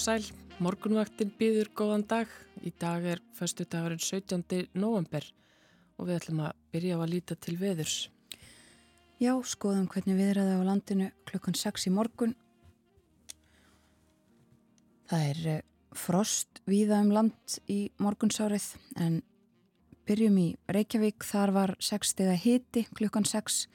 Sæl, 0.00 0.22
morgunvaktin 0.64 1.28
býður 1.36 1.68
góðan 1.76 2.06
dag. 2.08 2.30
Í 2.64 2.70
dag 2.80 3.04
er 3.04 3.18
förstu 3.36 3.66
dagurinn 3.68 4.00
17. 4.00 4.70
november 4.72 5.26
og 6.00 6.06
við 6.08 6.14
ætlum 6.16 6.38
að 6.46 6.54
byrja 6.72 6.96
á 6.96 7.00
að 7.04 7.10
líta 7.12 7.36
til 7.36 7.58
veðurs. 7.60 7.96
Já, 9.20 9.34
skoðum 9.44 9.90
hvernig 9.92 10.16
viðræði 10.16 10.54
á 10.56 10.62
landinu 10.64 11.08
klukkan 11.28 11.58
6 11.60 11.84
í 11.90 11.92
morgun. 11.92 12.32
Það 15.12 15.26
er 15.34 15.42
eh, 15.52 15.60
frost 15.92 16.62
víða 16.64 17.02
um 17.04 17.12
land 17.18 17.58
í 17.68 17.90
morgunsárið 18.00 18.70
en 19.04 19.20
byrjum 20.08 20.40
í 20.40 20.48
Reykjavík. 20.78 21.28
Þar 21.28 21.54
var 21.58 21.74
6 21.76 22.14
steg 22.14 22.32
að 22.32 22.40
hiti 22.46 22.86
klukkan 22.96 23.28
6 23.28 23.66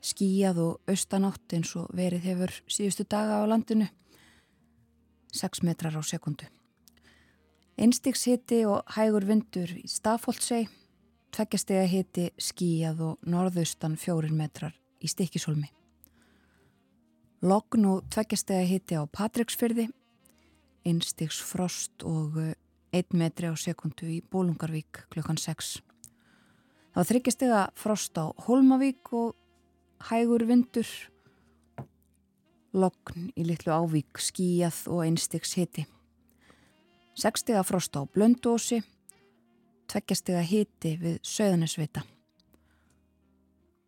skíjað 0.00 0.64
og 0.70 0.88
austanátt 0.88 1.52
eins 1.52 1.76
og 1.76 1.92
verið 1.92 2.30
hefur 2.30 2.58
síðustu 2.64 3.04
daga 3.04 3.44
á 3.44 3.52
landinu 3.52 3.92
6 5.36 5.62
metrar 5.66 5.94
á 5.96 6.02
sekundu. 6.02 6.48
Einstigshitti 7.76 8.62
og 8.64 8.88
hægur 8.96 9.26
vindur 9.28 9.68
í 9.76 9.84
Stafóldsei, 9.90 10.64
tveggjastega 11.36 11.84
hitti 11.90 12.30
skíjað 12.40 13.02
og 13.10 13.28
norðaustan 13.28 13.98
4 14.00 14.32
metrar 14.32 14.72
í 15.04 15.10
Stikkishólmi. 15.12 15.68
Logn 17.44 17.84
og 17.84 18.06
tveggjastega 18.10 18.64
hitti 18.64 18.96
á 18.96 19.04
Patricksfyrði, 19.04 19.90
einstigs 20.88 21.42
frost 21.44 22.06
og 22.08 22.38
1 22.40 22.54
eh, 22.96 23.04
metri 23.12 23.50
á 23.52 23.54
sekundu 23.60 24.08
í 24.08 24.22
Bólungarvík 24.24 25.04
klukkan 25.12 25.36
6. 25.36 25.82
Það 26.96 27.02
var 27.02 27.08
þryggjastega 27.10 27.60
frost 27.76 28.16
á 28.16 28.32
Holmavík 28.46 29.12
og 29.12 29.36
hægur 30.08 30.46
vindur, 30.48 30.88
logn 32.72 33.30
í 33.36 33.44
litlu 33.46 33.72
ávík, 33.72 34.18
skíjað 34.18 34.82
og 34.92 35.04
einstiks 35.04 35.54
hiti. 35.58 35.86
Sekstega 37.16 37.62
frost 37.64 37.96
á 37.96 38.04
blöndósi, 38.04 38.82
tveggjastega 39.88 40.42
hiti 40.44 40.96
við 41.00 41.18
söðanesvita. 41.24 42.02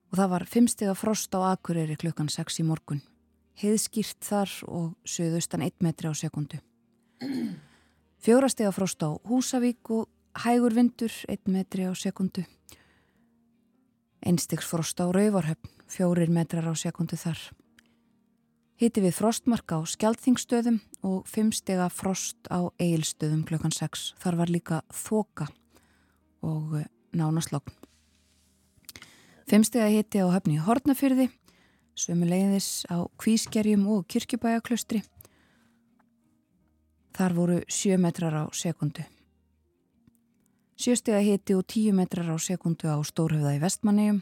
Og 0.08 0.16
það 0.16 0.30
var 0.32 0.46
fimmstega 0.48 0.94
frost 0.96 1.34
á 1.36 1.52
Akureyri 1.52 1.98
klukkan 2.00 2.30
6 2.32 2.62
í 2.62 2.64
morgun. 2.64 3.02
Heiðskýrt 3.58 4.22
þar 4.24 4.52
og 4.70 4.92
söðustan 5.04 5.66
1 5.66 5.82
metri 5.84 6.08
á 6.08 6.14
sekundu. 6.16 6.62
Fjórastega 8.22 8.70
frost 8.72 9.02
á 9.04 9.10
Húsavík 9.28 9.90
og 9.92 10.08
hægur 10.44 10.74
vindur 10.74 11.12
1 11.28 11.50
metri 11.52 11.84
á 11.84 11.92
sekundu. 11.92 12.46
Einstiks 14.24 14.66
frost 14.66 14.98
á 15.00 15.06
Rauvarhöfn 15.10 15.70
fjórir 15.88 16.30
metrar 16.30 16.68
á 16.68 16.74
sekundu 16.76 17.16
þar. 17.16 17.38
Hiti 18.78 19.02
við 19.02 19.16
frostmark 19.16 19.72
á 19.74 19.82
skjaldþingstöðum 19.90 20.76
og 21.02 21.26
fimmstega 21.26 21.88
frost 21.90 22.46
á 22.46 22.70
eigilstöðum 22.78 23.42
klukkan 23.48 23.74
6. 23.74 24.12
Þar 24.22 24.38
var 24.38 24.52
líka 24.54 24.78
þoka 24.94 25.48
og 26.46 26.78
eh, 26.78 26.86
nánaslokn. 27.10 27.74
Fimmstega 29.50 29.88
hiti 29.90 30.22
á 30.22 30.30
höfni 30.30 30.60
Hortnafyrði, 30.62 31.26
sömuleiðis 31.98 32.86
á 32.86 33.02
Kvískerjum 33.18 33.86
og 33.90 34.06
Kirkjubæjaklustri. 34.12 35.02
Þar 37.18 37.34
voru 37.34 37.60
7 37.66 37.98
metrar 37.98 38.36
á 38.36 38.44
sekundu. 38.54 39.02
Sjöstega 40.78 41.18
hiti 41.18 41.56
og 41.58 41.66
10 41.66 41.96
metrar 41.98 42.30
á 42.30 42.38
sekundu 42.38 42.86
á 42.86 43.02
Stórhauða 43.02 43.56
í 43.56 43.62
Vestmannegjum 43.64 44.20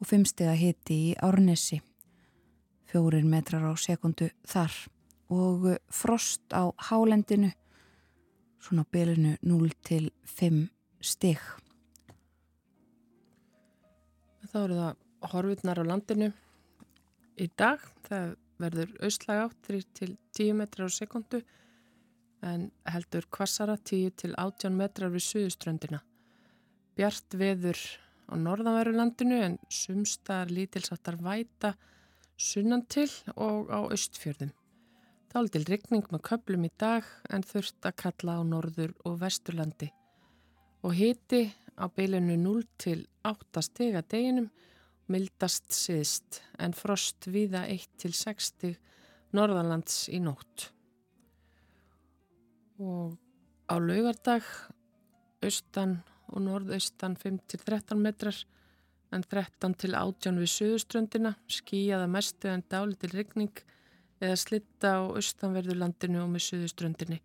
og 0.00 0.08
fimmstega 0.10 0.56
hiti 0.58 0.96
í 1.12 1.18
Árnesi, 1.22 1.78
fjórir 2.96 3.26
metrar 3.28 3.60
á 3.68 3.76
sekundu 3.76 4.30
þar 4.48 4.72
og 5.28 5.66
frost 5.92 6.48
á 6.56 6.64
hálendinu, 6.88 7.50
svona 8.56 8.86
bylunu 8.88 9.34
0 9.44 9.72
til 9.84 10.06
5 10.24 10.62
stig. 11.04 11.42
Þá 14.48 14.56
eru 14.62 14.78
það 14.80 15.28
horfurnar 15.28 15.80
á 15.82 15.84
landinu 15.84 16.30
í 17.36 17.50
dag, 17.52 17.82
það 18.08 18.32
verður 18.64 18.94
austlæg 19.04 19.42
átt 19.42 19.58
3 19.68 19.80
til 19.98 20.16
10 20.38 20.56
metrar 20.62 20.88
á 20.88 20.96
sekundu 20.96 21.42
en 22.40 22.70
heldur 22.88 23.26
kvassara 23.28 23.76
10 23.76 24.14
til 24.22 24.32
18 24.40 24.72
metrar 24.72 25.12
við 25.12 25.26
suðuströndina. 25.26 26.00
Bjart 26.96 27.36
veður 27.36 27.76
á 28.32 28.40
norðanveru 28.40 28.96
landinu 28.96 29.42
en 29.50 29.58
sumstar 29.68 30.48
lítilsáttar 30.48 31.20
væta 31.20 31.74
sunnan 32.36 32.84
til 32.92 33.10
og 33.34 33.72
á 33.72 33.80
östfjörðum. 33.92 34.52
Þáltil 35.32 35.66
rigning 35.68 36.06
með 36.12 36.22
köplum 36.30 36.64
í 36.68 36.72
dag 36.78 37.04
en 37.32 37.44
þurft 37.44 37.88
að 37.88 37.98
kalla 38.02 38.38
á 38.40 38.42
norður 38.46 38.94
og 39.04 39.18
vesturlandi 39.20 39.90
og 40.86 40.94
hiti 40.94 41.48
á 41.74 41.84
beilinu 41.90 42.36
0 42.38 42.62
til 42.78 43.00
8 43.26 43.62
steg 43.64 43.96
að 43.98 44.08
deginum 44.14 44.48
mildast 45.10 45.74
siðst 45.74 46.40
en 46.62 46.74
frost 46.76 47.26
viða 47.30 47.64
1 47.70 47.88
til 48.00 48.14
6 48.14 48.50
steg 48.52 48.78
norðanlands 49.36 50.06
í 50.14 50.20
nótt. 50.22 50.70
Og 52.78 53.16
á 53.66 53.74
laugardag 53.82 54.46
austan 55.44 55.98
og 56.30 56.42
norðaustan 56.46 57.16
5-13 57.18 57.98
metrar 58.02 58.38
en 59.14 59.22
13 59.22 59.76
til 59.78 59.94
18 59.94 60.40
við 60.42 60.52
söðuströndina, 60.52 61.36
skíjaða 61.46 62.08
mestu 62.10 62.50
en 62.50 62.64
dáli 62.70 62.98
til 62.98 63.12
regning 63.14 63.62
eða 64.20 64.36
slitta 64.40 64.96
á 64.98 65.02
austanverðurlandinu 65.06 66.22
og 66.24 66.32
með 66.32 66.46
söðuströndinni 66.50 67.20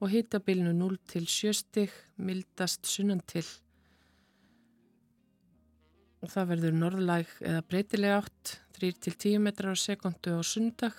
og 0.00 0.08
hitabilnu 0.08 0.72
0 0.72 0.96
til 1.08 1.26
7 1.28 1.52
stig, 1.52 1.92
mildast 2.16 2.88
sunnan 2.88 3.20
til. 3.28 3.44
Og 6.24 6.32
það 6.32 6.50
verður 6.54 6.76
norðlæg 6.76 7.34
eða 7.40 7.64
breytileg 7.68 8.16
átt, 8.16 8.54
3 8.80 8.92
til 9.06 9.16
10 9.16 9.44
metrar 9.44 9.76
á 9.76 9.78
sekundu 9.80 10.36
á 10.36 10.42
sundag, 10.44 10.96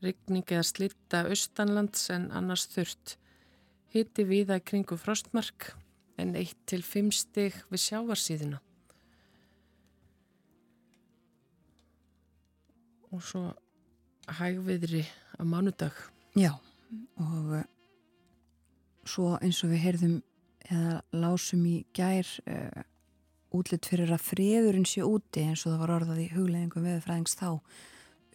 regning 0.00 0.44
eða 0.48 0.64
slitta 0.64 1.26
austanlands 1.28 2.08
en 2.12 2.30
annars 2.32 2.66
þurft. 2.72 3.16
Hiti 3.92 4.24
viða 4.24 4.56
í 4.60 4.64
kringu 4.64 4.96
frostmark 4.96 5.74
en 6.20 6.36
1-5 6.36 7.12
stig 7.12 7.56
við 7.68 7.84
sjávarsíðina. 7.84 8.60
Og 13.12 13.22
svo 13.24 13.42
hægviðri 14.32 15.04
á 15.36 15.42
mánudag. 15.44 15.96
Já, 16.38 16.54
og 17.20 17.56
uh, 17.58 17.64
svo 19.04 19.36
eins 19.42 19.60
og 19.64 19.72
við 19.72 19.84
heyrðum 19.86 20.14
eða 20.70 21.00
lásum 21.12 21.64
í 21.68 21.82
gær 21.96 22.28
uh, 22.46 22.84
útlitt 23.52 23.88
fyrir 23.90 24.12
að 24.14 24.24
friðurinn 24.24 24.88
sé 24.88 25.04
úti 25.04 25.44
eins 25.44 25.66
og 25.66 25.74
það 25.74 25.82
var 25.82 25.94
orðað 25.98 26.22
í 26.24 26.30
hugleðingum 26.32 26.86
veðurfræðings 26.86 27.36
þá 27.36 27.48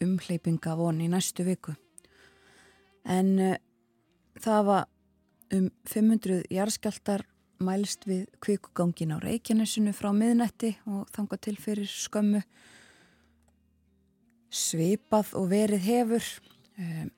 umhleypinga 0.05 0.75
von 0.77 1.01
í 1.01 1.09
næstu 1.09 1.47
viku. 1.47 1.73
En 3.07 3.33
uh, 3.41 3.57
það 4.43 4.69
var 4.69 4.85
um 5.57 5.71
500 5.87 6.43
jarðskjaldar 6.53 7.25
mælst 7.63 8.05
við 8.05 8.27
kvikugangin 8.43 9.15
á 9.15 9.23
Reykjanesinu 9.23 9.93
frá 9.95 10.11
miðnetti 10.13 10.75
og 10.85 11.07
þanga 11.15 11.39
til 11.41 11.55
fyrir 11.57 11.89
skömmu 11.89 12.43
svipað 14.53 15.33
og 15.37 15.49
verið 15.51 15.85
hefur. 15.87 16.33
Um, 16.77 17.11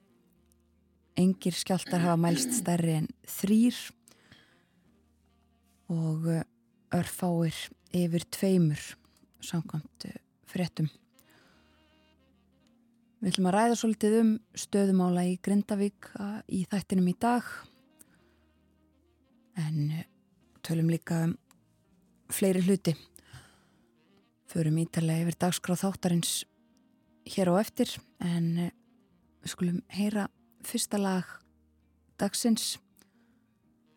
engir 1.20 1.56
skjáltar 1.56 2.02
hafa 2.04 2.18
mælst 2.20 2.54
stærri 2.60 2.94
en 3.00 3.08
þrýr 3.28 3.76
og 5.90 6.28
eh, 6.30 6.46
örfáir 6.94 7.56
yfir 7.96 8.24
tveimur 8.30 8.80
samkvæmt 9.44 10.06
eh, 10.08 10.20
fréttum. 10.48 10.88
Við 13.20 13.34
ætlum 13.34 13.50
að 13.50 13.56
ræða 13.56 13.76
svolítið 13.76 14.16
um 14.20 14.30
stöðumála 14.56 15.26
í 15.28 15.34
Grindavík 15.44 16.08
í 16.48 16.62
þættinum 16.70 17.10
í 17.10 17.16
dag. 17.20 17.44
En 19.60 19.90
tölum 20.64 20.88
líka 20.88 21.26
um 21.26 21.34
fleiri 22.32 22.62
hluti. 22.64 22.94
Förum 24.48 24.80
ítalega 24.80 25.26
yfir 25.26 25.36
dagskráð 25.44 25.82
þáttarins 25.82 26.32
hér 27.30 27.52
á 27.52 27.54
eftir 27.60 27.92
en 28.20 28.46
eh, 28.58 28.72
við 29.42 29.54
skulum 29.54 29.80
heyra 29.94 30.28
fyrsta 30.66 31.00
lag 31.00 31.28
dagsins. 32.20 32.78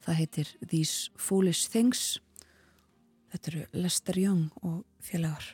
Það 0.04 0.20
heitir 0.20 0.54
These 0.62 1.12
Foolish 1.18 1.72
Things. 1.72 2.20
Þetta 3.34 3.52
eru 3.52 3.66
Lester 3.84 4.20
Young 4.20 4.48
og 4.62 4.84
félagar 5.04 5.54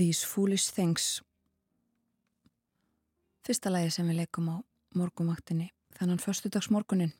These 0.00 0.24
Foolish 0.24 0.72
Things. 0.72 1.20
Fyrsta 3.44 3.68
lægi 3.68 3.90
sem 3.92 4.06
við 4.08 4.22
leikum 4.22 4.46
á 4.48 4.56
morgumaktinni 4.96 5.66
þannan 5.98 6.22
förstudagsmorgunin 6.22 7.10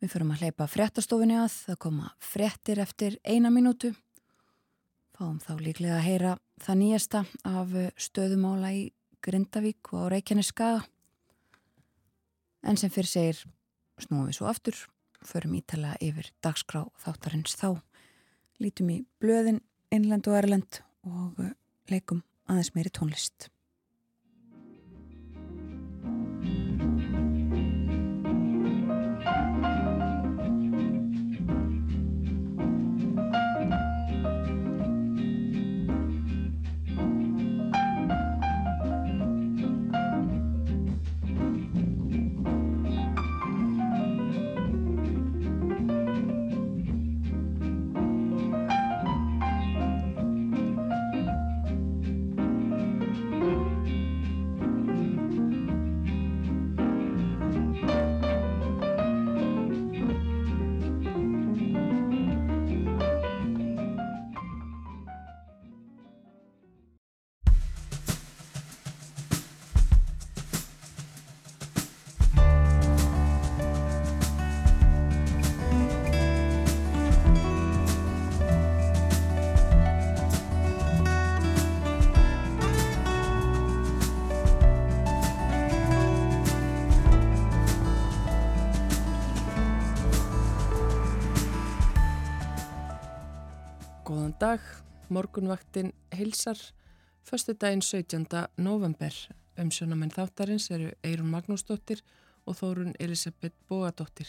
Við 0.00 0.12
förum 0.14 0.32
að 0.32 0.46
hleypa 0.46 0.68
fréttastofinni 0.68 1.36
að 1.36 1.50
það 1.66 1.76
koma 1.84 2.08
fréttir 2.24 2.80
eftir 2.80 3.18
eina 3.20 3.50
mínútu. 3.52 3.90
Fáum 5.12 5.36
þá 5.44 5.52
líklega 5.60 5.98
að 5.98 6.06
heyra 6.06 6.32
það 6.64 6.80
nýjasta 6.80 7.22
af 7.52 7.76
stöðumála 8.06 8.72
í 8.72 8.82
Grindavík 9.24 9.92
og 9.92 10.08
á 10.08 10.12
Reykjaneskaga 10.14 10.80
en 12.64 12.80
sem 12.80 12.92
fyrir 12.92 13.12
segir 13.12 13.44
snúum 14.00 14.24
við 14.30 14.38
svo 14.40 14.48
aftur 14.48 14.80
förum 15.20 15.60
ítala 15.60 15.98
yfir 16.00 16.32
dagskrá 16.40 16.86
þáttarins 17.04 17.60
þá. 17.60 17.76
Lítum 18.56 18.88
í 18.96 18.98
blöðin 19.20 19.60
innland 19.92 20.32
og 20.32 20.40
erland 20.40 20.80
og 21.04 21.40
leikum 21.90 22.22
aðeins 22.48 22.72
meiri 22.76 22.92
tónlist. 22.92 23.48
Morgunvaktin 95.08 95.92
hilsar, 96.16 96.58
förstu 97.22 97.54
daginn 97.54 97.82
17. 97.82 98.26
november. 98.56 99.14
Umsjónamenn 99.56 100.10
þáttarins 100.10 100.70
eru 100.70 100.90
Eirun 101.04 101.30
Magnúsdóttir 101.30 102.02
og 102.46 102.56
Þórun 102.58 102.94
Elisabeth 102.98 103.54
Bóadóttir. 103.68 104.28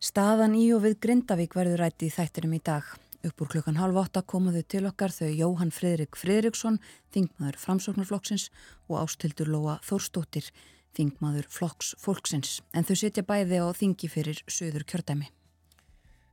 Staðan 0.00 0.56
í 0.56 0.66
og 0.74 0.84
við 0.84 0.98
Grindavík 1.00 1.56
verður 1.56 1.84
rætti 1.84 2.08
í 2.08 2.14
þættinum 2.14 2.56
í 2.56 2.62
dag. 2.64 2.88
Upp 3.24 3.40
úr 3.40 3.52
klukkan 3.54 3.80
halv 3.80 4.00
åtta 4.02 4.20
komuðu 4.22 4.64
til 4.68 4.84
okkar 4.88 5.12
þau 5.12 5.30
Jóhann 5.32 5.72
Fridrik 5.72 6.16
Fridriksson, 6.16 6.80
þingmaður 7.12 7.60
framsóknarflokksins 7.62 8.50
og 8.88 8.98
Ástildur 9.04 9.48
Lóa 9.48 9.78
Þórstóttir, 9.84 10.50
þingmaður 10.96 11.48
flokks 11.48 11.94
fólksins. 12.00 12.60
En 12.72 12.84
þau 12.84 12.96
setja 13.00 13.24
bæði 13.24 13.64
á 13.64 13.68
þingi 13.72 14.12
fyrir 14.12 14.44
söður 14.44 14.84
kjördæmi. 14.88 15.30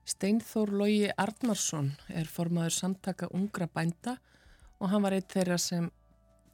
Steinþór 0.06 0.72
Lógi 0.74 1.10
Arnarsson 1.18 1.92
er 2.10 2.30
formaður 2.30 2.74
samtaka 2.74 3.30
ungra 3.38 3.68
bænda 3.70 4.18
og 4.82 4.90
hann 4.90 5.04
var 5.06 5.14
eitt 5.14 5.30
þeirra 5.34 5.58
sem 5.62 5.90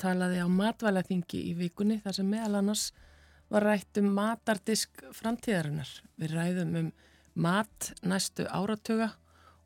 talaði 0.02 0.42
á 0.44 0.48
matvælaþingi 0.52 1.44
í 1.52 1.54
vikunni 1.58 2.02
þar 2.04 2.18
sem 2.20 2.28
meðal 2.30 2.60
annars 2.60 2.90
var 3.48 3.64
rætt 3.64 4.00
um 4.02 4.10
matardisk 4.14 5.06
framtíðarinnar. 5.16 5.90
Við 6.20 6.36
ræðum 6.36 6.76
um 6.82 6.92
mat 7.38 7.94
næstu 8.04 8.46
áratuga 8.52 9.14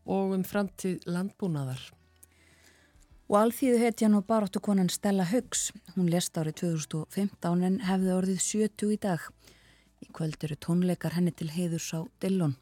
og 0.06 0.36
um 0.38 0.46
framtíð 0.46 1.02
landbúnaðar. 1.10 1.82
Og 3.32 3.38
alþýðu 3.40 3.80
hetjan 3.80 4.18
og 4.18 4.26
baróttu 4.28 4.60
konan 4.60 4.92
Stella 4.92 5.24
Huggs, 5.26 5.72
hún 5.96 6.10
lest 6.12 6.38
árið 6.38 6.60
2015 6.66 7.64
en 7.64 7.80
hefði 7.88 8.12
orðið 8.18 8.42
70 8.46 8.92
í 8.92 8.98
dag. 9.02 9.24
Í 10.04 10.10
kvöld 10.12 10.44
eru 10.44 10.58
tónleikar 10.60 11.16
henni 11.16 11.32
til 11.32 11.50
heiðurs 11.54 11.94
á 11.96 12.04
Dillon. 12.22 12.58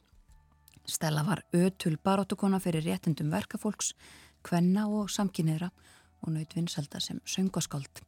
Stella 0.89 1.23
var 1.27 1.43
ötul 1.55 1.97
baróttukona 2.03 2.59
fyrir 2.59 2.83
réttundum 2.85 3.31
verkafólks, 3.31 3.93
kvenna 4.43 4.87
og 4.89 5.09
samkynniðra 5.13 5.69
og 6.23 6.33
naut 6.35 6.55
vinsalda 6.55 6.99
sem 7.03 7.21
söngaskáld. 7.25 8.03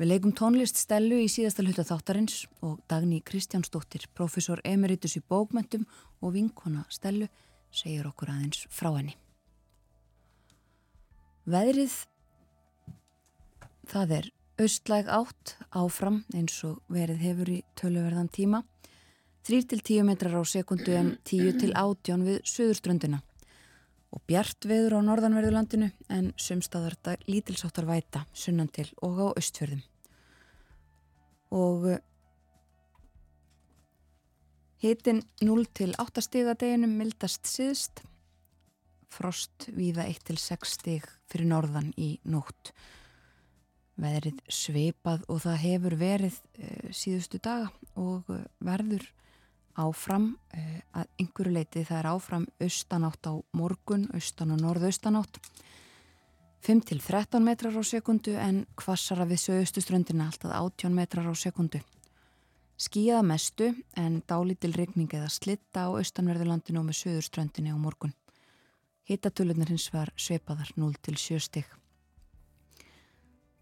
Við 0.00 0.08
leikum 0.08 0.32
tónlist 0.34 0.80
Stellu 0.80 1.18
í 1.22 1.28
síðasta 1.30 1.62
hluta 1.62 1.84
þáttarins 1.86 2.46
og 2.64 2.80
Dagni 2.90 3.20
Kristjánsdóttir, 3.20 4.08
profesor 4.16 4.62
emeritus 4.64 5.18
í 5.18 5.22
bókmentum 5.22 5.84
og 6.22 6.32
vinkona 6.36 6.86
Stellu, 6.90 7.28
segir 7.70 8.08
okkur 8.08 8.32
aðeins 8.32 8.64
frá 8.72 8.90
henni. 8.96 9.14
Veðrið, 11.44 11.94
það 13.90 14.16
er 14.18 14.30
austlæg 14.62 15.08
átt 15.10 15.56
áfram 15.74 16.22
eins 16.34 16.58
og 16.66 16.80
verið 16.92 17.22
hefur 17.26 17.50
í 17.50 17.62
töluverðan 17.78 18.30
tíma. 18.32 18.62
3-10 19.48 20.06
metrar 20.06 20.38
á 20.38 20.42
sekundu 20.46 20.94
en 20.94 21.16
10-18 21.26 22.26
við 22.26 22.42
söðurströndina 22.46 23.22
og 24.12 24.20
bjart 24.28 24.66
veður 24.68 24.98
á 25.00 25.06
norðanverðulandinu 25.08 25.88
en 26.12 26.30
sumstaðar 26.36 26.98
lítilsáttar 27.24 27.88
væta 27.88 28.26
sunnan 28.36 28.68
til 28.68 28.86
og 29.02 29.18
á 29.18 29.28
östfjörðum. 29.40 29.82
Og 31.52 31.86
eh, 31.94 32.00
hitin 34.84 35.22
0-8 35.40 36.24
stiga 36.24 36.54
deginum 36.58 36.96
mildast 37.00 37.48
síðst, 37.48 38.04
frost 39.12 39.68
víða 39.72 40.06
1-6 40.08 40.76
stig 40.76 41.08
fyrir 41.28 41.48
norðan 41.48 41.92
í 41.96 42.14
nótt. 42.24 42.72
Veðrið 44.00 44.40
sveipað 44.48 45.26
og 45.28 45.42
það 45.44 45.58
hefur 45.66 45.96
verið 46.00 46.38
e, 46.56 46.68
síðustu 46.96 47.36
daga 47.44 47.68
og 48.00 48.28
eh, 48.32 48.46
verður 48.64 49.04
áfram 49.78 50.32
uh, 50.34 50.80
að 51.00 51.08
einhverju 51.22 51.54
leiti 51.54 51.84
það 51.88 51.98
er 51.98 52.10
áfram 52.12 52.46
austanátt 52.60 53.30
á 53.30 53.32
morgun, 53.56 54.08
austan 54.14 54.54
og 54.54 54.60
norðaustanátt. 54.62 55.40
5-13 56.62 57.42
metrar 57.42 57.74
á 57.74 57.82
sekundu 57.82 58.36
en 58.38 58.64
kvassara 58.78 59.26
við 59.26 59.42
sögustu 59.48 59.82
ströndina 59.82 60.28
alltaf 60.30 60.52
18 60.54 60.94
metrar 60.94 61.26
á 61.26 61.34
sekundu 61.34 61.82
skíða 62.82 63.22
mestu 63.22 63.70
en 63.98 64.22
dálítil 64.28 64.72
regning 64.74 65.10
eða 65.14 65.30
slitta 65.30 65.86
á 65.86 65.88
austanverðurlandinu 65.94 66.80
og 66.80 66.88
með 66.88 66.98
söðurströndinu 67.02 67.74
á 67.74 67.78
morgun. 67.78 68.14
Hittatölunar 69.08 69.70
hins 69.70 69.88
var 69.92 70.12
sveipaðar 70.16 70.72
0-7 70.78 71.38
stig. 71.42 71.68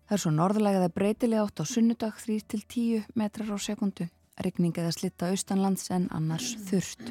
Það 0.06 0.16
er 0.16 0.22
svo 0.24 0.32
norðlægaða 0.34 0.92
breytilega 0.94 1.44
átt 1.44 1.62
á 1.62 1.64
sunnudag 1.68 2.16
3-10 2.22 3.10
metrar 3.14 3.52
á 3.52 3.58
sekundu 3.60 4.08
regning 4.44 4.76
eða 4.78 4.92
slitta 4.94 5.30
austanlands 5.30 5.90
en 5.94 6.08
annars 6.14 6.54
þurft 6.68 7.10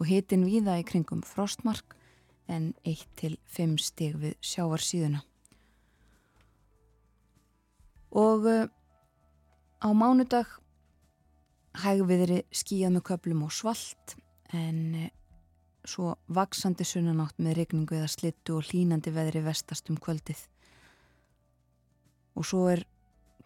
og 0.00 0.08
hitin 0.08 0.46
víða 0.48 0.78
í 0.80 0.84
kringum 0.86 1.22
frostmark 1.26 1.96
en 2.50 2.72
1-5 2.88 3.76
stig 3.78 4.16
við 4.18 4.34
sjávarsíðuna. 4.42 5.20
Og 8.10 8.46
uh, 8.50 8.66
á 9.78 9.88
mánudag 9.94 10.48
hægviðri 11.78 12.42
skíjað 12.50 12.96
með 12.96 13.06
köplum 13.12 13.44
og 13.46 13.54
svalt 13.54 14.16
en 14.50 14.80
uh, 14.98 15.10
svo 15.86 16.16
vaksandi 16.26 16.84
sunnanátt 16.84 17.38
með 17.38 17.60
regningu 17.60 18.00
eða 18.00 18.10
slittu 18.10 18.58
og 18.58 18.66
hlínandi 18.70 19.12
veðri 19.14 19.44
vestast 19.44 19.92
um 19.92 20.00
kvöldið. 20.00 20.42
Og 22.36 22.46
svo 22.46 22.66
er 22.72 22.82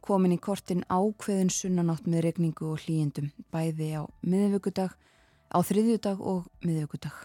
komin 0.04 0.34
í 0.37 0.40
kortin 0.42 0.84
ákveðin 0.92 1.52
sunnanátt 1.52 2.08
með 2.11 2.26
regningu 2.28 2.68
og 2.75 2.82
hlýjendum 2.84 3.30
bæði 3.54 3.90
á 3.96 4.02
miðvöggudag, 4.20 4.92
á 5.49 5.58
þriðjudag 5.64 6.20
og 6.20 6.44
miðvöggudag. 6.64 7.16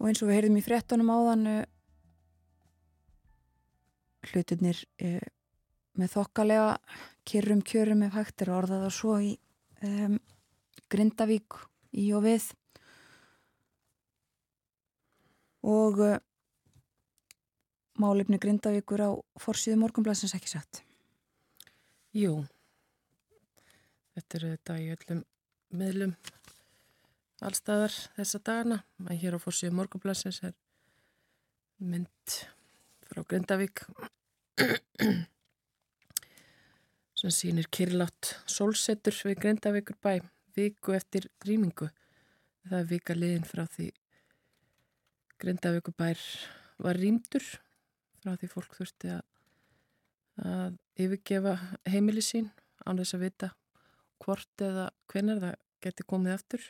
Og 0.00 0.08
eins 0.08 0.22
og 0.22 0.30
við 0.30 0.38
heyrðum 0.38 0.60
í 0.60 0.64
frettunum 0.64 1.12
áðan 1.12 1.46
uh, 1.48 1.60
hlutunir 4.30 4.80
uh, 5.04 5.24
með 6.00 6.14
þokkalega 6.14 6.78
kyrrum 7.28 7.60
kjörum 7.64 8.06
ef 8.06 8.16
hægt 8.16 8.44
er 8.44 8.52
orðaða 8.56 8.92
svo 8.94 9.18
í 9.20 9.34
um, 9.84 10.16
Grindavík 10.90 11.60
í 12.00 12.08
og 12.16 12.24
við 12.24 12.48
og 15.66 16.00
uh, 16.00 16.18
málefni 18.00 18.38
Grindavíkur 18.40 19.02
á 19.04 19.10
forsiðu 19.40 19.78
morgunblæsins 19.82 20.34
ekki 20.36 20.50
satt. 20.52 20.82
Jú, 22.16 22.40
þetta 24.16 24.38
eru 24.38 24.52
þetta 24.54 24.78
í 24.80 24.88
öllum 24.94 25.20
miðlum 25.80 26.14
allstaðar 27.44 27.94
þessa 28.16 28.40
dagana. 28.44 28.80
En 29.06 29.20
hér 29.20 29.36
á 29.36 29.40
forsiðu 29.42 29.76
morgunblæsins 29.78 30.40
er 30.48 30.56
mynd 31.80 32.36
frá 33.10 33.22
Grindavík 33.24 33.84
sem 37.20 37.32
sýnir 37.34 37.68
kyrlátt 37.72 38.34
sólsetur 38.48 39.16
við 39.28 39.40
Grindavíkur 39.44 39.96
bæ 40.02 40.20
viku 40.56 40.96
eftir 40.96 41.30
rýmingu. 41.46 41.88
Það 42.68 42.78
er 42.82 42.90
vika 42.90 43.16
liðin 43.16 43.48
frá 43.48 43.64
því 43.70 43.88
Grindavíkur 45.40 45.96
bær 45.96 46.20
var 46.80 46.98
rýmdur 47.00 47.44
frá 48.20 48.36
því 48.36 48.50
fólk 48.52 48.76
þurfti 48.76 49.12
að, 49.14 49.22
að 50.44 50.76
yfirgefa 51.00 51.54
heimili 51.88 52.24
sín 52.24 52.50
án 52.84 53.00
þess 53.00 53.16
að 53.16 53.24
vita 53.26 53.50
hvort 54.20 54.64
eða 54.64 54.90
hvenar 55.10 55.40
það 55.42 55.56
geti 55.80 56.06
komið 56.12 56.36
aftur. 56.36 56.66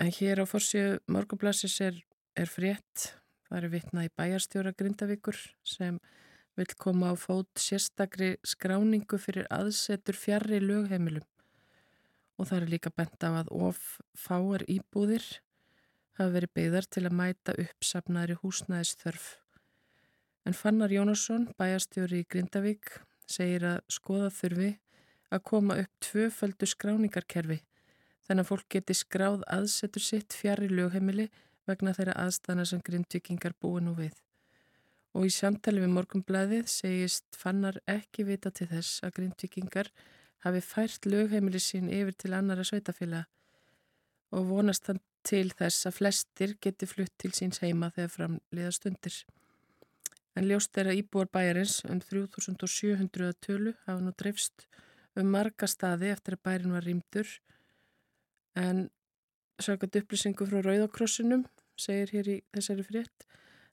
En 0.00 0.10
hér 0.10 0.42
á 0.42 0.44
fórsíu 0.48 0.98
morgublassis 1.06 1.76
er, 1.84 2.00
er 2.34 2.50
frétt, 2.50 3.12
það 3.46 3.58
er 3.60 3.72
vitna 3.76 4.06
í 4.08 4.12
bæjarstjóra 4.16 4.72
Grindavíkur 4.74 5.38
sem 5.62 6.00
vil 6.58 6.70
koma 6.78 7.12
á 7.12 7.14
fót 7.18 7.50
sérstakri 7.60 8.34
skráningu 8.46 9.18
fyrir 9.20 9.46
aðsetur 9.54 10.18
fjarrri 10.18 10.60
lögheimilum 10.62 11.26
og 12.38 12.48
það 12.48 12.60
er 12.60 12.70
líka 12.72 12.90
bent 12.94 13.26
á 13.26 13.30
að 13.42 13.50
of 13.54 13.80
fáar 14.18 14.64
íbúðir 14.70 15.24
hafa 16.18 16.30
verið 16.36 16.54
byggðar 16.58 16.88
til 16.90 17.04
að 17.08 17.16
mæta 17.18 17.56
uppsafnaðri 17.58 18.38
húsnæðisþörf. 18.42 19.26
En 20.44 20.56
Fannar 20.56 20.92
Jónasson, 20.92 21.48
bæjarstjóri 21.58 22.22
í 22.22 22.26
Grindavík, 22.28 22.98
segir 23.26 23.64
að 23.64 23.78
skoða 23.92 24.30
þurfi 24.34 24.74
að 25.34 25.44
koma 25.48 25.78
upp 25.82 25.92
tvöföldu 26.04 26.68
skráningarkerfi 26.68 27.62
þannig 28.24 28.44
að 28.44 28.50
fólk 28.50 28.68
geti 28.72 28.96
skráð 28.96 29.42
aðsetur 29.52 30.04
sitt 30.04 30.36
fjarrri 30.36 30.68
lögheimili 30.70 31.28
vegna 31.68 31.94
þeirra 31.96 32.16
aðstæðna 32.24 32.66
sem 32.68 32.82
grindvikingar 32.84 33.56
búi 33.60 33.80
nú 33.84 33.94
við. 33.98 34.14
Og 35.14 35.28
í 35.28 35.32
samtali 35.32 35.82
við 35.82 35.92
morgumblæðið 35.94 36.68
segist 36.70 37.38
fannar 37.38 37.78
ekki 37.90 38.26
vita 38.28 38.50
til 38.50 38.68
þess 38.72 39.04
að 39.06 39.16
grindvikingar 39.18 39.90
hafi 40.44 40.60
fært 40.64 41.08
lögheimili 41.08 41.60
sín 41.62 41.90
yfir 41.92 42.16
til 42.18 42.34
annara 42.36 42.64
sveitafélag 42.66 43.28
og 44.34 44.48
vonast 44.50 44.88
hann 44.90 45.00
til 45.24 45.48
þess 45.56 45.88
að 45.88 45.96
flestir 45.98 46.54
geti 46.62 46.88
flutt 46.88 47.12
til 47.18 47.32
síns 47.36 47.62
heima 47.64 47.90
þegar 47.94 48.14
framliða 48.16 48.72
stundir. 48.76 49.16
En 50.34 50.48
ljóst 50.50 50.76
er 50.78 50.90
að 50.90 51.00
íbúar 51.02 51.30
bæjarins 51.32 51.80
um 51.88 52.00
3700 52.02 53.36
tölu 53.44 53.74
hafa 53.86 54.00
nú 54.02 54.14
dreifst 54.18 54.66
um 55.16 55.30
marga 55.30 55.68
staði 55.70 56.10
eftir 56.10 56.36
að 56.36 56.44
bærin 56.48 56.74
var 56.74 56.86
rýmdur 56.86 57.28
en 58.58 58.88
sökat 59.62 60.00
upplýsingu 60.00 60.46
frá 60.50 60.60
Rauðakrossinum 60.62 61.46
segir 61.78 62.10
hér 62.16 62.32
í 62.34 62.40
þessari 62.54 62.86
frétt 62.86 63.28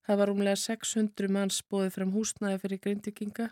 Það 0.06 0.18
var 0.18 0.32
umlega 0.34 0.58
600 0.58 1.30
manns 1.30 1.60
bóðið 1.70 1.96
fram 1.96 2.14
húsnæði 2.16 2.62
fyrir 2.64 2.80
grindvikinga 2.86 3.48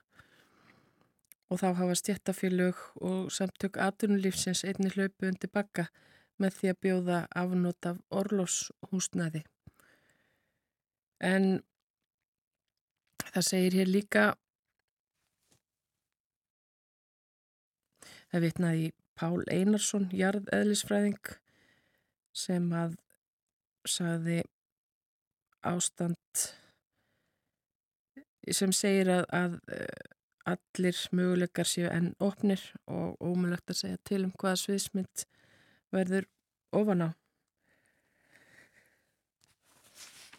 og 1.49 1.61
þá 1.61 1.67
hafa 1.77 1.97
stjættafélög 1.97 2.79
og 3.05 3.29
samtök 3.33 3.77
atunulífsins 3.81 4.63
einni 4.65 4.89
hlaupu 4.93 5.29
undir 5.29 5.51
bakka 5.53 5.85
með 6.39 6.55
því 6.57 6.71
að 6.71 6.79
bjóða 6.85 7.17
afnót 7.41 7.89
af 7.89 7.99
orloshúsnæði. 8.21 9.43
En 11.19 11.49
það 13.29 13.47
segir 13.49 13.77
hér 13.81 13.91
líka, 13.91 14.23
það 18.31 18.45
vitnaði 18.47 18.87
Pál 19.19 19.43
Einarsson, 19.51 20.07
jarðeðlisfræðing, 20.15 21.33
sem 22.31 22.69
að 22.71 22.95
sagði 23.89 24.39
ástand 25.67 26.45
sem 28.55 28.71
segir 28.73 29.09
að, 29.11 29.25
að 29.35 29.57
eh, 29.75 30.05
allir 30.49 31.01
möguleikar 31.15 31.67
séu 31.67 31.89
enn 31.91 32.13
opnir 32.23 32.61
og 32.89 33.19
ómulagt 33.21 33.69
að 33.69 33.81
segja 33.83 33.99
til 34.07 34.23
um 34.25 34.33
hvaða 34.39 34.61
sviðsmynd 34.63 35.25
verður 35.95 36.27
ofan 36.75 37.07
á. 37.07 37.09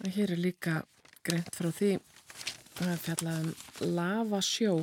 Og 0.01 0.15
hér 0.15 0.33
er 0.33 0.41
líka 0.41 0.81
greint 1.27 1.53
frá 1.57 1.69
því 1.75 1.97
að 2.81 3.03
fjalla 3.05 3.35
um 3.43 3.51
lavasjó 3.97 4.79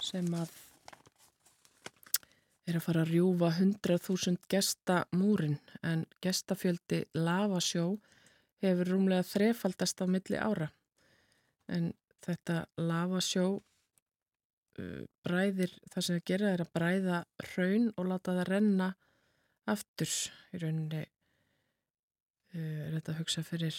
sem 0.00 0.30
að 0.38 0.54
er 2.66 2.78
að 2.78 2.84
fara 2.86 3.02
að 3.04 3.12
rjúfa 3.12 3.50
100.000 3.52 4.40
gestamúrin 4.50 5.58
en 5.86 6.06
gestafjöldi 6.24 7.04
lavasjó 7.14 7.84
hefur 8.64 8.90
rúmlega 8.90 9.26
þrefaldast 9.28 10.02
á 10.02 10.06
milli 10.10 10.40
ára. 10.40 10.70
En 11.68 11.92
þetta 12.24 12.64
lavasjó 12.80 13.60
bræðir, 15.26 15.72
það 15.92 16.06
sem 16.06 16.18
það 16.18 16.26
gera 16.30 16.52
er 16.52 16.62
að 16.64 16.72
bræða 16.76 17.20
raun 17.56 17.90
og 17.96 18.08
láta 18.10 18.36
það 18.38 18.48
renna 18.50 18.88
aftur. 19.72 20.14
Í 20.54 20.62
rauninni 20.62 21.02
uh, 21.02 22.80
er 22.86 22.96
þetta 22.98 23.14
að 23.14 23.20
hugsa 23.22 23.44
fyrir, 23.46 23.78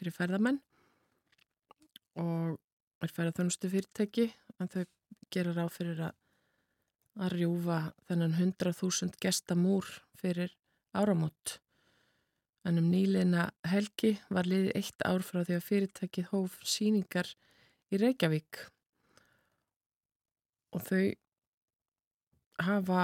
fyrir 0.00 0.16
ferðamenn 0.16 0.60
og 2.16 2.56
er 3.04 3.12
ferðarþjónustu 3.12 3.70
fyrirtæki 3.72 4.30
en 4.60 4.72
þau 4.72 4.84
gera 5.32 5.52
ráð 5.56 5.74
fyrir 5.74 6.06
að 6.08 6.14
að 7.16 7.32
rjúfa 7.32 7.78
þennan 8.08 8.34
100.000 8.36 9.16
gestamúr 9.22 9.86
fyrir 10.20 10.52
áramót. 10.96 11.58
En 12.66 12.80
um 12.80 12.88
nýleina 12.90 13.50
helgi 13.68 14.16
var 14.32 14.48
liðið 14.48 14.74
eitt 14.76 15.04
ár 15.06 15.24
frá 15.24 15.42
því 15.46 15.56
að 15.56 15.66
fyrirtækið 15.68 16.30
hóf 16.32 16.58
síningar 16.66 17.30
í 17.88 18.00
Reykjavík 18.02 18.66
og 20.76 20.84
þau 20.84 21.06
hafa 22.66 23.00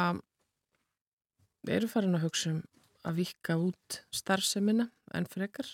eru 1.72 1.88
farin 1.88 2.18
að 2.18 2.26
hugsa 2.26 2.52
um 2.52 2.60
að 3.08 3.18
vika 3.18 3.56
út 3.58 4.02
starfsemina 4.14 4.86
en 5.16 5.26
frekar. 5.26 5.66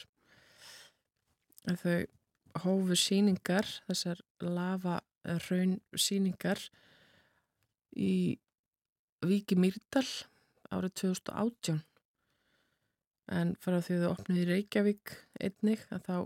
En 1.69 1.77
þau 1.77 2.07
hófu 2.65 2.97
síningar 2.97 3.69
þessar 3.89 4.23
lava 4.41 5.01
raun 5.49 5.79
síningar 5.93 6.63
í 7.99 8.39
Víki 9.27 9.59
Mýrdal 9.59 10.07
árið 10.71 10.95
2018 11.03 11.83
en 13.35 13.55
frá 13.61 13.81
því 13.83 14.01
þau 14.01 14.11
opnið 14.15 14.41
í 14.41 14.49
Reykjavík 14.53 15.15
einnig 15.43 15.85
að 15.93 16.05
þá 16.07 16.17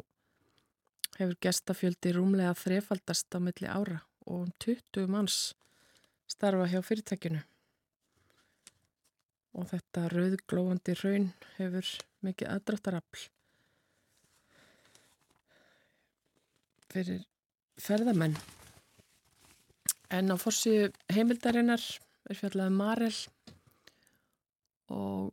hefur 1.19 1.37
gestafjöldi 1.47 2.15
rúmlega 2.15 2.55
þrefaldast 2.59 3.35
á 3.35 3.39
milli 3.43 3.71
ára 3.71 4.03
og 4.27 4.47
um 4.47 4.53
20 4.65 5.09
manns 5.11 5.39
starfa 6.31 6.69
hjá 6.71 6.81
fyrirtækinu 6.87 7.43
og 9.59 9.69
þetta 9.73 10.07
rauðglóandi 10.13 10.97
raun 11.03 11.29
hefur 11.59 11.91
mikið 12.27 12.53
aðdráttarafl 12.55 13.27
fyrir 16.93 17.23
ferðamenn 17.81 18.39
en 20.13 20.33
á 20.33 20.37
fórsíu 20.41 20.91
heimildarinnar 21.13 21.85
er 22.31 22.39
fjallaði 22.39 22.73
um 22.73 22.81
Marel 22.81 23.15
og 24.93 25.31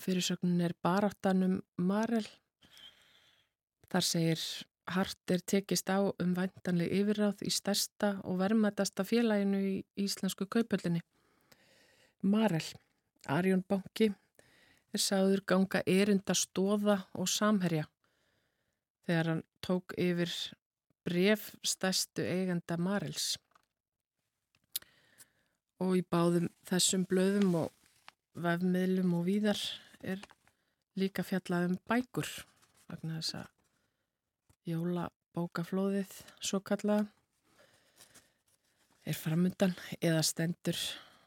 fyrirsögnin 0.00 0.64
er 0.64 0.74
baráttanum 0.82 1.60
Marel. 1.76 2.26
Þar 3.90 4.06
segir 4.06 4.42
hart 4.94 5.32
er 5.34 5.42
tekist 5.52 5.90
á 5.90 5.98
um 6.02 6.32
væntanleg 6.36 6.92
yfirráð 7.00 7.44
í 7.46 7.52
stærsta 7.54 8.16
og 8.26 8.40
vermaðasta 8.40 9.06
félaginu 9.06 9.60
í 9.62 9.74
íslensku 10.04 10.46
kaupöldinni. 10.50 11.02
Marel, 12.22 12.66
Arjón 13.28 13.62
Banki, 13.68 14.10
er 14.92 15.02
sáður 15.02 15.44
ganga 15.46 15.82
erinda 15.86 16.34
stóða 16.34 17.04
og 17.14 17.30
samherja 17.30 17.86
þegar 19.06 19.30
hann 19.30 19.44
tók 19.64 19.94
yfir 19.98 20.32
bref 21.06 21.50
stærstu 21.66 22.26
eigenda 22.26 22.76
Marels. 22.76 23.36
Og 25.80 25.96
í 25.96 26.02
báðum 26.04 26.50
þessum 26.68 27.06
blöðum 27.08 27.54
og 27.62 27.70
vefmiðlum 28.36 29.14
og 29.16 29.24
víðar 29.30 29.62
er 30.02 30.20
líka 31.00 31.24
fjallað 31.24 31.70
um 31.70 31.80
bækur 31.88 32.28
vegna 32.90 33.20
þess 33.20 33.38
að 33.40 33.59
jólabókaflóðið 34.70 36.12
svo 36.38 36.60
kalla 36.64 37.02
er 39.06 39.16
framundan 39.16 39.74
eða 40.00 40.22
stendur 40.26 40.78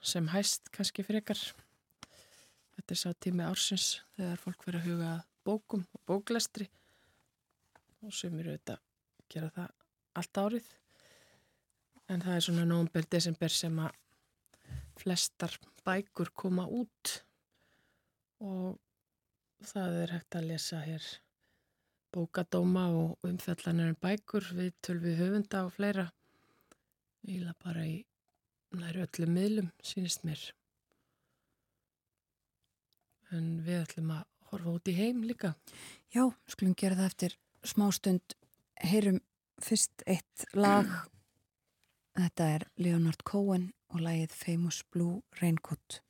sem 0.03 0.27
hæst 0.31 0.69
kannski 0.73 1.05
frekar. 1.05 1.39
Þetta 2.73 2.95
er 2.95 2.99
sá 2.99 3.09
tími 3.13 3.45
ársins 3.45 3.87
þegar 4.17 4.41
fólk 4.41 4.65
verður 4.67 4.79
að 4.79 4.87
huga 4.89 5.11
bókum 5.43 5.83
og 5.93 6.05
bóklestri 6.09 6.69
og 8.03 8.13
sem 8.15 8.33
eru 8.39 8.53
auðvitað 8.53 8.79
að 8.79 9.27
gera 9.33 9.51
það 9.57 9.75
allt 10.21 10.41
árið. 10.43 10.71
En 12.11 12.23
það 12.23 12.37
er 12.37 12.45
svona 12.47 12.65
nógumber 12.67 13.09
desember 13.15 13.53
sem 13.53 13.77
að 13.79 13.99
flestar 14.99 15.55
bækur 15.83 16.31
koma 16.35 16.65
út 16.69 17.17
og 18.43 18.79
það 19.63 20.01
er 20.03 20.15
hægt 20.17 20.37
að 20.37 20.49
lesa 20.51 20.81
hér 20.83 21.07
bókadóma 22.13 22.87
og 22.93 23.27
umfjallanir 23.27 23.93
um 23.93 23.99
bækur 24.01 24.45
við 24.57 24.73
tölvi 24.85 25.15
höfunda 25.17 25.63
og 25.67 25.73
fleira. 25.75 26.07
Íla 27.25 27.55
bara 27.63 27.85
í 27.87 28.03
næru 28.77 29.05
öllu 29.07 29.29
miðlum 29.29 29.71
sínist 29.85 30.25
mér. 30.27 30.41
En 33.33 33.63
við 33.65 33.81
ætlum 33.81 34.13
að 34.13 34.25
horfa 34.51 34.75
út 34.77 34.91
í 34.91 34.97
heim 34.97 35.23
líka. 35.25 35.55
Já, 36.13 36.29
skulum 36.47 36.77
gera 36.77 36.99
það 36.99 37.09
eftir 37.11 37.37
smástund 37.65 38.37
heyrum 38.83 39.21
fyrst 39.63 40.05
eitt 40.05 40.47
lag. 40.53 40.89
Þetta 42.19 42.49
er 42.59 42.67
Leonard 42.77 43.25
Cohen 43.25 43.71
og 43.89 44.03
lagið 44.05 44.37
Famous 44.37 44.83
Blue 44.93 45.23
Raincoat 45.41 46.03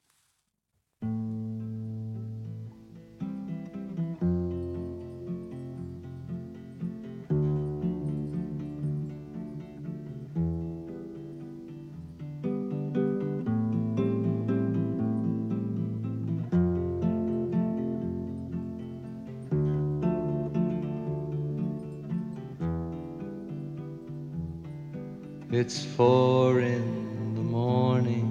It's 25.65 25.85
four 25.85 26.59
in 26.59 27.35
the 27.35 27.41
morning, 27.41 28.27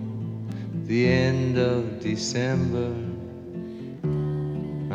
the 0.85 1.09
end 1.09 1.57
of 1.57 1.99
December. 1.99 2.93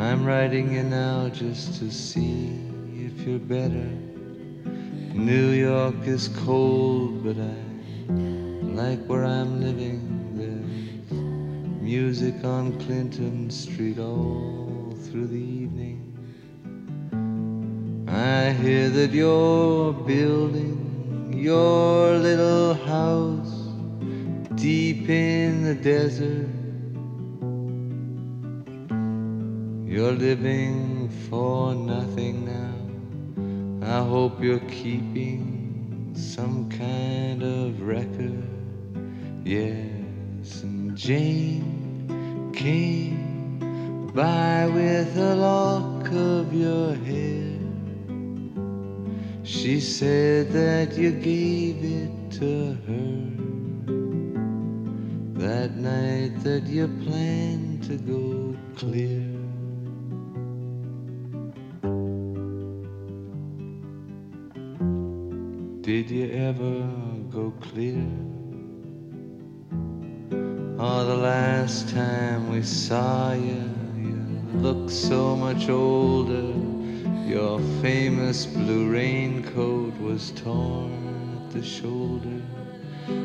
I'm 0.00 0.24
writing 0.24 0.72
you 0.72 0.84
now 0.84 1.30
just 1.30 1.80
to 1.80 1.90
see 1.90 2.60
if 2.94 3.26
you're 3.26 3.40
better. 3.40 3.90
New 5.14 5.50
York 5.50 6.06
is 6.06 6.28
cold, 6.46 7.24
but 7.24 7.38
I 7.38 7.56
like 8.82 9.04
where 9.06 9.24
I'm 9.24 9.60
living. 9.60 10.00
There's 10.38 11.20
music 11.82 12.44
on 12.44 12.78
Clinton 12.78 13.50
Street 13.50 13.98
all 13.98 14.94
through 15.06 15.26
the 15.26 15.44
evening. 15.62 16.04
I 18.06 18.52
hear 18.52 18.90
that 18.90 19.10
you're 19.10 19.92
building 19.92 20.77
your 21.38 22.18
little 22.18 22.74
house 22.74 23.68
deep 24.56 25.08
in 25.08 25.62
the 25.62 25.74
desert. 25.74 26.48
You're 29.88 30.12
living 30.12 31.08
for 31.30 31.76
nothing 31.76 32.44
now. 32.44 32.74
I 33.86 34.04
hope 34.04 34.42
you're 34.42 34.68
keeping 34.68 36.12
some 36.16 36.68
kind 36.70 37.44
of 37.44 37.82
record. 37.82 38.42
Yes, 39.44 40.64
and 40.64 40.96
Jane 40.96 42.52
came 42.52 44.10
by 44.12 44.66
with 44.66 45.16
a 45.16 45.36
lock 45.36 46.08
of 46.10 46.52
your 46.52 46.96
hair. 46.96 47.37
She 49.48 49.80
said 49.80 50.52
that 50.52 50.92
you 50.98 51.10
gave 51.10 51.82
it 51.82 52.30
to 52.32 52.76
her 52.86 53.08
that 55.40 55.74
night 55.74 56.44
that 56.44 56.64
you 56.66 56.86
planned 57.02 57.82
to 57.84 57.96
go 57.96 58.54
clear. 58.76 59.24
Did 65.80 66.10
you 66.10 66.30
ever 66.30 66.86
go 67.30 67.50
clear? 67.62 68.06
Oh, 70.78 71.06
the 71.06 71.16
last 71.16 71.88
time 71.88 72.50
we 72.50 72.62
saw 72.62 73.32
you, 73.32 73.70
you 73.96 74.60
looked 74.60 74.90
so 74.90 75.34
much 75.34 75.70
older. 75.70 76.67
Your 77.28 77.60
famous 77.82 78.46
blue 78.46 78.90
raincoat 78.90 79.94
was 80.00 80.30
torn 80.30 81.44
at 81.44 81.50
the 81.52 81.62
shoulder. 81.62 82.40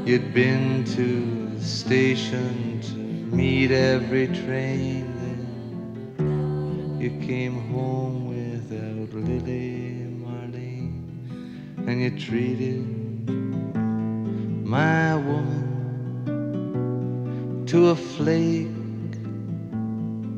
You'd 0.05 0.33
been 0.33 0.83
to 0.83 1.47
the 1.55 1.63
station 1.63 2.81
to 2.81 2.97
meet 3.33 3.71
every 3.71 4.27
train. 4.27 5.07
Then 6.17 6.97
you 6.99 7.11
came 7.25 7.61
home 7.71 8.27
without 8.27 9.13
Lily 9.13 10.05
Marlene, 10.19 10.99
and 11.87 12.01
you 12.01 12.11
treated 12.19 12.83
my 14.67 15.15
woman 15.15 15.63
to 17.67 17.87
a 17.91 17.95
flake 17.95 18.67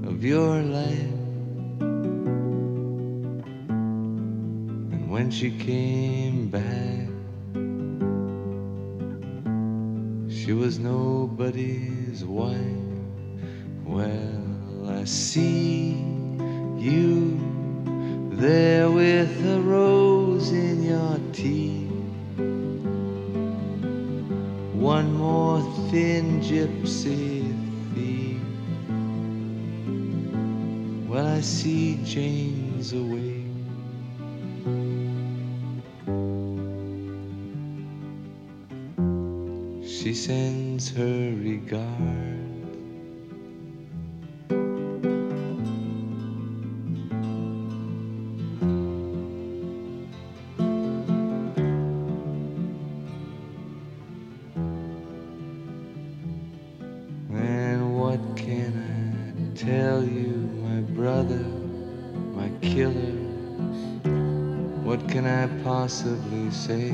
of 0.08 0.24
your 0.24 0.62
life. 0.62 1.15
When 5.26 5.32
she 5.32 5.50
came 5.50 6.50
back. 6.50 7.10
She 10.30 10.54
was 10.54 10.78
nobody's 10.78 12.24
wife. 12.24 12.60
Well, 13.86 14.88
I 14.88 15.04
see 15.06 15.94
you 16.78 17.40
there 18.34 18.92
with 18.92 19.34
a 19.48 19.62
rose 19.62 20.52
in 20.52 20.84
your 20.84 21.18
teeth. 21.34 21.90
One 24.76 25.12
more 25.12 25.64
thin 25.90 26.40
gypsy 26.40 27.50
thief. 27.96 28.42
Well, 31.10 31.26
I 31.26 31.42
see 31.42 32.00
Jane's 32.04 32.94
away. 32.94 33.35
She 40.06 40.14
sends 40.14 40.92
her 40.92 41.34
regard. 41.36 41.82
And 57.34 57.98
what 58.00 58.20
can 58.38 58.78
I 58.78 59.58
tell 59.58 60.04
you, 60.04 60.36
my 60.62 60.82
brother, 60.82 61.44
my 62.36 62.52
killer? 62.62 62.94
What 64.84 65.10
can 65.10 65.26
I 65.26 65.48
possibly 65.64 66.52
say? 66.52 66.94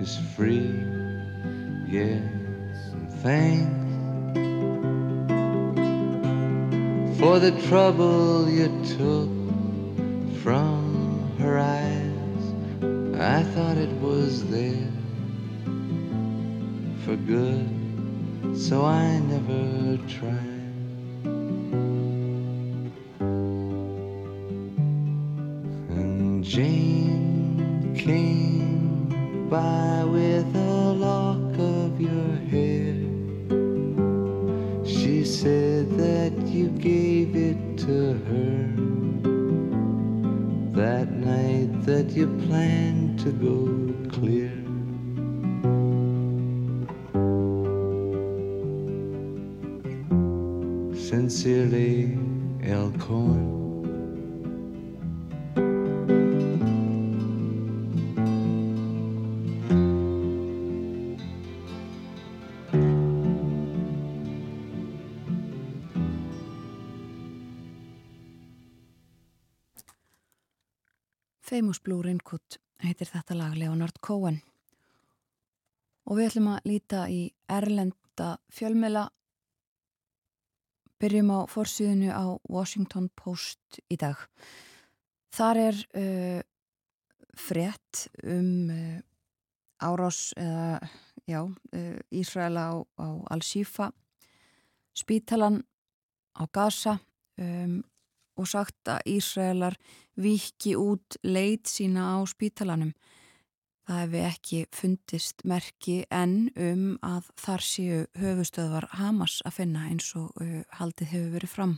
Is 0.00 0.18
free. 0.36 0.84
Yes, 1.86 2.22
and 2.92 3.10
thanks 3.22 3.78
for 7.18 7.38
the 7.38 7.52
trouble 7.68 8.48
you 8.48 8.68
took 8.96 9.30
from 10.42 11.36
her 11.38 11.58
eyes. 11.58 12.44
I 13.20 13.42
thought 13.54 13.76
it 13.76 13.92
was 14.00 14.44
there 14.48 14.92
for 17.04 17.16
good. 17.16 17.68
so 18.56 18.84
I 18.84 19.18
never 19.18 19.96
tried. 20.08 20.47
Líta 76.88 77.08
í 77.12 77.28
erlenda 77.52 78.38
fjölmela 78.48 79.10
byrjum 80.98 81.30
á 81.36 81.40
forsýðinu 81.44 82.08
á 82.08 82.40
Washington 82.48 83.10
Post 83.14 83.80
í 83.92 83.96
dag 84.00 84.16
þar 85.36 85.56
er 85.60 85.76
uh, 85.92 86.40
frétt 87.36 88.08
um 88.24 88.70
uh, 88.72 89.00
árás 89.84 90.32
eða 90.32 90.80
já, 91.28 91.44
uh, 91.44 91.98
Ísraela 92.10 92.72
á, 92.72 92.74
á 92.96 93.06
Al-Shifa 93.36 93.92
spítalan 94.96 95.60
á 96.40 96.48
Gaza 96.50 96.98
um, 97.36 97.84
og 98.38 98.48
sagt 98.48 98.88
að 98.88 99.04
Ísraelar 99.12 99.76
viki 100.16 100.72
út 100.74 101.20
leit 101.22 101.68
sína 101.68 102.16
á 102.16 102.24
spítalanum. 102.24 102.94
Það 103.88 104.00
hefði 104.02 104.20
ekki 104.28 104.58
fundist 104.76 105.42
merki 105.48 105.94
en 106.12 106.32
um 106.60 106.82
að 107.00 107.30
þar 107.40 107.62
séu 107.64 108.00
höfustöðvar 108.20 108.86
Hamas 108.98 109.38
að 109.48 109.54
finna 109.62 109.86
eins 109.88 110.10
og 110.18 110.42
uh, 110.44 110.58
haldið 110.76 111.14
hefur 111.14 111.30
verið 111.38 111.52
fram. 111.54 111.72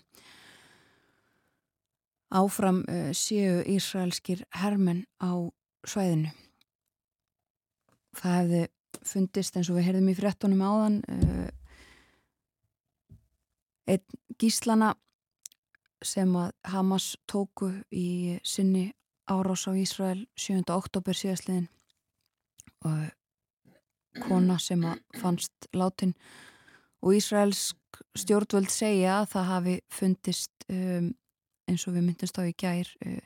Áfram 2.34 2.82
uh, 2.90 3.12
séu 3.14 3.62
Ísraelskir 3.62 4.42
hermen 4.58 5.04
á 5.22 5.54
svæðinu. 5.86 6.34
Það 8.18 8.38
hefði 8.40 8.66
fundist 9.06 9.54
eins 9.54 9.70
og 9.70 9.78
við 9.78 9.90
heyrðum 9.92 10.10
í 10.10 10.18
frettunum 10.18 10.66
áðan 10.66 11.00
uh, 11.06 11.48
einn 13.86 14.22
gíslana 14.34 14.96
sem 16.02 16.34
að 16.34 16.56
Hamas 16.74 17.12
tóku 17.30 17.76
í 17.94 18.40
sinni 18.42 18.88
árás 19.30 19.70
á 19.70 19.78
Ísrael 19.78 20.24
7. 20.34 20.64
oktober 20.74 21.14
síðastliðin 21.14 21.70
og 22.84 24.22
kona 24.26 24.58
sem 24.58 24.84
fannst 25.20 25.68
látin. 25.76 26.14
Og 27.02 27.14
Ísraelsk 27.16 28.00
stjórnvöld 28.18 28.70
segja 28.72 29.20
að 29.20 29.30
það 29.34 29.50
hafi 29.50 29.74
fundist 29.92 30.66
um, 30.68 31.10
eins 31.70 31.86
og 31.86 31.96
við 31.96 32.06
myndist 32.08 32.40
á 32.40 32.42
í 32.44 32.54
gær 32.58 32.90
uh, 33.06 33.20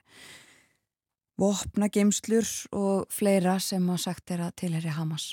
vopna 1.40 1.88
geimslur 1.90 2.46
og 2.76 3.08
fleira 3.10 3.56
sem 3.58 3.88
að 3.90 4.02
sagt 4.04 4.34
er 4.34 4.44
að 4.46 4.54
tilheri 4.62 4.92
Hamas. 4.94 5.32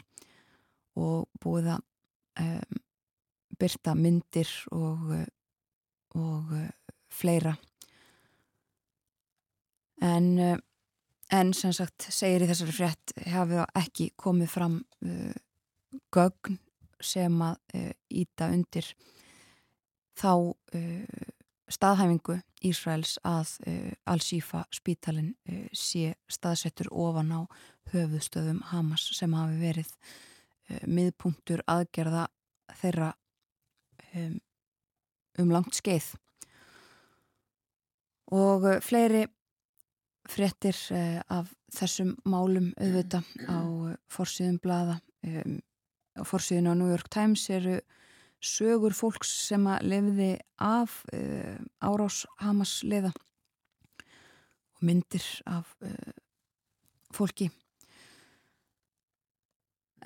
Og 0.97 1.27
búið 1.43 1.75
að 1.75 1.83
um, 2.45 2.81
byrta 3.61 3.93
myndir 3.95 4.49
og, 4.73 5.13
og 6.17 6.55
fleira. 7.13 7.53
En 10.01 10.33
uh, 10.39 10.57
en 11.31 11.53
sem 11.55 11.73
sagt 11.75 12.07
segir 12.11 12.43
í 12.43 12.49
þessari 12.49 12.75
frétt 12.75 13.13
hefur 13.27 13.63
ekki 13.77 14.11
komið 14.19 14.51
fram 14.51 14.81
uh, 15.05 15.33
gögn 16.13 16.59
sem 17.01 17.37
að 17.41 17.57
uh, 17.77 17.93
íta 18.09 18.51
undir 18.53 18.93
þá 20.21 20.33
staðhæfingu 21.71 22.35
Ísraels 22.67 23.15
að 23.25 23.55
Al-Shifa 24.11 24.65
spítalinn 24.75 25.31
sé 25.73 26.11
staðsettur 26.29 26.91
ofan 26.91 27.31
á 27.31 27.41
höfuðstöðum 27.93 28.59
Hamas 28.69 29.07
sem 29.15 29.33
hafi 29.33 29.57
verið 29.63 29.95
miðpunktur 30.85 31.63
aðgerða 31.71 32.27
þeirra 32.81 33.13
um, 34.15 34.39
um 35.39 35.51
langt 35.53 35.77
skeið. 35.77 36.11
Og 38.31 38.67
uh, 38.67 38.79
fleiri 38.83 39.25
frettir 40.31 40.77
uh, 40.95 41.19
af 41.31 41.51
þessum 41.75 42.13
málum 42.27 42.71
auðvita 42.79 43.21
á 43.47 43.59
uh, 43.61 43.95
forsýðum 44.11 44.59
blada 44.63 44.99
á 45.21 46.21
forsýðinu 46.25 46.73
á 46.73 46.75
New 46.79 46.89
York 46.89 47.09
Times 47.13 47.43
eru 47.53 47.77
sögur 48.41 48.95
fólks 48.97 49.29
sem 49.47 49.67
að 49.69 49.85
lefði 49.91 50.29
af 50.57 51.01
uh, 51.13 51.59
árás 51.83 52.23
Hamas 52.41 52.79
leða 52.87 53.11
og 53.11 54.85
myndir 54.87 55.25
af 55.45 55.75
fólki. 57.13 57.51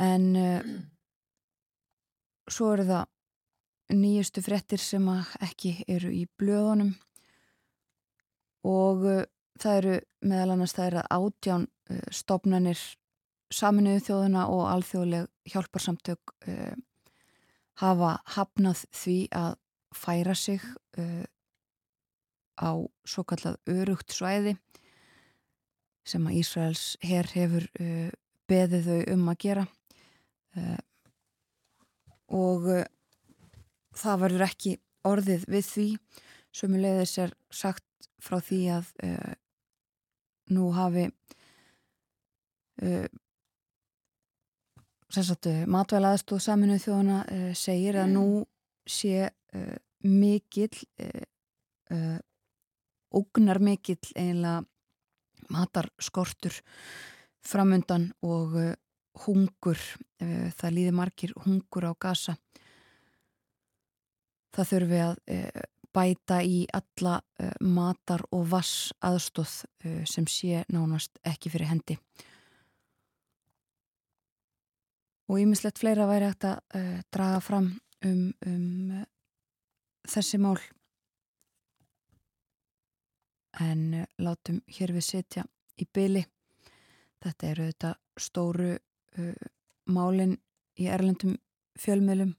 En 0.02 0.26
svo 2.52 2.74
eru 2.74 2.84
það 2.90 3.96
nýjustu 3.96 4.44
frettir 4.44 4.82
sem 4.84 5.06
ekki 5.46 5.78
eru 5.88 6.12
í 6.12 6.26
blöðunum 6.36 6.92
og 8.68 9.06
það 9.62 9.80
eru 9.80 9.96
meðal 10.26 10.56
annars 10.56 10.76
það 10.76 10.90
eru 10.92 11.04
átján 11.18 11.68
uh, 11.68 12.02
stopnanir 12.12 12.82
saminuðu 13.54 14.04
þjóðuna 14.08 14.48
og 14.52 14.66
alþjóðleg 14.72 15.54
hjálparsamtök 15.54 16.36
uh, 16.50 16.74
hafa 17.82 18.18
hafnað 18.36 18.84
því 18.96 19.18
að 19.36 19.56
færa 19.96 20.36
sig 20.36 20.64
uh, 21.00 21.24
á 22.60 22.72
svo 23.08 23.24
kallað 23.28 23.60
örugt 23.72 24.16
svæði 24.16 24.56
sem 26.06 26.26
að 26.30 26.40
Ísraels 26.42 26.84
herr 27.04 27.30
hefur 27.34 27.66
uh, 27.82 28.12
beðið 28.50 28.90
þau 28.90 29.00
um 29.16 29.30
að 29.32 29.40
gera. 29.42 29.64
Uh, 30.56 30.78
og 32.36 32.68
það 33.96 34.22
verður 34.22 34.46
ekki 34.46 34.76
orðið 35.06 35.48
við 35.52 35.68
því. 35.70 35.88
Sem 36.56 36.78
leiðis 36.80 37.18
er 37.20 37.34
sagt 37.54 38.10
frá 38.24 38.40
því 38.44 38.62
að 38.78 38.92
uh, 39.04 39.34
nú 40.54 40.70
hafi 40.76 41.08
uh, 42.84 43.08
matvæla 45.72 46.12
aðstóð 46.14 46.44
saminuð 46.44 46.84
þjóðana 46.86 47.20
uh, 47.24 47.52
segir 47.58 48.02
að 48.02 48.14
nú 48.18 48.28
sé 48.86 49.30
mikill 50.06 50.76
ógnar 53.16 53.58
mikill 53.64 54.12
eiginlega 54.14 54.62
matarskortur 55.50 56.54
framundan 57.42 58.12
og 58.22 58.54
hungur 59.24 59.80
það 60.20 60.76
líði 60.76 60.94
margir 61.00 61.34
hungur 61.48 61.88
á 61.90 61.94
gasa 61.98 62.36
það 64.54 64.70
þurfi 64.74 65.02
að 65.08 65.24
bæta 65.96 66.42
í 66.44 66.66
alla 66.76 67.18
uh, 67.20 67.52
matar 67.64 68.26
og 68.36 68.48
vass 68.52 68.92
aðstóð 69.06 69.54
uh, 69.86 70.04
sem 70.10 70.28
sé 70.28 70.64
nánast 70.74 71.20
ekki 71.24 71.52
fyrir 71.54 71.72
hendi. 71.72 71.98
Og 75.32 75.42
ímislegt 75.42 75.80
fleira 75.82 76.06
væri 76.10 76.30
hægt 76.30 76.48
að 76.52 76.60
uh, 76.78 77.00
draga 77.14 77.42
fram 77.42 77.72
um, 78.06 78.30
um 78.46 79.04
þessi 80.06 80.40
mál. 80.42 80.60
En 83.64 84.04
látum 84.20 84.60
hér 84.78 84.92
við 84.92 85.08
setja 85.08 85.46
í 85.80 85.88
byli. 85.88 86.26
Þetta 87.24 87.48
eru 87.48 87.68
þetta 87.70 87.92
stóru 88.20 88.74
málinn 89.88 90.34
í 90.76 90.90
erlendum 90.92 91.38
fjölmjölum 91.80 92.34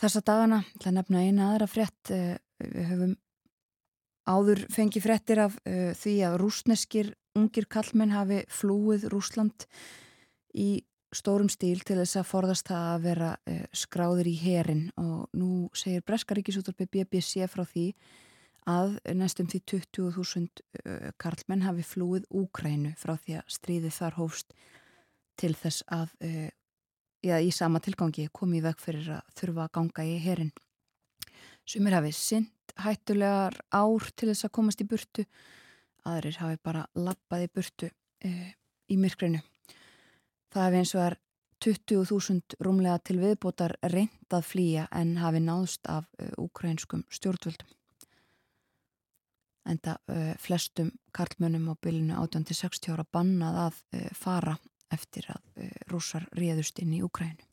Þessa 0.00 0.22
dagana, 0.24 0.62
til 0.80 0.88
að 0.88 0.96
nefna 0.96 1.24
eina 1.26 1.48
aðra 1.50 1.66
frett, 1.68 2.12
eh, 2.14 2.38
við 2.60 2.86
höfum 2.88 3.16
áður 4.30 4.62
fengið 4.72 5.06
frettir 5.06 5.40
af 5.42 5.56
uh, 5.64 5.90
því 5.96 6.14
að 6.28 6.38
rúsneskir 6.42 7.10
ungir 7.38 7.66
kallmenn 7.70 8.14
hafi 8.14 8.44
flúið 8.52 9.08
Rúsland 9.12 9.66
í 10.58 10.82
stórum 11.14 11.50
stíl 11.50 11.80
til 11.82 11.98
þess 11.98 12.20
að 12.20 12.28
forðast 12.28 12.70
það 12.70 12.88
að 12.94 13.06
vera 13.06 13.30
uh, 13.34 13.62
skráður 13.74 14.30
í 14.30 14.36
herin 14.40 14.84
og 15.00 15.30
nú 15.36 15.68
segir 15.76 16.04
Breska 16.06 16.36
Ríkisúttarpi 16.38 16.86
BBC 16.90 17.48
frá 17.50 17.64
því 17.64 17.90
að 18.70 18.98
næstum 19.16 19.48
því 19.50 19.62
20.000 19.72 20.64
uh, 20.84 21.10
karlmenn 21.18 21.66
hafi 21.66 21.86
flúið 21.86 22.28
Úkrænu 22.30 22.94
frá 23.00 23.16
því 23.16 23.40
að 23.40 23.54
stríði 23.56 23.92
þar 23.94 24.20
hófst 24.20 24.54
til 25.40 25.54
þess 25.56 25.86
að 25.88 26.12
já, 27.22 27.36
í 27.40 27.50
sama 27.54 27.80
tilgangi 27.84 28.28
komi 28.32 28.58
í 28.60 28.64
veg 28.64 28.80
fyrir 28.80 29.12
að 29.18 29.32
þurfa 29.38 29.66
að 29.66 29.72
ganga 29.78 30.06
í 30.06 30.18
herin. 30.24 30.52
Sumir 31.68 31.96
hafi 31.98 32.12
synd 32.16 32.74
hættulegar 32.80 33.56
ár 33.70 34.10
til 34.16 34.30
þess 34.30 34.46
að 34.46 34.54
komast 34.56 34.80
í 34.82 34.88
burtu, 34.88 35.24
aðrir 36.08 36.38
hafi 36.40 36.60
bara 36.64 36.86
lappað 36.96 37.46
í 37.46 37.50
burtu 37.54 37.90
í 38.90 38.96
myrkrinu. 38.98 39.42
Það 40.50 40.64
hefði 40.66 40.80
eins 40.80 40.94
og 40.96 41.04
er 41.04 41.18
20.000 41.60 42.56
rúmlega 42.64 43.02
til 43.04 43.18
viðbótar 43.20 43.76
reyndað 43.92 44.46
flýja 44.48 44.86
en 44.96 45.18
hafi 45.20 45.42
náðst 45.44 45.90
af 45.92 46.08
ukrainskum 46.40 47.04
stjórnvöldum. 47.12 47.68
Enda 49.68 49.98
uh, 50.08 50.32
flestum 50.40 50.88
karlmönnum 51.12 51.68
á 51.68 51.74
bylunu 51.84 52.16
18-60 52.16 52.94
ára 52.94 53.04
bannað 53.12 53.58
að 53.66 53.80
uh, 53.92 54.06
fara 54.16 54.56
eftir 54.92 55.28
að 55.32 55.64
uh, 55.64 55.70
rúsar 55.92 56.26
réðust 56.36 56.80
inn 56.82 56.92
í 56.96 57.02
Ukraínu. 57.06 57.46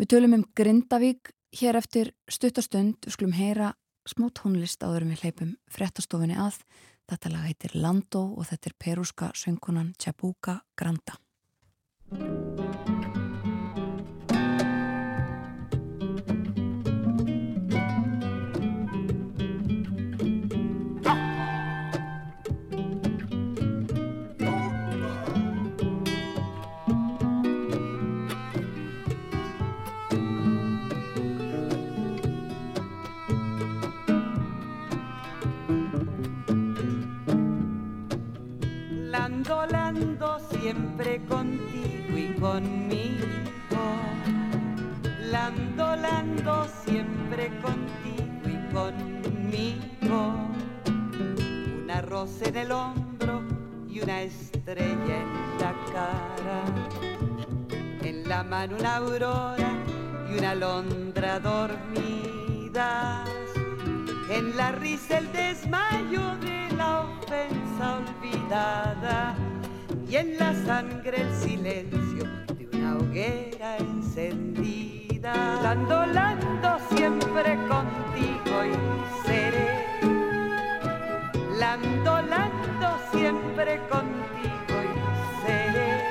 Við 0.00 0.12
tölum 0.14 0.38
um 0.38 0.46
Grindavík 0.56 1.34
hér 1.60 1.76
eftir 1.76 2.14
stuttastund, 2.30 3.04
skulum 3.10 3.34
heyra 3.36 3.74
smá 4.08 4.30
tónlist 4.32 4.80
áðurum 4.82 5.12
við 5.12 5.26
hleypum 5.26 5.56
frettastofinni 5.70 6.38
að 6.40 6.62
Þetta 7.10 7.30
lag 7.32 7.46
heitir 7.48 7.72
Lando 7.74 8.22
og 8.38 8.46
þetta 8.46 8.70
er 8.70 8.76
perúska 8.84 9.32
söngkunan 9.34 9.90
Chabuca 9.98 10.60
Granda. 10.78 11.18
Siempre 40.60 41.20
contigo 41.26 42.18
y 42.18 42.34
conmigo. 42.38 43.26
Lando, 45.30 45.96
lando 45.96 46.66
siempre 46.84 47.50
contigo 47.60 48.46
y 48.46 48.72
conmigo. 48.72 50.34
Una 51.84 52.02
rosa 52.02 52.44
en 52.46 52.56
el 52.56 52.72
hombro 52.72 53.42
y 53.88 54.00
una 54.00 54.22
estrella 54.22 55.22
en 55.22 55.58
la 55.60 55.74
cara. 55.92 56.62
En 58.02 58.28
la 58.28 58.42
mano 58.42 58.76
una 58.78 58.96
aurora 58.96 59.72
y 60.30 60.38
una 60.38 60.50
alondra 60.50 61.40
dormidas. 61.40 63.28
En 64.28 64.56
la 64.56 64.72
risa 64.72 65.18
el 65.18 65.32
desmayo 65.32 66.36
de 66.36 66.68
la 66.76 67.00
ofensa 67.00 67.98
olvidada 67.98 69.49
y 70.10 70.16
en 70.16 70.36
la 70.38 70.52
sangre 70.66 71.22
el 71.22 71.32
silencio 71.36 72.24
de 72.56 72.68
una 72.76 72.96
hoguera 72.96 73.76
encendida. 73.76 75.32
Lando, 75.62 76.04
lando 76.06 76.78
siempre 76.90 77.54
contigo 77.68 78.64
y 78.64 79.24
seré. 79.24 79.84
Lando, 81.56 82.22
lando 82.22 82.98
siempre 83.12 83.80
contigo 83.88 84.76
y 84.82 85.46
seré. 85.46 86.02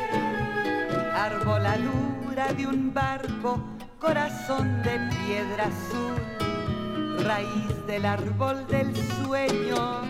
Arboladura 1.14 2.54
de 2.54 2.68
un 2.68 2.94
barco, 2.94 3.62
corazón 4.00 4.82
de 4.84 4.98
piedra 5.10 5.66
azul, 5.66 7.26
raíz 7.26 7.86
del 7.86 8.06
árbol 8.06 8.66
del 8.68 8.96
sueño, 8.96 10.04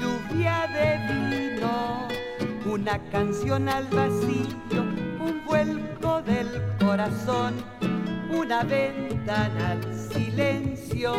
lluvia 0.00 0.66
de 0.72 0.98
vino 1.12 2.06
una 2.68 2.98
canción 3.10 3.68
al 3.68 3.86
vacío, 3.88 4.82
un 5.20 5.42
vuelco 5.46 6.20
del 6.22 6.48
corazón, 6.78 7.54
una 8.30 8.64
ventana 8.64 9.72
al 9.72 9.94
silencio, 9.94 11.14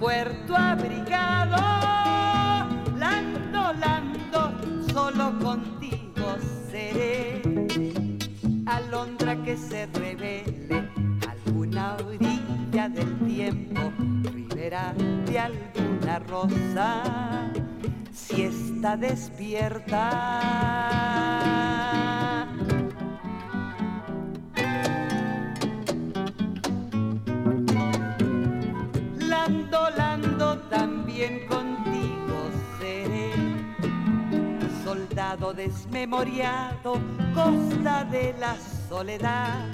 puerto 0.00 0.56
abrigado, 0.56 1.56
lando, 2.98 3.72
lando, 3.80 4.52
solo 4.92 5.38
contigo 5.38 6.36
seré, 6.70 7.42
alondra 8.66 9.36
que 9.44 9.56
se 9.56 9.86
revele, 9.86 10.90
alguna 11.28 11.96
orilla 12.04 12.88
del 12.88 13.18
tiempo, 13.26 13.92
de 14.68 15.38
alguna 15.38 16.18
rosa 16.18 17.00
si 18.12 18.42
está 18.42 18.96
despierta. 18.96 20.10
Lando, 29.18 29.90
lando, 29.96 30.58
también 30.68 31.46
contigo 31.46 32.50
seré. 32.80 33.30
Soldado 34.82 35.54
desmemoriado, 35.54 36.98
costa 37.32 38.02
de 38.10 38.34
la 38.40 38.56
soledad, 38.88 39.64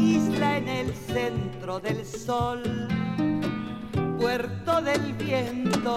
isla 0.00 0.58
en 0.58 0.68
el 0.68 0.92
centro 0.92 1.78
del 1.78 2.04
sol, 2.04 2.88
puerto 4.18 4.80
del 4.80 5.12
viento 5.14 5.96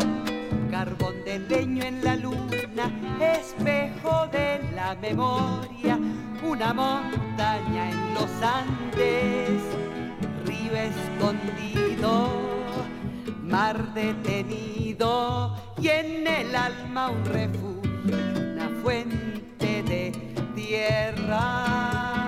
carbón 0.69 1.23
de 1.25 1.39
leño 1.39 1.83
en 1.83 2.03
la 2.03 2.15
luna, 2.15 2.91
espejo 3.19 4.27
de 4.31 4.61
la 4.75 4.95
memoria, 4.95 5.97
una 6.43 6.73
montaña 6.73 7.89
en 7.89 8.13
los 8.13 8.29
Andes, 8.41 9.61
río 10.45 10.73
escondido, 10.75 12.29
mar 13.43 13.93
detenido 13.93 15.55
y 15.81 15.87
en 15.87 16.27
el 16.27 16.55
alma 16.55 17.09
un 17.09 17.25
refugio, 17.25 18.17
una 18.53 18.69
fuente 18.81 19.83
de 19.83 20.11
tierra. 20.55 22.18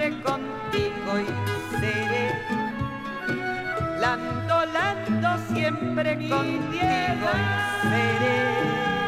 Siempre 0.00 0.22
contigo 0.22 1.20
y 1.20 1.78
seré. 1.78 2.32
Lando, 4.00 4.64
lando 4.72 5.28
siempre 5.52 6.14
contigo 6.16 6.48
y 6.48 7.88
seré. 7.88 8.99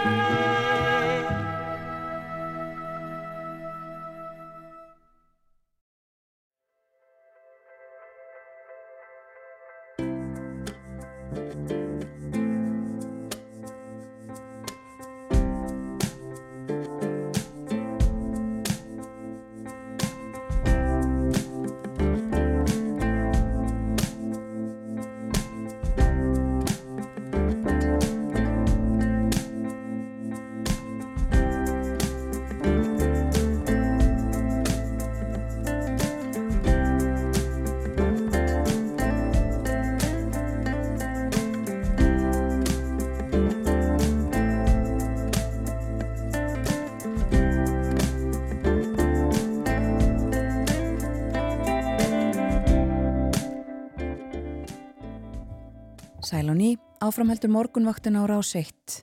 Áframheldur 57.02 57.50
morgunvaktin 57.50 58.14
á 58.14 58.22
rás 58.30 58.54
1. 58.54 59.02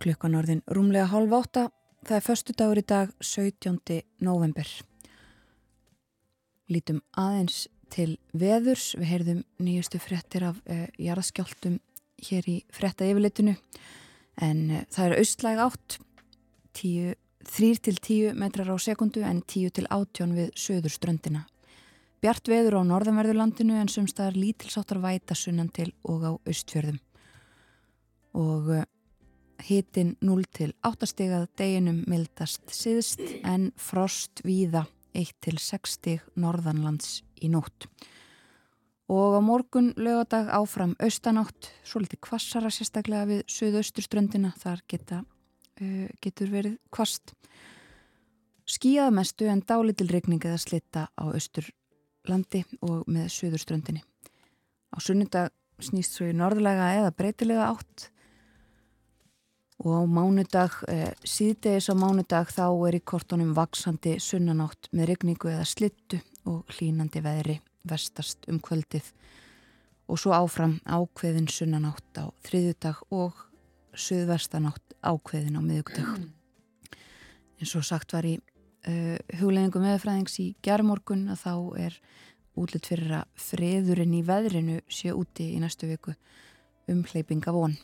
Klukkan 0.00 0.36
orðin 0.38 0.62
rúmlega 0.64 1.10
hálf 1.12 1.34
átta, 1.36 1.64
það 2.00 2.16
er 2.16 2.24
förstu 2.24 2.54
dagur 2.56 2.80
í 2.80 2.84
dag 2.88 3.12
17. 3.20 4.00
november. 4.24 4.68
Lítum 6.72 7.02
aðeins 7.12 7.66
til 7.92 8.16
veðurs, 8.32 8.94
við 8.96 9.10
heyrðum 9.10 9.42
nýjustu 9.60 10.00
frettir 10.00 10.48
af 10.48 10.62
uh, 10.64 10.86
jarðskjáltum 10.96 11.76
hér 12.24 12.48
í 12.48 12.56
fretta 12.72 13.04
yfirleitinu 13.04 13.58
en 14.40 14.62
uh, 14.70 14.84
það 14.88 15.10
er 15.10 15.18
austlæg 15.20 15.64
átt, 15.68 15.98
3 16.74 17.74
til 17.84 18.00
10 18.00 18.38
metrar 18.40 18.72
á 18.72 18.76
sekundu 18.80 19.20
en 19.28 19.44
10 19.44 19.76
til 19.76 19.84
18 19.92 20.32
við 20.40 20.54
söður 20.56 20.96
ströndina. 20.96 21.44
Bjart 22.24 22.48
veður 22.48 22.78
á 22.80 22.88
norðanverðurlandinu 22.88 23.74
en 23.76 23.90
sumstaðar 23.92 24.38
lítilsáttar 24.40 24.96
væta 25.02 25.34
sunnan 25.36 25.66
til 25.68 25.90
og 26.08 26.22
á 26.24 26.32
austfjörðum. 26.32 26.96
Og 28.40 28.70
hitin 29.66 30.14
0 30.24 30.46
til 30.56 30.70
8 30.88 31.08
stigað 31.10 31.44
deginum 31.60 31.98
mildast 32.08 32.72
siðst 32.72 33.20
en 33.44 33.66
frost 33.76 34.40
víða 34.40 34.86
1 35.12 35.34
til 35.44 35.60
6 35.60 35.98
stig 35.98 36.24
norðanlands 36.40 37.20
í 37.44 37.52
nótt. 37.52 37.90
Og 39.12 39.36
á 39.36 39.40
morgun 39.44 39.92
lögadag 40.00 40.48
áfram 40.48 40.96
austanátt, 41.04 41.74
svo 41.84 42.00
litið 42.00 42.24
kvassara 42.24 42.72
sérstaklega 42.72 43.28
við 43.34 43.46
söðausturströndina, 43.52 44.56
þar 44.56 44.80
geta, 44.88 45.20
uh, 45.76 46.08
getur 46.24 46.56
verið 46.56 46.80
kvast. 46.88 47.36
Skíðamestu 48.64 49.52
en 49.52 49.60
dálitilregning 49.60 50.40
eða 50.40 50.56
slitta 50.70 51.10
á 51.12 51.24
austur 51.28 51.68
landi 52.30 52.64
og 52.82 53.04
með 53.10 53.28
söðurströndinni. 53.34 54.02
Á 54.94 54.96
sunnundag 55.02 55.52
snýst 55.82 56.16
svo 56.16 56.28
í 56.30 56.36
norðlega 56.36 56.92
eða 57.00 57.14
breytilega 57.16 57.70
átt 57.72 58.10
og 59.84 59.90
á 59.90 60.02
mánudag, 60.06 60.72
eh, 60.88 61.12
síðdegis 61.26 61.90
á 61.90 61.94
mánudag 61.98 62.48
þá 62.48 62.70
er 62.88 62.94
í 62.94 63.04
kortunum 63.04 63.54
vaksandi 63.54 64.16
sunnanátt 64.20 64.88
með 64.92 65.08
regningu 65.12 65.50
eða 65.50 65.66
slittu 65.66 66.20
og 66.46 66.64
hlínandi 66.68 67.20
veðri 67.20 67.60
vestast 67.84 68.46
um 68.48 68.60
kvöldið 68.60 69.10
og 70.08 70.18
svo 70.20 70.32
áfram 70.32 70.80
ákveðin 70.86 71.48
sunnanátt 71.48 72.16
á 72.16 72.30
þriðudag 72.44 73.02
og 73.10 73.34
söðvestanátt 73.92 74.96
ákveðin 75.02 75.58
á 75.58 75.62
miðugdag. 75.62 76.30
En 77.60 77.66
svo 77.66 77.82
sagt 77.82 78.12
var 78.12 78.24
í 78.24 78.38
uh, 78.88 79.16
hugleggingum 79.40 79.84
meðfræðings 79.84 80.38
í 80.42 80.48
gerðmorgun 80.64 81.26
að 81.32 81.42
þá 81.44 81.54
er 81.86 81.98
útlut 82.60 82.86
fyrir 82.86 83.16
að 83.20 83.44
freðurinn 83.48 84.14
í 84.14 84.22
veðrinu 84.26 84.78
sé 84.92 85.14
úti 85.14 85.50
í 85.56 85.60
næstu 85.62 85.88
viku 85.90 86.14
um 86.90 87.02
hleypinga 87.08 87.54
von. 87.54 87.74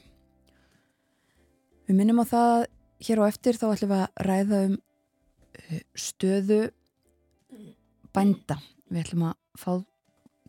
Við 1.88 1.98
minnum 1.98 2.22
á 2.22 2.26
það 2.30 2.66
hér 3.02 3.22
og 3.22 3.30
eftir 3.32 3.58
þá 3.58 3.66
ætlum 3.72 3.94
við 3.94 4.02
að 4.04 4.26
ræða 4.28 4.60
um 4.68 4.76
uh, 4.76 5.80
stöðu 5.98 6.60
bænda. 8.14 8.60
Við 8.90 9.04
ætlum 9.04 9.30
að 9.30 9.38
fá 9.58 9.72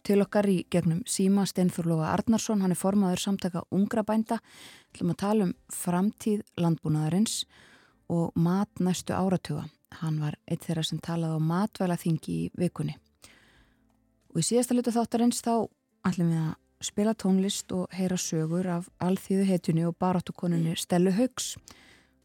til 0.05 0.21
okkar 0.23 0.47
í 0.49 0.61
gegnum 0.73 1.03
Síma 1.09 1.45
Steinfjörlóga 1.49 2.09
Arnarsson, 2.15 2.61
hann 2.63 2.73
er 2.73 2.79
formaður 2.79 3.21
samtaka 3.21 3.65
ungra 3.73 4.03
bænda. 4.05 4.39
Við 4.89 4.95
ætlum 4.95 5.13
að 5.13 5.21
tala 5.23 5.47
um 5.47 5.53
framtíð 5.73 6.41
landbúnaðarins 6.61 7.43
og 8.11 8.33
mat 8.35 8.81
næstu 8.81 9.15
áratuga. 9.15 9.67
Hann 9.99 10.21
var 10.23 10.37
eitt 10.47 10.63
þeirra 10.65 10.83
sem 10.87 11.01
talaði 11.03 11.37
á 11.37 11.47
matvæla 11.51 11.97
þingi 11.99 12.33
í 12.45 12.49
vikunni. 12.57 12.95
Og 14.31 14.39
í 14.39 14.47
síðasta 14.47 14.77
luta 14.77 14.93
þáttarins 14.95 15.43
þá 15.43 15.67
ætlum 16.07 16.31
við 16.31 16.43
að 16.45 16.85
spila 16.87 17.13
tónlist 17.13 17.73
og 17.75 17.91
heyra 17.93 18.17
sögur 18.17 18.69
af 18.71 18.87
alþýðu 19.03 19.47
hetjunni 19.49 19.83
og 19.85 19.97
baráttukonunni 20.01 20.77
Stellu 20.79 21.13
Haugs. 21.17 21.55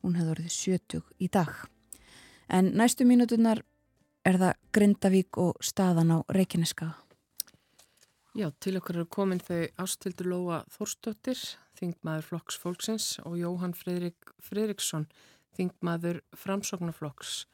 Hún 0.03 0.17
hefði 0.17 0.37
orðið 0.37 0.53
70 0.55 1.03
í 1.19 1.31
dag. 1.33 1.51
En 2.49 2.71
næstu 2.79 3.05
mínutunar 3.05 3.65
er 4.27 4.39
það 4.39 4.63
Grindavík 4.75 5.39
og 5.43 5.59
staðan 5.65 6.15
á 6.15 6.19
Reykjaneskaða. 6.31 6.95
Já, 8.37 8.51
til 8.61 8.77
okkur 8.77 8.99
eru 9.01 9.09
komin 9.09 9.41
þau 9.41 9.63
Ástildur 9.81 10.27
Lóa 10.29 10.59
Þórstóttir, 10.75 11.39
þingmaður 11.79 12.27
Flokks 12.27 12.59
Fólksins 12.61 13.07
og 13.25 13.39
Jóhann 13.41 13.73
Fridrik, 13.73 14.33
Fridriksson, 14.45 15.07
þingmaður 15.57 16.21
Framsóknarflokks. 16.37 17.47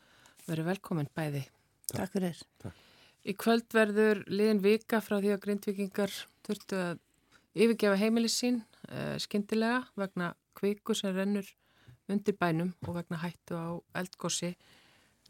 Verið 0.48 0.68
velkomin 0.72 1.10
bæði. 1.14 1.44
Takk 1.92 2.16
fyrir. 2.16 2.38
Takk. 2.62 2.78
Í 3.22 3.34
kvöld 3.38 3.68
verður 3.70 4.24
liðin 4.26 4.62
vika 4.64 4.98
frá 4.98 5.20
því 5.20 5.34
að 5.36 5.42
grindvikingar 5.44 6.14
þurftu 6.42 6.78
að 6.78 7.02
yfirgefa 7.54 7.98
heimilis 8.00 8.38
sín 8.40 8.62
uh, 8.90 9.14
skyndilega 9.22 9.84
vegna 10.00 10.32
kviku 10.58 10.96
sem 10.98 11.14
rennur 11.14 11.46
undir 12.10 12.34
bænum 12.34 12.72
og 12.82 12.96
vegna 12.98 13.20
hættu 13.22 13.54
á 13.54 13.78
eldgósi. 14.00 14.56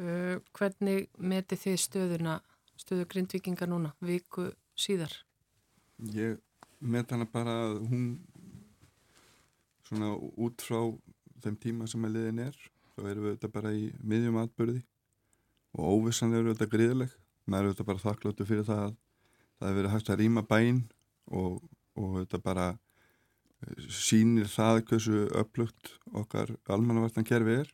Uh, 0.00 0.40
hvernig 0.56 1.10
meti 1.20 1.58
þið 1.60 1.76
stöðuna, 1.84 2.38
stöðu 2.80 3.04
grindvikingar 3.12 3.68
núna, 3.68 3.92
viku 4.00 4.48
síðar? 4.72 5.12
Ég 6.16 6.40
met 6.80 7.12
hana 7.12 7.28
bara 7.28 7.58
að 7.66 7.82
hún 7.90 8.06
svona 9.84 10.14
út 10.16 10.64
frá 10.64 10.80
þeim 11.44 11.60
tíma 11.60 11.90
sem 11.90 12.08
að 12.08 12.16
liðin 12.16 12.46
er 12.46 12.56
þá 12.94 13.04
erum 13.10 13.26
við 13.26 13.36
þetta 13.36 13.52
bara 13.52 13.74
í 13.76 13.84
miðjum 14.00 14.40
atbyrði 14.40 14.80
og 15.76 15.96
óvissan 15.96 16.34
eru 16.36 16.54
þetta 16.54 16.70
gríðileg 16.72 17.12
maður 17.46 17.64
eru 17.64 17.74
þetta 17.74 17.88
bara 17.90 18.04
þakkláttu 18.06 18.48
fyrir 18.48 18.66
það 18.68 18.82
að 18.86 18.96
það 18.96 19.68
hefur 19.68 19.78
verið 19.80 19.94
hægt 19.94 20.10
að 20.12 20.22
rýma 20.22 20.44
bæinn 20.48 20.82
og, 21.30 21.60
og 21.98 22.16
þetta 22.20 22.42
bara 22.42 22.66
sýnir 23.92 24.50
það 24.50 24.82
hversu 24.90 25.26
upplugt 25.38 25.94
okkar 26.18 26.56
almannavartan 26.66 27.26
kerfi 27.26 27.60
er 27.62 27.72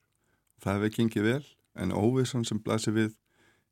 það 0.62 0.78
hefur 0.78 0.96
gengið 0.99 1.28
vel 1.30 1.44
en 1.78 1.94
óvissan 1.94 2.46
sem 2.49 2.61
blasir 2.61 2.96
við 2.96 3.14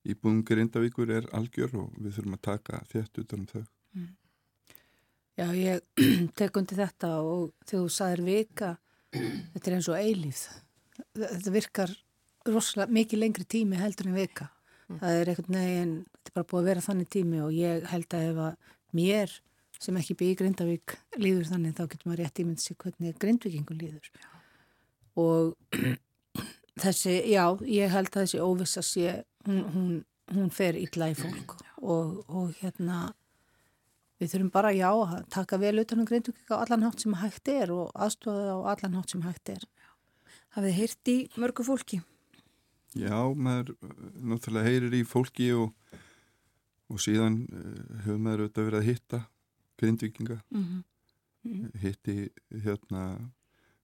í 0.06 0.14
búin 0.14 0.44
Grindavíkur 0.46 1.10
er 1.10 1.26
algjör 1.34 1.72
og 1.82 1.96
við 1.98 2.18
þurfum 2.18 2.36
að 2.36 2.46
taka 2.46 2.84
þétt 2.92 3.24
utan 3.24 3.42
um 3.42 3.50
þau 3.50 3.64
Mm. 3.96 4.12
Já, 5.36 5.46
ég 5.56 5.80
tek 6.38 6.56
undir 6.60 6.80
þetta 6.80 7.12
og 7.24 7.52
þegar 7.64 7.86
þú 7.86 7.92
saðir 7.92 8.22
vika, 8.26 8.70
þetta 9.54 9.70
er 9.70 9.76
eins 9.78 9.88
og 9.92 10.00
eilíð. 10.00 10.42
Þetta 11.16 11.52
virkar 11.52 11.92
rosalega 12.52 12.94
mikið 12.96 13.22
lengri 13.22 13.46
tími 13.48 13.80
heldur 13.80 14.10
en 14.10 14.16
vika. 14.16 14.48
Mm. 14.86 15.00
Það 15.00 15.18
er 15.18 15.30
einhvern 15.32 15.58
veginn, 15.58 15.94
þetta 16.14 16.30
er 16.30 16.36
bara 16.38 16.48
búið 16.50 16.62
að 16.62 16.70
vera 16.70 16.86
þannig 16.86 17.10
tími 17.16 17.42
og 17.42 17.52
ég 17.56 17.86
held 17.90 18.16
að 18.16 18.26
ef 18.30 18.40
að 18.46 18.72
mér 18.96 19.36
sem 19.82 19.98
ekki 20.00 20.16
byggi 20.16 20.38
Grindavík 20.40 20.96
líður 21.20 21.50
þannig 21.50 21.76
þá 21.76 21.84
getur 21.84 22.08
maður 22.08 22.22
rétt 22.22 22.42
ímynd 22.42 22.62
sér 22.62 22.78
hvernig 22.80 23.20
Grindvíkingun 23.20 23.80
líður. 23.80 24.10
Og 25.20 25.76
þessi, 26.82 27.18
já, 27.32 27.44
ég 27.68 27.92
held 27.92 28.12
að 28.12 28.22
þessi 28.22 28.42
óvissa 28.42 28.84
sé, 28.86 29.20
hún, 29.48 29.62
hún, 29.74 29.92
hún 30.32 30.50
fer 30.54 30.78
illa 30.80 31.10
í 31.12 31.18
fólk 31.18 31.58
og, 31.82 32.22
og 32.28 32.52
hérna 32.62 33.08
Við 34.16 34.30
þurfum 34.32 34.52
bara, 34.54 34.70
já, 34.72 34.88
að 34.88 35.24
taka 35.28 35.58
vel 35.60 35.74
utanum 35.82 36.06
greindugjum 36.08 36.56
á 36.56 36.64
allan 36.64 36.86
hátt 36.86 37.02
sem 37.02 37.16
hægt 37.20 37.50
er 37.52 37.72
og 37.74 37.90
aðstofa 37.92 38.54
á 38.56 38.58
allan 38.72 38.94
hátt 38.96 39.12
sem 39.12 39.24
hægt 39.26 39.50
er. 39.52 39.66
Hafið 40.56 40.70
þið 40.70 40.78
heyrt 40.78 41.10
í 41.12 41.16
mörgu 41.36 41.66
fólki? 41.66 41.98
Já, 42.96 43.18
maður 43.34 43.74
uh, 43.76 43.94
náttúrulega 44.32 44.70
heyrir 44.70 44.96
í 44.96 45.04
fólki 45.06 45.50
og, 45.56 45.72
og 46.92 47.00
síðan 47.02 47.42
uh, 47.46 47.80
hefur 48.04 48.20
maður 48.22 48.46
auðvitað 48.46 48.68
verið 48.70 48.82
að 48.82 48.90
hitta 48.90 49.24
grindvikinga, 49.76 50.42
Mm 50.50 50.84
Mm. 51.46 51.70
hitti 51.78 52.14
hérna 52.64 53.02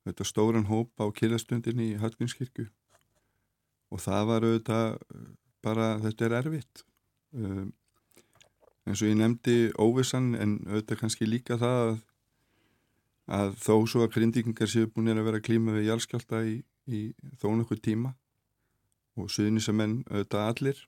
auðvitað 0.03 0.27
stóran 0.27 0.67
hóp 0.67 0.99
á 0.99 1.07
kynastundinni 1.15 1.93
í 1.93 1.99
Hallgrímskirkju 2.01 2.67
og 3.93 4.03
það 4.03 4.25
var 4.31 4.47
auðvitað 4.49 4.89
uh, 4.97 5.29
bara, 5.63 5.87
þetta 6.03 6.27
er 6.27 6.37
erfitt. 6.41 6.83
Um, 7.33 7.71
eins 8.89 9.03
og 9.03 9.13
ég 9.13 9.19
nefndi 9.21 9.57
óvissan 9.79 10.33
en 10.35 10.57
auðvitað 10.67 11.03
kannski 11.05 11.29
líka 11.29 11.59
það 11.61 11.83
að, 11.85 12.01
að 13.39 13.55
þó 13.63 13.75
svo 13.87 14.03
að 14.07 14.15
grindvikingar 14.17 14.73
séu 14.73 14.91
búin 14.91 15.13
að 15.13 15.23
vera 15.29 15.45
klíma 15.45 15.77
við 15.77 15.93
jálskjálta 15.93 16.43
í, 16.49 16.59
í 16.91 17.05
þó 17.39 17.53
nokkuð 17.61 17.85
tíma 17.85 18.15
og 19.19 19.31
suðnisamenn 19.33 20.03
auðvitað 20.11 20.49
allir. 20.49 20.83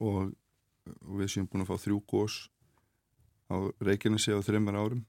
Og, 0.00 0.32
og 1.06 1.18
við 1.20 1.32
séum 1.32 1.48
búin 1.50 1.64
að 1.64 1.72
fá 1.72 1.84
þrjú 1.86 2.00
gós 2.10 2.38
á 3.50 3.56
Reykjanesi 3.86 4.34
á 4.34 4.40
þreymar 4.44 4.78
árum. 4.78 5.04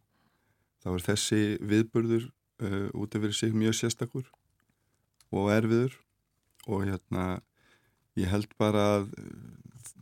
Þá 0.83 0.89
er 0.93 1.05
þessi 1.07 1.41
viðburður 1.65 2.27
uh, 2.63 2.87
út 2.93 3.15
af 3.15 3.23
verið 3.23 3.39
sig 3.39 3.55
mjög 3.57 3.77
sérstakur 3.79 4.27
og 5.33 5.51
erfiður. 5.51 5.97
Og 6.67 6.85
hérna 6.87 7.39
ég 8.19 8.29
held 8.31 8.51
bara 8.59 8.83
að 8.97 9.11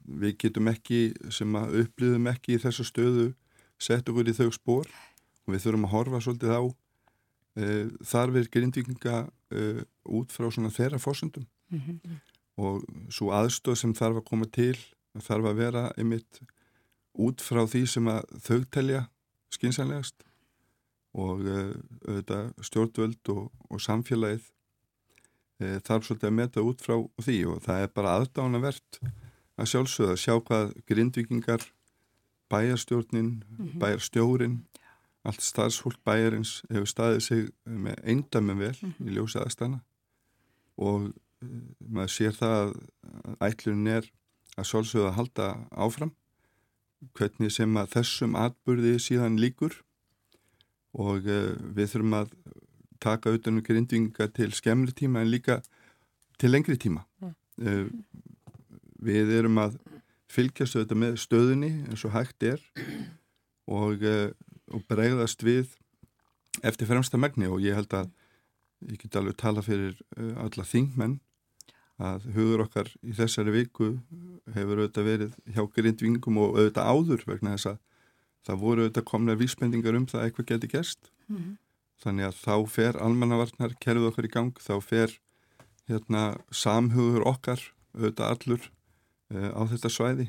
við 0.06 0.38
getum 0.44 0.70
ekki 0.70 1.00
sem 1.34 1.56
að 1.58 1.82
upplýðum 1.84 2.30
ekki 2.32 2.56
í 2.56 2.62
þessu 2.62 2.86
stöðu 2.88 3.28
sett 3.82 4.08
okkur 4.10 4.30
í 4.30 4.36
þau 4.38 4.50
spór 4.54 4.90
og 5.46 5.54
við 5.54 5.66
þurfum 5.66 5.88
að 5.88 5.94
horfa 5.96 6.22
svolítið 6.24 6.54
á 6.54 6.62
uh, 6.62 7.86
þarfir 8.06 8.50
grindvikinga 8.54 9.18
uh, 9.26 9.82
út 10.06 10.34
frá 10.36 10.48
svona 10.50 10.74
þeirra 10.74 11.02
fórsöndum 11.02 11.48
Mm 11.76 12.00
-hmm. 12.00 12.20
og 12.58 12.84
svo 13.10 13.32
aðstöð 13.32 13.76
sem 13.76 13.94
þarf 13.94 14.22
að 14.22 14.28
koma 14.30 14.46
til 14.46 14.78
þarf 15.20 15.46
að 15.46 15.60
vera 15.60 15.92
einmitt 15.98 16.42
út 17.14 17.42
frá 17.42 17.64
því 17.68 17.84
sem 17.88 18.08
að 18.08 18.24
þau 18.44 18.64
telja 18.72 19.06
skynsanlegast 19.56 20.26
og 21.16 21.40
uh, 21.48 22.52
stjórnvöld 22.62 23.32
og, 23.32 23.52
og 23.70 23.82
samfélagið 23.82 24.50
uh, 25.64 25.78
þarf 25.80 26.08
svolítið 26.08 26.28
að 26.28 26.38
meta 26.40 26.66
út 26.66 26.84
frá 26.84 26.98
því 27.24 27.38
og 27.52 27.62
það 27.64 27.86
er 27.86 27.94
bara 27.96 28.18
aðdánavert 28.20 29.00
að 29.56 29.72
sjálfsögða 29.72 30.16
að 30.16 30.24
sjá 30.24 30.36
hvað 30.48 30.74
grindvikingar 30.90 31.70
bæjarstjórnin, 32.52 33.44
mm 33.48 33.66
-hmm. 33.66 33.80
bæjarstjórin 33.80 34.58
allt 35.26 35.42
starfsfólk 35.42 35.98
bæjarins 36.06 36.62
hefur 36.70 36.90
staðið 36.90 37.20
sig 37.20 37.48
með 37.66 37.96
eindamum 38.04 38.60
vel 38.60 38.78
mm 38.82 38.92
-hmm. 38.92 39.08
í 39.08 39.16
ljósa 39.16 39.40
aðstana 39.40 39.80
og 40.78 41.14
maður 41.80 42.14
sér 42.14 42.38
það 42.38 42.56
að 42.60 42.76
ætlun 43.50 43.88
er 43.92 44.08
að 44.56 44.70
sjálfsögða 44.70 45.10
að 45.12 45.18
halda 45.20 45.48
áfram 45.72 46.14
hvernig 47.16 47.54
sem 47.54 47.76
að 47.78 47.92
þessum 47.98 48.38
atbyrði 48.40 48.96
síðan 49.04 49.40
líkur 49.42 49.76
og 50.96 51.28
uh, 51.28 51.54
við 51.76 51.92
þurfum 51.92 52.18
að 52.22 52.32
taka 53.04 53.34
utanum 53.36 53.66
grindvinga 53.66 54.30
til 54.34 54.52
skemmri 54.56 54.96
tíma 54.96 55.22
en 55.22 55.32
líka 55.34 55.60
til 56.40 56.52
lengri 56.54 56.78
tíma. 56.80 57.04
Mm. 57.22 57.36
Uh, 57.62 57.86
við 59.06 59.36
erum 59.38 59.60
að 59.62 59.78
fylgjast 60.32 60.78
auðvitað 60.78 61.02
með 61.04 61.18
stöðunni 61.22 61.72
eins 61.86 62.06
og 62.08 62.16
hægt 62.16 62.44
er 62.48 62.64
og, 63.70 64.02
uh, 64.02 64.32
og 64.74 64.88
bregðast 64.90 65.44
við 65.46 65.76
eftir 66.66 66.90
fremsta 66.90 67.20
megni 67.20 67.52
og 67.52 67.62
ég 67.64 67.76
held 67.78 67.94
að 67.94 68.10
ég 68.88 69.00
get 69.02 69.18
alveg 69.20 69.36
tala 69.40 69.64
fyrir 69.66 69.96
alla 70.40 70.64
þingmenn 70.68 71.18
að 72.02 72.26
hugur 72.36 72.66
okkar 72.66 72.90
í 73.04 73.14
þessari 73.16 73.54
viku 73.56 73.94
hefur 74.56 74.82
auðvitað 74.82 75.08
verið 75.08 75.36
hjá 75.56 75.62
grindvingum 75.78 76.40
og 76.44 76.58
auðvitað 76.58 76.90
áður 76.92 77.24
vegna 77.30 77.54
þess 77.56 77.70
að 77.72 77.78
það 78.46 78.64
voru 78.64 78.84
auðvitað 78.84 79.08
komna 79.12 79.36
vísbendingar 79.40 79.96
um 79.96 80.08
það 80.10 80.22
að 80.22 80.26
eitthvað 80.28 80.50
geti 80.52 80.72
gerst 80.74 81.12
mm 81.28 81.38
-hmm. 81.38 81.54
þannig 82.04 82.26
að 82.28 82.42
þá 82.44 82.56
fer 82.70 83.00
almannavarnar 83.00 83.76
kerfið 83.80 84.10
okkar 84.10 84.28
í 84.28 84.34
gang, 84.36 84.54
þá 84.60 84.76
fer 84.84 85.20
hérna 85.88 86.24
samhugur 86.52 87.24
okkar 87.26 87.62
auðvitað 87.96 88.32
allur 88.34 88.72
uh, 89.32 89.52
á 89.56 89.62
þetta 89.72 89.90
svæði 89.90 90.28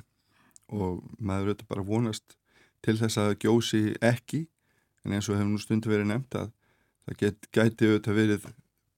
og 0.70 1.02
maður 1.18 1.50
auðvitað 1.50 1.68
bara 1.68 1.88
vonast 1.90 2.36
til 2.82 2.96
þess 2.98 3.18
að 3.18 3.38
gjósi 3.42 3.96
ekki 4.00 4.46
en 5.04 5.12
eins 5.12 5.28
og 5.28 5.38
hefur 5.38 5.50
nú 5.50 5.58
stundu 5.58 5.90
verið 5.90 6.12
nefnt 6.12 6.34
að 6.34 6.52
það 7.06 7.18
get, 7.22 7.50
gæti 7.50 7.90
auðvitað 7.90 8.14
verið 8.14 8.46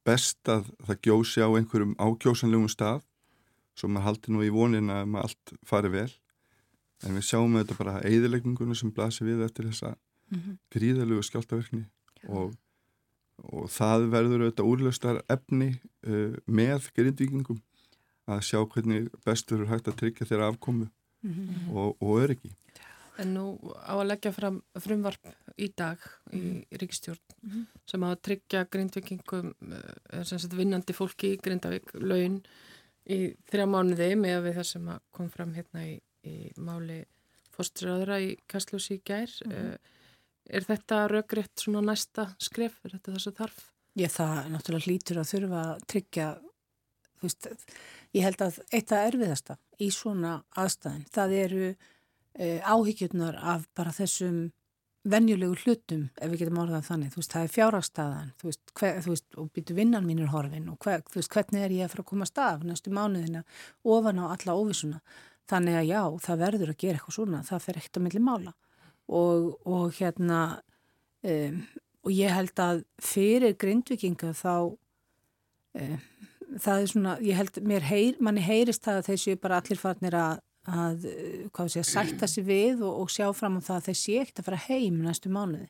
best 0.09 0.51
að 0.53 0.71
það 0.87 1.03
gjósi 1.09 1.45
á 1.45 1.49
einhverjum 1.49 1.95
ákjósanlegum 2.01 2.73
stað 2.73 3.05
svo 3.79 3.91
maður 3.91 4.09
haldi 4.09 4.35
nú 4.35 4.47
í 4.47 4.55
vonin 4.55 4.91
að 4.91 5.05
maður 5.13 5.29
allt 5.29 5.55
fari 5.69 5.93
vel 5.93 6.11
en 7.07 7.15
við 7.15 7.29
sjáum 7.29 7.59
þetta 7.59 7.77
bara 7.79 8.01
eðilegningunum 8.09 8.79
sem 8.79 8.93
blasir 8.95 9.29
við 9.29 9.45
eftir 9.47 9.69
þessa 9.71 9.95
mm 9.95 10.39
-hmm. 10.39 10.59
gríðalögu 10.75 11.27
skjáltaverkni 11.29 11.85
og, 12.29 12.57
og 13.39 13.71
það 13.71 14.09
verður 14.15 14.45
auðvitað 14.45 14.71
úrlaustar 14.73 15.23
efni 15.29 15.71
uh, 16.07 16.35
með 16.47 16.91
grindvíkingum 16.97 17.61
að 18.29 18.45
sjá 18.45 18.61
hvernig 18.67 19.09
bestur 19.25 19.63
er 19.63 19.71
hægt 19.73 19.89
að 19.89 19.99
tryggja 20.03 20.27
þeirra 20.27 20.51
afkomu 20.53 20.89
mm 21.23 21.33
-hmm. 21.33 21.71
og, 21.73 21.97
og 22.03 22.23
öryggi 22.23 22.51
En 23.19 23.35
nú 23.35 23.45
á 23.83 23.99
að 23.99 24.09
leggja 24.13 24.33
fram 24.33 24.61
frumvarp 24.79 25.29
í 25.59 25.69
dag 25.77 25.99
í 26.31 26.39
mhm. 26.39 26.79
Ríkistjórn 26.81 27.21
mm 27.43 27.51
-hmm. 27.51 27.67
sem 27.87 28.05
á 28.05 28.09
að 28.09 28.23
tryggja 28.23 28.65
grindvikingum, 28.71 29.55
eh, 29.73 30.49
vinnandi 30.55 30.93
fólki 30.93 31.35
í 31.35 31.41
Grindavík, 31.43 31.95
laun 31.95 32.43
í 33.09 33.35
þrjá 33.51 33.67
mánuði 33.67 34.15
með 34.17 34.43
við 34.47 34.59
það 34.59 34.67
sem 34.73 34.91
kom 35.11 35.31
fram 35.31 35.55
hérna 35.55 35.87
í, 35.87 36.01
í 36.25 36.53
máli 36.57 37.05
fórstræðara 37.57 38.21
í 38.21 38.37
Kastljósi 38.47 38.99
í 38.99 39.03
gær. 39.05 39.31
Mm 39.45 39.53
-hmm. 39.53 39.79
Er 40.49 40.65
þetta 40.65 41.09
raugrétt 41.09 41.61
svona 41.61 41.83
næsta 41.85 42.35
skref? 42.41 42.79
Er 42.85 42.97
þetta 42.97 43.13
þess 43.13 43.27
að 43.27 43.39
þarf? 43.43 43.59
Ég 43.99 44.13
það 44.15 44.51
náttúrulega 44.53 44.87
hlýtur 44.87 45.19
að 45.19 45.31
þurfa 45.33 45.63
að 45.65 45.87
tryggja, 45.93 46.29
veist, 47.21 47.49
ég 48.15 48.23
held 48.23 48.43
að 48.47 48.61
eitt 48.73 48.93
af 48.93 49.07
erfiðasta 49.11 49.57
í 49.79 49.91
svona 49.91 50.45
aðstæðin, 50.57 51.07
það 51.11 51.35
eru 51.43 51.77
áhyggjurnar 52.39 53.39
af 53.43 53.67
bara 53.75 53.91
þessum 53.95 54.49
venjulegu 55.09 55.57
hlutum, 55.63 56.05
ef 56.19 56.31
við 56.33 56.43
getum 56.43 56.61
orðað 56.63 56.87
þannig, 56.89 57.13
þú 57.13 57.21
veist, 57.21 57.33
það 57.33 57.47
er 57.47 57.53
fjárhagstaðan, 57.55 58.31
þú 58.41 58.53
þú 58.79 59.13
veist 59.13 59.39
og 59.41 59.51
býtu 59.55 59.77
vinnan 59.77 60.07
mínir 60.07 60.31
horfin 60.33 60.69
og 60.73 60.79
hver, 60.85 61.05
þú 61.09 61.21
veist, 61.21 61.33
hvernig 61.33 61.65
er 61.65 61.75
ég 61.77 61.87
að 61.87 61.93
fara 61.95 62.05
að 62.05 62.11
koma 62.11 62.29
stað 62.29 62.65
næstu 62.69 62.93
mánuðina 62.95 63.45
ofan 63.85 64.21
á 64.21 64.25
alla 64.29 64.57
óvísuna. 64.59 65.01
Þannig 65.49 65.79
að 65.79 65.89
já, 65.89 66.03
það 66.27 66.41
verður 66.43 66.73
að 66.73 66.81
gera 66.83 66.99
eitthvað 66.99 67.17
svona, 67.17 67.43
það 67.47 67.63
fer 67.65 67.79
ekkert 67.81 68.01
að 68.01 68.05
milli 68.05 68.25
mála 68.27 68.55
og, 69.09 69.47
og 69.65 69.95
hérna, 69.97 70.41
um, 71.25 71.63
og 72.05 72.13
ég 72.13 72.35
held 72.37 72.65
að 72.65 72.83
fyrir 73.01 73.57
grindvikinga 73.57 74.35
þá, 74.37 74.75
um, 75.79 75.97
það 76.59 76.83
er 76.83 76.93
svona, 76.93 77.17
ég 77.25 77.41
held, 77.41 77.63
mér 77.65 77.89
heyr, 77.89 78.21
manni 78.21 78.45
heyrist 78.45 78.85
það 78.85 79.01
að 79.01 79.11
þessu 79.13 79.39
bara 79.41 79.63
allir 79.63 79.81
farnir 79.81 80.19
að 80.19 80.45
að 80.69 81.09
sé, 81.73 81.83
sætta 81.87 82.29
sig 82.29 82.45
við 82.47 82.85
og, 82.85 83.05
og 83.05 83.13
sjá 83.13 83.27
fram 83.37 83.59
á 83.59 83.65
það 83.65 83.81
að 83.81 83.89
þeir 83.89 83.99
sé 84.03 84.17
ekkert 84.23 84.43
að 84.43 84.49
fara 84.51 84.65
heim 84.69 85.01
næstu 85.05 85.33
mánuði. 85.33 85.69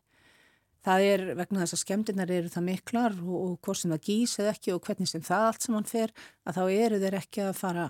Það 0.89 1.05
er 1.05 1.25
vegna 1.37 1.63
þess 1.63 1.77
að 1.77 1.83
skemmtinnar 1.83 2.33
eru 2.33 2.51
það 2.53 2.67
miklar 2.69 3.17
og, 3.23 3.39
og 3.39 3.55
hvort 3.63 3.81
sem 3.81 3.93
það 3.93 4.05
gís 4.09 4.37
eða 4.39 4.53
ekki 4.55 4.75
og 4.75 4.85
hvernig 4.87 5.11
sem 5.11 5.25
það 5.25 5.49
allt 5.49 5.67
saman 5.67 5.89
fer 5.89 6.15
að 6.47 6.61
þá 6.61 6.63
eru 6.67 7.01
þeir 7.03 7.19
ekki 7.19 7.45
að 7.45 7.59
fara 7.59 7.89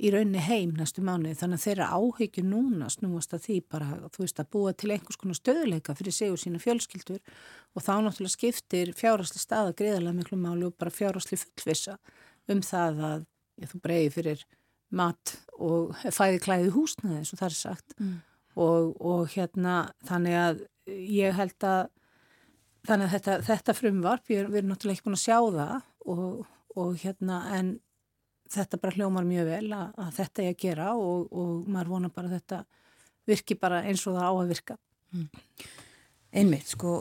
í 0.00 0.10
raunni 0.14 0.40
heim 0.42 0.72
næstu 0.78 1.02
mánuði 1.04 1.36
þannig 1.40 1.60
að 1.60 1.64
þeirra 1.66 1.88
áhyggjur 1.96 2.46
núna 2.46 2.88
snúast 2.92 3.34
að 3.36 3.42
því 3.46 3.56
bara 3.74 3.88
þú 4.14 4.22
veist 4.22 4.40
að 4.40 4.50
búa 4.54 4.72
til 4.72 4.92
einhvers 4.94 5.18
konar 5.20 5.38
stöðuleika 5.38 5.96
fyrir 5.98 6.16
sig 6.16 6.32
og 6.32 6.40
sína 6.40 6.60
fjölskyldur 6.62 7.20
og 7.20 7.84
þá 7.84 7.92
náttúrulega 8.06 8.36
skiptir 8.36 8.94
fjárasli 8.96 9.42
staða 9.42 9.74
greiðarlega 9.76 10.16
miklu 10.16 10.38
máli 10.40 10.68
og 10.68 10.76
bara 10.80 10.94
fjárasli 10.94 11.40
fullvisa 11.42 11.98
um 12.50 12.62
það 12.64 13.02
að 13.10 13.26
já, 13.60 13.66
þú 13.72 13.82
breyði 13.84 14.14
fyrir 14.16 14.46
mat 14.90 15.36
og 15.60 15.94
fæði 16.10 16.40
klæði 16.42 16.74
húsnaði 16.74 17.20
eins 17.20 17.32
og 17.34 17.40
það 17.40 17.50
er 17.50 17.56
sagt 17.58 17.94
mm. 17.98 18.14
og, 18.56 18.94
og 19.00 19.28
hérna 19.34 19.76
þannig 20.08 20.38
að 20.40 20.62
ég 20.90 21.36
held 21.36 21.66
að 21.66 21.82
þannig 22.88 23.06
að 23.06 23.14
þetta, 23.14 23.36
þetta 23.46 23.76
frumvarp, 23.76 24.26
við 24.28 24.48
við 24.48 24.62
erum 24.62 24.72
náttúrulega 24.72 24.98
ekki 24.98 25.06
búin 25.06 25.18
að 25.18 25.24
sjá 25.26 25.38
það 25.38 25.76
og, 26.14 26.46
og 26.80 26.94
hérna 27.02 27.40
en 27.58 27.74
þetta 28.50 28.80
bara 28.82 28.96
hljómar 28.96 29.28
mjög 29.28 29.50
vel 29.50 29.66
að, 29.76 29.92
að 30.00 30.16
þetta 30.16 30.42
er 30.42 30.54
að 30.54 30.62
gera 30.64 30.88
og, 30.98 31.28
og 31.30 31.68
maður 31.70 31.92
vona 31.94 32.12
bara 32.14 32.30
að 32.30 32.38
þetta 32.38 32.62
virki 33.30 33.56
bara 33.60 33.84
eins 33.86 34.06
og 34.08 34.16
það 34.16 34.26
á 34.26 34.32
að 34.32 34.50
virka. 34.54 34.76
Mm. 35.14 35.28
Einmitt, 36.40 36.68
sko, 36.70 36.94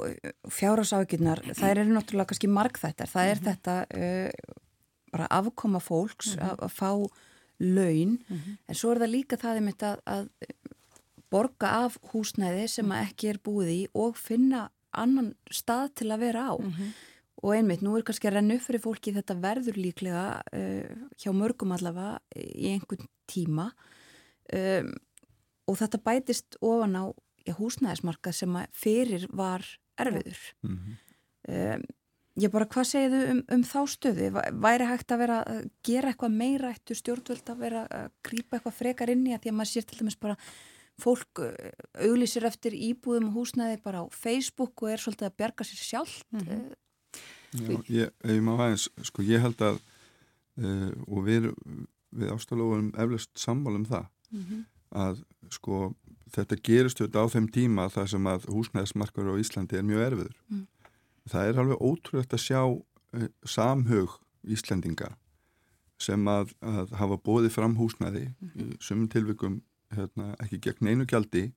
fjárasákirnar, 0.50 1.44
það 1.54 1.72
eru 1.72 1.88
náttúrulega 1.92 2.32
kannski 2.32 2.50
margþættar, 2.50 3.10
það 3.10 3.32
er 3.32 3.36
mm 3.36 3.42
-hmm. 3.42 3.50
þetta 3.50 3.76
uh, 4.02 4.64
bara 5.14 5.28
afkoma 5.40 5.80
fólks 5.80 6.36
-hmm. 6.36 6.50
að, 6.50 6.64
að 6.66 6.72
fá 6.74 6.92
laun, 7.60 8.20
mm 8.28 8.38
-hmm. 8.38 8.58
en 8.68 8.76
svo 8.76 8.92
er 8.92 9.00
það 9.00 9.16
líka 9.16 9.38
það 9.38 9.56
einmitt 9.56 9.84
að, 9.84 10.00
að 10.06 10.30
borga 11.30 11.68
af 11.86 11.98
húsnæði 12.12 12.68
sem 12.68 12.92
að 12.92 13.06
ekki 13.06 13.30
er 13.30 13.40
búið 13.44 13.70
í 13.74 13.88
og 13.94 14.18
finna 14.18 14.70
annan 14.98 15.34
stað 15.52 15.94
til 16.02 16.10
að 16.12 16.20
vera 16.20 16.50
á 16.50 16.56
mm 16.58 16.72
-hmm. 16.72 16.90
og 17.44 17.56
einmitt, 17.56 17.82
nú 17.82 17.98
er 17.98 18.04
kannski 18.04 18.28
að 18.28 18.34
renna 18.34 18.56
upp 18.56 18.62
fyrir 18.62 18.82
fólki 18.82 19.14
þetta 19.14 19.42
verður 19.42 19.78
líklega 19.78 20.42
uh, 20.54 20.96
hjá 21.18 21.32
mörgum 21.34 21.72
allavega 21.72 22.20
í 22.36 22.74
einhvern 22.74 23.08
tíma 23.28 23.72
um, 24.54 24.94
og 25.68 25.78
þetta 25.78 25.98
bætist 25.98 26.58
ofan 26.62 26.96
á 26.96 27.06
já, 27.46 27.54
húsnæðismarka 27.54 28.32
sem 28.34 28.56
að 28.56 28.68
fyrir 28.74 29.28
var 29.32 29.66
erfiður 29.98 30.40
mm 30.64 30.78
-hmm. 30.78 30.96
um, 31.76 31.84
Ég 32.38 32.52
bara, 32.54 32.68
hvað 32.70 32.86
segir 32.88 33.14
þau 33.14 33.32
um, 33.34 33.40
um 33.56 33.64
þá 33.66 33.80
stöðu? 33.90 34.28
Væri 34.64 34.88
hægt 34.88 35.12
að 35.12 35.22
vera 35.24 35.38
að 35.50 35.64
gera 35.84 36.12
eitthvað 36.12 36.36
meira 36.40 36.74
eittu 36.74 36.96
stjórnvöld 36.96 37.50
að 37.52 37.64
vera 37.64 37.86
að 37.90 38.12
grýpa 38.28 38.58
eitthvað 38.58 38.78
frekar 38.78 39.12
inn 39.12 39.26
í 39.28 39.34
að 39.34 39.42
því 39.44 39.52
að 39.52 39.58
maður 39.58 39.72
sér 39.72 39.88
til 39.90 39.98
dæmis 40.00 40.20
bara 40.20 40.38
fólk 41.00 41.42
auglísir 42.06 42.46
eftir 42.48 42.76
íbúðum 42.76 43.30
og 43.32 43.40
húsnæði 43.40 43.80
bara 43.84 44.04
á 44.04 44.06
Facebook 44.14 44.84
og 44.84 44.94
er 44.94 45.04
svolítið 45.04 45.30
að 45.30 45.38
berga 45.42 45.68
sér 45.68 45.82
sjálf. 45.84 46.16
Mm 46.30 46.40
-hmm. 46.40 46.76
Já, 47.50 47.84
ég, 47.90 48.12
ég 48.24 48.42
má 48.46 48.54
aðeins, 48.54 48.90
sko 49.04 49.24
ég 49.26 49.42
held 49.42 49.62
að 49.62 49.80
uh, 50.62 50.92
og 51.08 51.24
við, 51.26 51.50
við 52.12 52.34
ástoflóðum 52.36 52.92
eflust 52.94 53.32
sammálum 53.34 53.86
það 53.86 54.06
mm 54.32 54.44
-hmm. 54.44 54.66
að 54.92 55.24
sko 55.50 55.96
þetta 56.30 56.56
gerist 56.62 57.02
auðvitað 57.02 57.26
á 57.26 57.34
þeim 57.34 57.48
tíma 57.48 57.90
þar 57.90 58.08
sem 58.08 58.28
að 58.28 58.46
húsnæðismarkar 58.54 59.32
á 59.34 59.42
Íslandi 59.42 59.78
er 59.78 59.84
mjög 59.84 60.06
erfiður. 60.06 60.38
Mm 60.50 60.68
það 61.30 61.50
er 61.50 61.62
alveg 61.62 61.82
ótrúlegt 61.82 62.36
að 62.36 62.44
sjá 62.46 62.62
uh, 62.66 63.30
samhug 63.46 64.20
Íslendinga 64.50 65.14
sem 66.00 66.28
að, 66.32 66.54
að 66.64 66.94
hafa 66.96 67.18
bóðið 67.20 67.52
fram 67.58 67.76
húsnæði 67.76 68.30
mm 68.30 68.52
-hmm. 68.54 68.70
í 68.76 68.78
sumum 68.80 69.10
tilvikum 69.12 69.62
hérna, 69.92 70.36
ekki 70.40 70.62
gegn 70.64 70.88
einu 70.88 71.06
gjaldi 71.06 71.52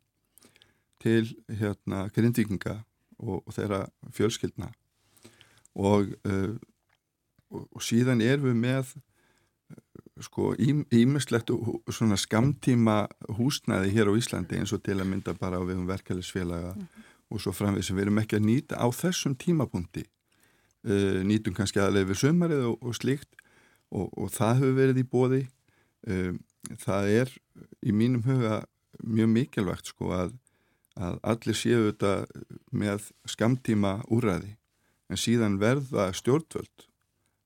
til 1.03 1.37
hérna, 1.49 2.09
grindvikinga 2.15 2.83
og, 3.19 3.43
og 3.47 3.55
þeirra 3.55 3.87
fjölskyldna 4.11 4.73
og, 5.75 6.11
uh, 6.27 6.57
og, 7.51 7.69
og 7.71 7.83
síðan 7.83 8.21
er 8.21 8.43
við 8.43 8.59
með 8.59 8.97
sko 10.21 10.53
ímislegt 10.93 11.51
svona 11.91 12.17
skamtíma 12.17 13.07
húsnæði 13.39 13.95
hér 13.95 14.11
á 14.11 14.19
Íslandi 14.19 14.59
eins 14.59 14.73
og 14.73 14.83
til 14.83 15.01
að 15.01 15.09
mynda 15.09 15.35
bara 15.35 15.59
á 15.59 15.63
við 15.63 15.79
um 15.79 15.89
verkefælisfélaga 15.89 16.75
mm 16.75 16.83
-hmm 16.83 17.12
og 17.33 17.43
svo 17.43 17.55
framveg 17.57 17.87
sem 17.87 17.97
við 17.97 18.07
erum 18.07 18.21
ekki 18.23 18.39
að 18.39 18.49
nýta 18.49 18.81
á 18.81 18.87
þessum 18.93 19.37
tímapunkti 19.41 20.05
uh, 20.05 21.21
nýtum 21.27 21.57
kannski 21.57 21.81
aðlega 21.83 22.13
við 22.13 22.23
sömarið 22.25 22.69
og, 22.71 22.77
og 22.83 22.99
slíkt 22.99 23.33
og, 23.93 24.09
og 24.13 24.31
það 24.35 24.61
hefur 24.61 24.79
verið 24.79 25.03
í 25.03 25.09
bóði 25.09 25.43
um, 26.09 26.39
það 26.85 27.11
er 27.23 27.35
í 27.83 27.95
mínum 27.97 28.25
huga 28.27 28.63
mjög 29.03 29.33
mikilvægt 29.33 29.93
sko 29.93 30.13
að, 30.15 30.35
að 30.97 31.19
allir 31.33 31.59
séu 31.59 31.87
þetta 31.89 32.15
með 32.71 33.11
skamtíma 33.29 33.99
úræði 34.13 34.55
en 35.13 35.21
síðan 35.21 35.59
verða 35.61 36.11
stjórnvöld 36.17 36.87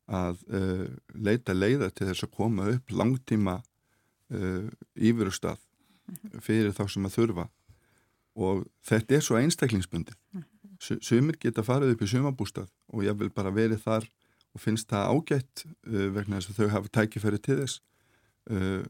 að 0.06 0.42
uh, 0.54 0.86
leita 1.14 1.54
leiða 1.54 1.90
til 1.90 2.10
þess 2.10 2.26
að 2.26 2.34
koma 2.36 2.68
upp 2.70 2.92
langtíma 2.94 3.60
uh, 3.60 4.66
íverustaf 4.94 5.62
fyrir 6.42 6.74
þá 6.74 6.84
sem 6.92 7.08
að 7.08 7.16
þurfa 7.16 7.48
og 8.36 8.66
þetta 8.84 9.16
er 9.16 9.24
svo 9.24 9.40
einstaklingsbundið. 9.40 10.16
Sumir 10.78 11.38
geta 11.40 11.64
farið 11.64 11.94
upp 11.94 12.04
í 12.04 12.10
sumabústað 12.10 12.68
og 12.92 13.04
ég 13.06 13.16
vil 13.16 13.32
bara 13.32 13.54
verið 13.54 13.80
þar 13.86 14.08
og 14.56 14.62
finnst 14.62 14.88
það 14.92 15.12
ágætt 15.12 15.66
uh, 15.66 16.08
vegna 16.14 16.40
þess 16.40 16.52
að 16.52 16.58
þau 16.60 16.72
hafa 16.74 16.92
tækifæri 16.98 17.42
til 17.44 17.58
þess 17.62 17.80
uh, 18.52 18.82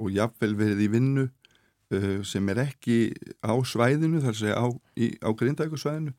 og 0.00 0.12
jáfnvel 0.12 0.54
verið 0.58 0.84
í 0.84 0.90
vinnu 0.92 1.24
uh, 1.28 2.20
sem 2.26 2.48
er 2.52 2.62
ekki 2.66 2.98
á 3.40 3.54
svæðinu 3.64 4.22
þar 4.24 4.38
segja 4.40 4.60
á, 4.60 4.66
á 4.68 5.30
grindækusvæðinu 5.32 6.14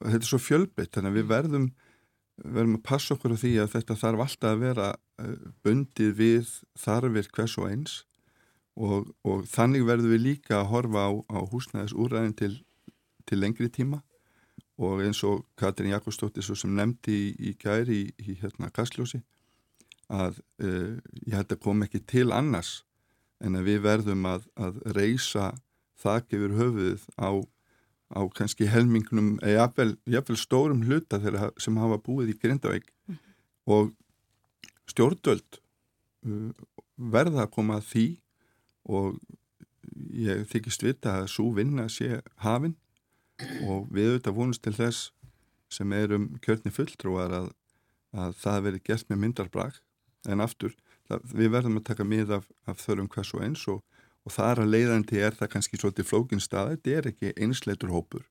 þetta 0.00 0.20
er 0.22 0.28
svo 0.30 0.40
fjölbeitt 0.40 0.92
þannig 0.94 1.12
að 1.12 1.20
við 1.20 1.30
verðum 1.34 1.70
verðum 2.40 2.78
að 2.78 2.86
passa 2.88 3.16
okkur 3.16 3.36
á 3.36 3.42
því 3.42 3.54
að 3.60 3.72
þetta 3.74 3.98
þarf 4.00 4.22
alltaf 4.24 4.54
að 4.54 4.62
vera 4.64 4.92
uh, 4.96 5.34
bundið 5.64 6.14
við 6.20 6.54
þarfir 6.80 7.32
hvers 7.36 7.58
og 7.60 7.68
eins 7.68 7.98
og, 8.80 9.10
og 9.28 9.44
þannig 9.50 9.84
verðum 9.88 10.14
við 10.14 10.24
líka 10.24 10.60
að 10.60 10.70
horfa 10.72 11.06
á, 11.06 11.10
á 11.36 11.38
húsnæðis 11.50 11.96
úræðin 11.96 12.36
til, 12.38 12.54
til 13.28 13.40
lengri 13.40 13.68
tíma 13.72 14.00
og 14.80 15.02
eins 15.04 15.20
og 15.28 15.44
Katrin 15.60 15.92
Jakobsdóttir 15.92 16.44
svo 16.44 16.56
sem 16.56 16.72
nefndi 16.76 17.12
í, 17.12 17.28
í 17.50 17.54
gæri 17.60 17.98
í, 18.06 18.06
í 18.24 18.36
hérna 18.40 18.70
Kastljósi 18.72 19.20
að 20.10 20.40
uh, 20.64 20.96
ég 21.26 21.36
held 21.36 21.52
að 21.52 21.62
koma 21.62 21.86
ekki 21.86 22.00
til 22.08 22.30
annars 22.34 22.80
en 23.44 23.58
að 23.58 23.68
við 23.68 23.82
verðum 23.84 24.26
að, 24.28 24.46
að 24.56 24.80
reysa 24.96 25.52
þakk 26.00 26.36
yfir 26.38 26.56
höfuðið 26.56 27.04
á, 27.20 27.30
á 28.16 28.20
kannski 28.36 28.68
helmingnum 28.72 29.34
eða 29.42 29.66
jafnvel, 29.66 29.92
jafnvel 30.16 30.40
stórum 30.40 30.84
hluta 30.88 31.20
þeirra 31.22 31.52
sem 31.60 31.76
hafa 31.80 32.00
búið 32.00 32.34
í 32.34 32.38
Grindavík 32.40 32.88
mm 32.88 33.14
-hmm. 33.14 33.36
og 33.76 33.92
stjórnvöld 34.90 35.60
uh, 36.26 36.50
verða 36.96 37.44
að 37.44 37.54
koma 37.54 37.78
að 37.78 37.88
því 37.92 38.06
og 38.84 39.18
ég 40.14 40.46
þykist 40.50 40.84
vita 40.84 41.20
að 41.20 41.30
svo 41.34 41.50
vinna 41.56 41.88
sé 41.90 42.20
hafinn 42.44 42.76
og 43.66 43.88
við 43.92 44.10
auðvitað 44.10 44.36
vonumst 44.36 44.62
til 44.64 44.74
þess 44.76 45.10
sem 45.72 45.92
erum 45.94 46.28
kjörni 46.44 46.72
fulltrúar 46.74 47.32
að, 47.34 47.50
að 48.12 48.34
það 48.42 48.64
veri 48.66 48.82
gert 48.84 49.08
með 49.10 49.22
myndarbrag. 49.24 49.78
En 50.28 50.42
aftur 50.44 50.74
það, 51.08 51.24
við 51.32 51.52
verðum 51.54 51.78
að 51.80 51.86
taka 51.90 52.06
mið 52.06 52.34
af, 52.40 52.50
af 52.68 52.82
þörfum 52.82 53.10
hvers 53.14 53.32
og 53.36 53.44
eins 53.46 53.64
og, 53.70 53.80
og 54.26 54.34
þar 54.34 54.64
að 54.64 54.74
leiðandi 54.74 55.22
er 55.22 55.38
það 55.38 55.52
kannski 55.54 55.80
svolítið 55.80 56.10
flókin 56.10 56.42
stað 56.42 56.74
þetta 56.74 56.96
er 56.96 57.10
ekki 57.12 57.34
einsleitur 57.38 57.94
hópur. 57.94 58.26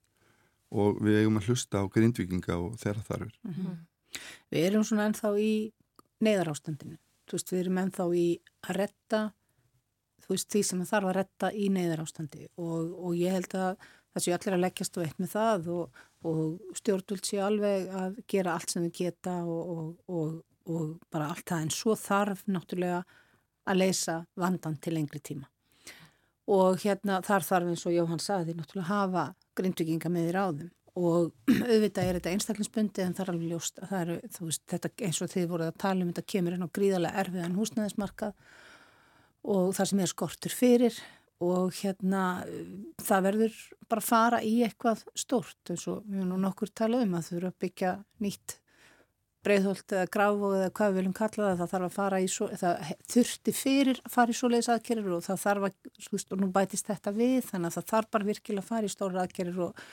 Og 0.70 1.00
við 1.02 1.24
eigum 1.24 1.40
að 1.40 1.50
hlusta 1.50 1.82
á 1.82 1.86
grindvikinga 1.90 2.60
og 2.62 2.76
þeirra 2.78 3.06
þarfur 3.08 3.38
mm 3.42 3.54
-hmm. 3.54 3.78
Við 4.50 4.66
erum 4.66 4.84
svona 4.84 5.06
ennþá 5.10 5.32
í 5.38 5.54
neyðarástandinu. 6.26 6.98
Veist, 7.30 7.52
við 7.52 7.60
erum 7.60 7.78
ennþá 7.78 8.06
í 8.18 8.28
að 8.66 8.76
retta 8.76 9.20
þú 10.30 10.36
veist 10.36 10.52
því 10.54 10.60
sem 10.66 10.82
það 10.84 10.92
þarf 10.94 11.10
að 11.10 11.16
retta 11.18 11.50
í 11.58 11.70
neyðarástandi 11.74 12.44
og, 12.62 12.92
og 12.94 13.16
ég 13.18 13.34
held 13.34 13.56
að 13.58 13.88
það 14.14 14.24
séu 14.26 14.36
allir 14.36 14.56
að 14.56 14.64
leggjast 14.64 15.00
og 15.00 15.06
eitt 15.06 15.22
með 15.22 15.32
það 15.34 15.70
og, 15.74 16.04
og 16.30 16.76
stjórnvöld 16.78 17.26
séu 17.26 17.42
alveg 17.46 17.88
að 17.98 18.20
gera 18.30 18.54
allt 18.54 18.74
sem 18.74 18.86
þau 18.86 18.94
geta 19.00 19.36
og, 19.50 19.96
og, 20.06 20.36
bara 21.10 21.32
allt 21.34 21.48
það. 21.50 21.64
En 21.66 21.74
svo 21.74 21.96
þarf 21.98 22.44
náttúrulega 22.46 23.02
að 23.70 23.82
leysa 23.82 24.20
vandan 24.38 24.78
til 24.78 24.94
lengri 25.00 25.22
tíma. 25.22 25.50
Og 26.50 26.78
hérna 26.82 27.24
þar 27.26 27.46
þarf 27.46 27.74
eins 27.74 27.86
og 27.90 27.96
Jóhann 27.96 28.22
saði 28.22 28.58
náttúrulega 28.58 28.90
hafa 28.90 29.26
grindvikinga 29.58 30.14
með 30.14 30.30
í 30.30 30.36
ráðum. 30.38 30.72
Og 31.00 31.34
auðvitað 31.72 32.06
er 32.06 32.20
þetta 32.20 32.34
einstaklingsbundi 32.36 33.06
en 33.06 33.18
það 33.18 33.26
er 33.26 33.34
alveg 33.34 33.54
ljóst 33.54 33.82
að 33.82 33.98
eru 34.04 34.22
veist, 34.46 34.66
þetta 34.70 34.94
eins 35.10 35.22
og 35.26 35.34
þið 35.34 35.52
voruð 35.54 35.72
að 35.72 35.82
tala 35.86 36.06
um 36.06 36.10
þetta 36.14 36.32
kemur 36.34 36.58
inn 36.58 36.66
á 36.66 36.76
gríðarlega 36.78 37.24
erfiðan 37.24 37.58
húsnæðismarkað 37.58 38.34
og 39.44 39.74
það 39.78 39.92
sem 39.92 40.04
er 40.04 40.12
skortur 40.12 40.56
fyrir 40.56 41.02
og 41.40 41.72
hérna 41.80 42.24
það 43.00 43.28
verður 43.30 43.60
bara 43.88 44.04
að 44.04 44.10
fara 44.10 44.40
í 44.44 44.56
eitthvað 44.66 45.06
stórt 45.16 45.72
eins 45.72 45.86
og 45.88 46.02
við 46.04 46.20
erum 46.20 46.34
nú 46.34 46.40
nokkur 46.44 46.72
talað 46.76 47.06
um 47.06 47.16
að 47.16 47.30
þau 47.30 47.38
eru 47.38 47.52
að 47.52 47.62
byggja 47.64 47.94
nýtt 48.26 48.58
breyðholt 49.46 49.94
eða 49.96 50.10
gráfóð 50.12 50.56
eða 50.58 50.72
hvað 50.76 50.90
við 50.90 50.98
viljum 51.00 51.16
kalla 51.16 51.46
það 51.46 51.60
það 51.62 51.72
þarf 51.72 51.88
að 51.88 51.96
fara 51.96 52.20
í 52.20 52.28
svo, 52.28 52.48
það 52.60 52.90
þurfti 53.14 53.54
fyrir 53.56 54.02
að 54.04 54.14
fara 54.18 54.34
í 54.34 54.36
svo 54.36 54.50
leiðis 54.52 54.72
aðgerir 54.74 55.14
og 55.16 55.24
það 55.24 55.42
þarf 55.46 55.68
að, 55.70 55.78
veist, 56.12 56.34
og 56.34 56.42
nú 56.42 56.50
bætist 56.58 56.90
þetta 56.92 57.14
við 57.16 57.38
þannig 57.48 57.70
að 57.70 57.78
það 57.78 57.88
þarf 57.94 58.12
bara 58.16 58.30
virkilega 58.30 58.66
að 58.66 58.72
fara 58.74 58.90
í 58.90 58.94
stóra 58.94 59.24
aðgerir 59.24 59.62
og, 59.64 59.86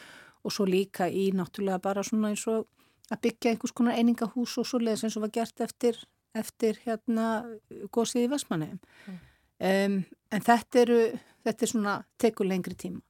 og 0.42 0.56
svo 0.56 0.66
líka 0.66 1.06
í 1.06 1.28
náttúrulega 1.36 1.78
bara 1.86 2.04
svona 2.06 2.32
eins 2.34 2.42
og 2.50 2.66
að 3.14 3.22
byggja 3.28 3.54
einhvers 3.54 3.76
konar 3.78 4.00
einingahús 4.00 4.56
og 4.58 4.66
svo 4.66 4.82
leiðis 4.82 5.06
eins 5.06 5.18
og 5.20 5.28
var 5.28 5.34
gert 5.38 5.62
eftir, 5.62 6.02
eftir 6.34 6.82
hérna 6.82 7.28
góðsið 7.94 8.26
í 8.26 8.32
Vestmanneum 8.34 8.80
mm. 8.82 9.22
Um, 9.60 10.00
en 10.04 10.46
þetta 10.46 10.82
eru 10.82 11.00
þetta 11.46 11.66
er 11.66 11.72
svona 11.72 11.98
tekur 12.20 12.48
lengri 12.48 12.76
tíma. 12.78 13.02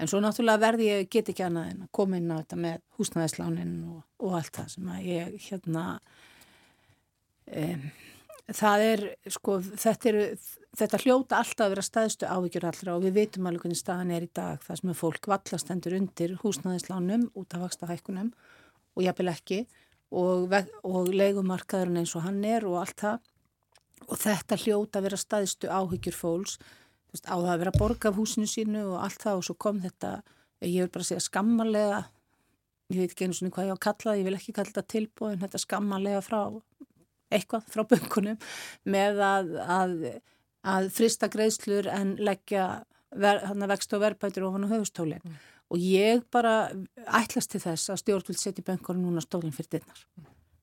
En 0.00 0.10
svo 0.10 0.18
náttúrulega 0.22 0.62
verði 0.64 0.88
ég 0.88 1.10
get 1.12 1.28
ekki 1.30 1.44
annað 1.46 1.68
en 1.70 1.82
að 1.84 1.92
koma 1.94 2.18
inn 2.18 2.32
á 2.32 2.40
þetta 2.40 2.58
með 2.64 2.80
húsnæðislánin 2.98 3.74
og, 3.92 4.00
og 4.24 4.38
allt 4.38 4.56
það 4.56 4.72
sem 4.72 4.88
að 4.90 5.04
ég 5.06 5.36
hérna 5.46 5.84
um, 7.60 7.84
það 8.50 8.86
er 8.88 9.04
sko 9.36 9.58
þetta, 9.68 10.10
er, 10.10 10.48
þetta 10.80 11.00
hljóta 11.04 11.38
alltaf 11.38 11.66
að 11.66 11.74
vera 11.76 11.86
staðstu 11.86 12.30
ávíkjur 12.32 12.66
allra 12.72 12.96
og 12.96 13.06
við 13.06 13.20
veitum 13.20 13.46
alveg 13.46 13.66
hvernig 13.66 13.82
staðan 13.82 14.14
er 14.16 14.26
í 14.26 14.32
dag. 14.40 14.64
Það 14.64 14.80
sem 14.80 14.92
er 14.94 15.00
fólk 15.04 15.30
vallastendur 15.34 15.98
undir 16.00 16.34
húsnæðislánum 16.42 17.28
út 17.38 17.54
af 17.54 17.66
vaksta 17.68 17.90
hækkunum 17.92 18.32
og 18.96 19.06
jafnvel 19.06 19.30
ekki 19.36 19.62
og, 20.10 20.50
og 20.82 21.12
leikumarkaðurinn 21.14 22.02
eins 22.02 22.16
og 22.18 22.26
hann 22.26 22.42
er 22.48 22.66
og 22.66 22.80
allt 22.82 22.98
það 23.06 23.31
og 24.08 24.18
þetta 24.20 24.58
hljóta 24.64 25.00
að 25.00 25.08
vera 25.08 25.20
staðstu 25.20 25.70
ávíkjur 25.70 26.16
fólks 26.16 26.58
veist, 27.12 27.28
á 27.28 27.36
það 27.36 27.52
að 27.52 27.62
vera 27.62 27.74
borga 27.76 28.10
af 28.10 28.18
húsinu 28.18 28.48
sínu 28.48 28.84
og 28.94 28.98
allt 29.04 29.22
það 29.22 29.40
og 29.40 29.46
svo 29.46 29.56
kom 29.60 29.80
þetta, 29.82 30.12
ég 30.64 30.84
vil 30.84 30.92
bara 30.92 31.08
segja 31.08 31.24
skammarlega, 31.26 32.02
ég 32.92 33.02
veit 33.02 33.12
ekki 33.12 33.28
einu 33.28 33.38
svona 33.38 33.54
hvað 33.54 33.68
ég 33.68 33.74
á 33.74 33.76
að 33.76 33.84
kalla 33.86 34.08
það, 34.08 34.20
ég 34.20 34.28
vil 34.28 34.38
ekki 34.38 34.56
kalla 34.56 34.72
þetta 34.72 34.92
tilbúin, 34.94 35.40
þetta 35.42 35.62
skammarlega 35.62 36.24
frá 36.24 36.40
eitthvað 37.32 37.68
frá 37.72 37.84
böngunum 37.88 38.40
með 38.92 39.22
að, 39.24 39.54
að, 39.76 39.94
að 40.74 40.90
frista 40.92 41.30
greiðslur 41.32 41.88
en 41.92 42.16
leggja 42.20 42.66
ver, 43.16 43.42
vext 43.70 43.96
og 43.96 44.04
verðbætur 44.04 44.48
ofan 44.48 44.68
á 44.68 44.72
höfustólinn 44.74 45.24
mm. 45.24 45.40
og 45.72 45.80
ég 45.86 46.26
bara 46.32 46.56
ætlast 47.06 47.54
til 47.54 47.62
þess 47.64 47.92
að 47.92 48.02
stjórnvöld 48.04 48.40
setja 48.40 48.66
böngunum 48.66 49.08
núna 49.08 49.24
stólinn 49.24 49.54
fyrir 49.56 49.78
dinnar. 49.78 50.04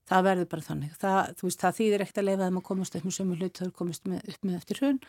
Það 0.10 0.24
verður 0.26 0.48
bara 0.50 0.66
þannig. 0.66 0.94
Það, 0.98 1.18
veist, 1.44 1.62
það 1.62 1.76
þýðir 1.80 2.04
ekkert 2.06 2.22
að 2.22 2.28
leifa 2.30 2.46
þeim 2.48 2.62
að 2.62 2.68
komast 2.70 2.96
upp 2.98 3.04
með 3.06 3.18
sömu 3.20 3.36
hlut, 3.38 3.60
þau 3.60 3.76
komast 3.78 4.08
með, 4.10 4.24
upp 4.34 4.48
með 4.48 4.58
eftir 4.58 4.82
hrun 4.82 5.02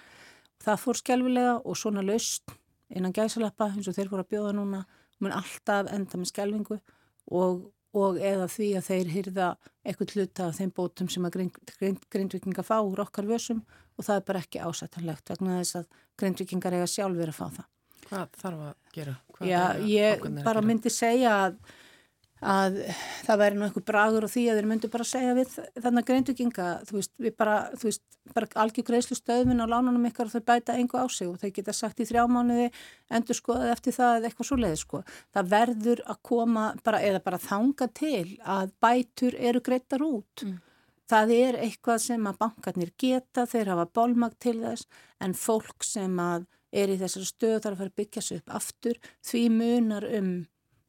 það 0.65 0.81
fór 0.85 1.01
skjálfilega 1.01 1.57
og 1.65 1.79
svona 1.79 2.05
laust 2.05 2.55
innan 2.91 3.15
gæsalappa 3.17 3.71
eins 3.75 3.89
og 3.89 3.97
þeir 3.97 4.11
fór 4.11 4.25
að 4.25 4.33
bjóða 4.35 4.55
núna 4.57 4.85
mun 5.21 5.37
alltaf 5.37 5.91
enda 5.95 6.21
með 6.21 6.33
skjálfingu 6.33 6.79
og, 7.31 7.67
og 7.97 8.21
eða 8.21 8.49
því 8.51 8.71
að 8.79 8.89
þeir 8.89 9.13
hyrða 9.15 9.49
eitthvað 9.85 10.15
hluta 10.17 10.49
af 10.49 10.59
þeim 10.59 10.73
bótum 10.77 11.11
sem 11.13 11.27
að 11.27 11.37
grind, 11.37 11.61
grind, 11.79 12.07
grindvikinga 12.13 12.65
fá 12.67 12.79
úr 12.81 13.05
okkar 13.07 13.29
vössum 13.29 13.63
og 13.97 14.07
það 14.07 14.17
er 14.17 14.27
bara 14.31 14.43
ekki 14.45 14.65
ásættanlegt 14.65 15.33
vegna 15.33 15.61
þess 15.61 15.81
að 15.83 16.01
grindvikingar 16.21 16.77
eiga 16.77 16.89
sjálfur 16.91 17.33
að 17.33 17.39
fá 17.39 17.47
það. 17.59 17.69
Hvað 18.11 18.39
þarf 18.43 18.65
að 18.67 18.75
gera? 18.97 19.15
Hvað 19.37 19.51
Já, 19.51 19.63
ég 19.87 20.25
bara 20.45 20.65
myndi 20.65 20.93
segja 20.93 21.37
að 21.47 21.61
að 22.41 22.79
það 23.27 23.41
væri 23.43 23.59
nú 23.59 23.67
einhver 23.67 23.85
bragur 23.85 24.25
og 24.25 24.33
því 24.33 24.45
að 24.49 24.59
þeir 24.59 24.69
myndu 24.71 24.89
bara 24.93 25.07
segja 25.07 25.35
við 25.37 25.51
þannig 25.77 26.01
að 26.01 26.07
greinduginga, 26.09 26.69
þú 26.89 26.97
veist, 26.97 27.13
við 27.21 27.35
bara, 27.37 27.57
þú 27.77 27.89
veist, 27.91 28.05
bara 28.35 28.49
algjör 28.65 28.87
greiðslu 28.89 29.19
stöðminn 29.19 29.61
á 29.61 29.67
lánunum 29.69 30.07
ykkar 30.09 30.31
og 30.31 30.35
þau 30.35 30.47
bæta 30.49 30.77
engu 30.81 30.97
á 30.97 31.05
sig 31.13 31.29
og 31.29 31.37
þau 31.43 31.53
geta 31.59 31.75
sagt 31.77 32.01
í 32.01 32.07
þrjá 32.09 32.25
mánuði 32.33 32.71
endur 33.13 33.37
skoðað 33.37 33.75
eftir 33.75 33.97
það 33.99 34.17
eða 34.17 34.31
eitthvað 34.31 34.49
svo 34.49 34.59
leiði 34.61 34.81
sko. 34.81 35.03
Það 35.37 35.53
verður 35.53 36.03
að 36.07 36.21
koma 36.31 36.65
bara, 36.85 37.03
eða 37.05 37.21
bara 37.27 37.43
þanga 37.45 37.91
til 38.01 38.27
að 38.41 38.73
bætur 38.81 39.37
eru 39.37 39.61
greittar 39.61 40.05
út. 40.07 40.47
Mm. 40.47 40.57
Það 41.11 41.35
er 41.35 41.59
eitthvað 41.67 42.01
sem 42.05 42.31
að 42.31 42.39
bankarnir 42.39 42.95
geta, 42.97 43.45
þeir 43.51 43.73
hafa 43.75 43.89
bólmag 43.99 44.39
til 44.41 44.61
þess 44.63 44.87
en 45.21 45.35
fólk 45.35 45.85
sem 45.85 46.17
að 46.23 46.47
er 46.71 46.93
í 46.93 46.97
þessari 47.01 47.27
stöð 47.27 47.57
þarf 47.65 47.73
að 47.75 47.81
fara 47.81 47.91
að 47.91 47.99
byggja 47.99 48.23
sig 48.23 48.41
upp 48.41 48.53
aftur 48.61 49.01
því 49.27 49.43
munar 49.57 50.07
um 50.07 50.31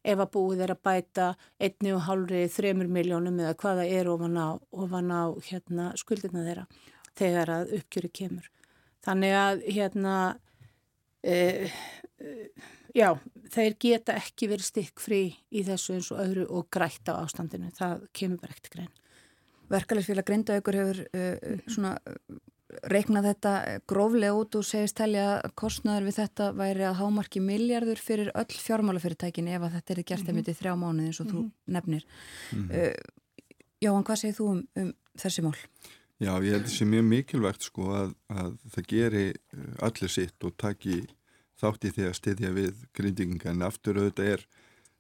ef 0.02 0.22
að 0.24 0.32
búið 0.34 0.64
er 0.66 0.74
að 0.74 0.82
bæta 0.88 1.28
einni 1.62 1.94
og 1.96 2.06
hálfri, 2.08 2.46
þremur 2.52 2.90
miljónum 2.92 3.40
eða 3.42 3.58
hvaða 3.62 3.88
er 3.88 4.10
ofan 4.12 4.38
á, 4.38 4.50
ofan 4.72 5.12
á 5.14 5.24
hérna, 5.48 5.92
skuldina 6.00 6.46
þeirra 6.46 6.66
þegar 7.20 7.54
að 7.58 7.76
uppgjöru 7.80 8.12
kemur. 8.22 8.48
Þannig 9.06 9.36
að 9.38 9.64
hérna, 9.78 10.16
e, 11.26 11.36
e, 12.22 12.36
já, 12.98 13.10
þeir 13.54 13.78
geta 13.82 14.18
ekki 14.18 14.50
verið 14.52 14.70
stikk 14.70 15.04
frí 15.04 15.22
í 15.50 15.66
þessu 15.68 15.98
eins 15.98 16.12
og 16.14 16.24
öðru 16.24 16.48
og 16.50 16.70
grætt 16.74 17.10
á 17.10 17.18
ástandinu, 17.22 17.72
það 17.78 18.08
kemur 18.18 18.42
bara 18.42 18.58
ekkert 18.58 18.76
grein. 18.78 18.94
Verkefælisfélag 19.72 20.28
Grindavíkur 20.28 20.76
hefur 20.76 20.98
uh, 21.16 21.60
svona 21.72 21.94
reiknað 22.92 23.28
þetta 23.32 23.54
gróflega 23.90 24.36
út 24.38 24.58
og 24.60 24.66
segist 24.66 24.98
telja 25.00 25.26
að 25.40 25.56
kostnaður 25.62 26.08
við 26.10 26.18
þetta 26.20 26.52
væri 26.58 26.86
að 26.88 27.00
hámarki 27.02 27.42
miljardur 27.44 28.02
fyrir 28.02 28.32
öll 28.36 28.58
fjármálafyrirtækin 28.66 29.50
ef 29.52 29.66
að 29.68 29.78
þetta 29.78 29.94
er 29.94 30.04
gert 30.04 30.22
mm 30.22 30.28
-hmm. 30.28 30.40
eftir 30.40 30.60
þrjá 30.60 30.76
mánuði 30.76 31.08
eins 31.08 31.20
og 31.20 31.26
mm 31.26 31.32
-hmm. 31.32 31.38
þú 31.38 31.44
mhm. 31.44 31.74
nefnir. 31.74 32.06
Mm 32.52 32.68
-hmm. 32.68 32.88
uh, 32.88 32.94
Jáhann, 33.82 34.04
hvað 34.04 34.22
segir 34.22 34.36
þú 34.36 34.52
um, 34.52 34.68
um 34.76 34.94
þessi 35.18 35.42
mál? 35.42 35.58
Já, 36.22 36.38
ég 36.44 36.52
held 36.54 36.66
þessi 36.66 36.86
mjög 36.86 37.04
mikilvægt 37.04 37.64
sko 37.64 37.84
að, 37.98 38.14
að 38.30 38.58
það 38.74 38.88
geri 38.88 39.34
allir 39.82 40.10
sitt 40.10 40.44
og 40.44 40.54
taki 40.58 41.08
þátt 41.58 41.86
í 41.86 41.92
því 41.96 42.04
að 42.08 42.18
styðja 42.20 42.52
við 42.54 42.84
grindinga 42.94 43.50
en 43.50 43.62
aftur 43.62 43.98
auðvitað 43.98 44.34
er 44.36 44.46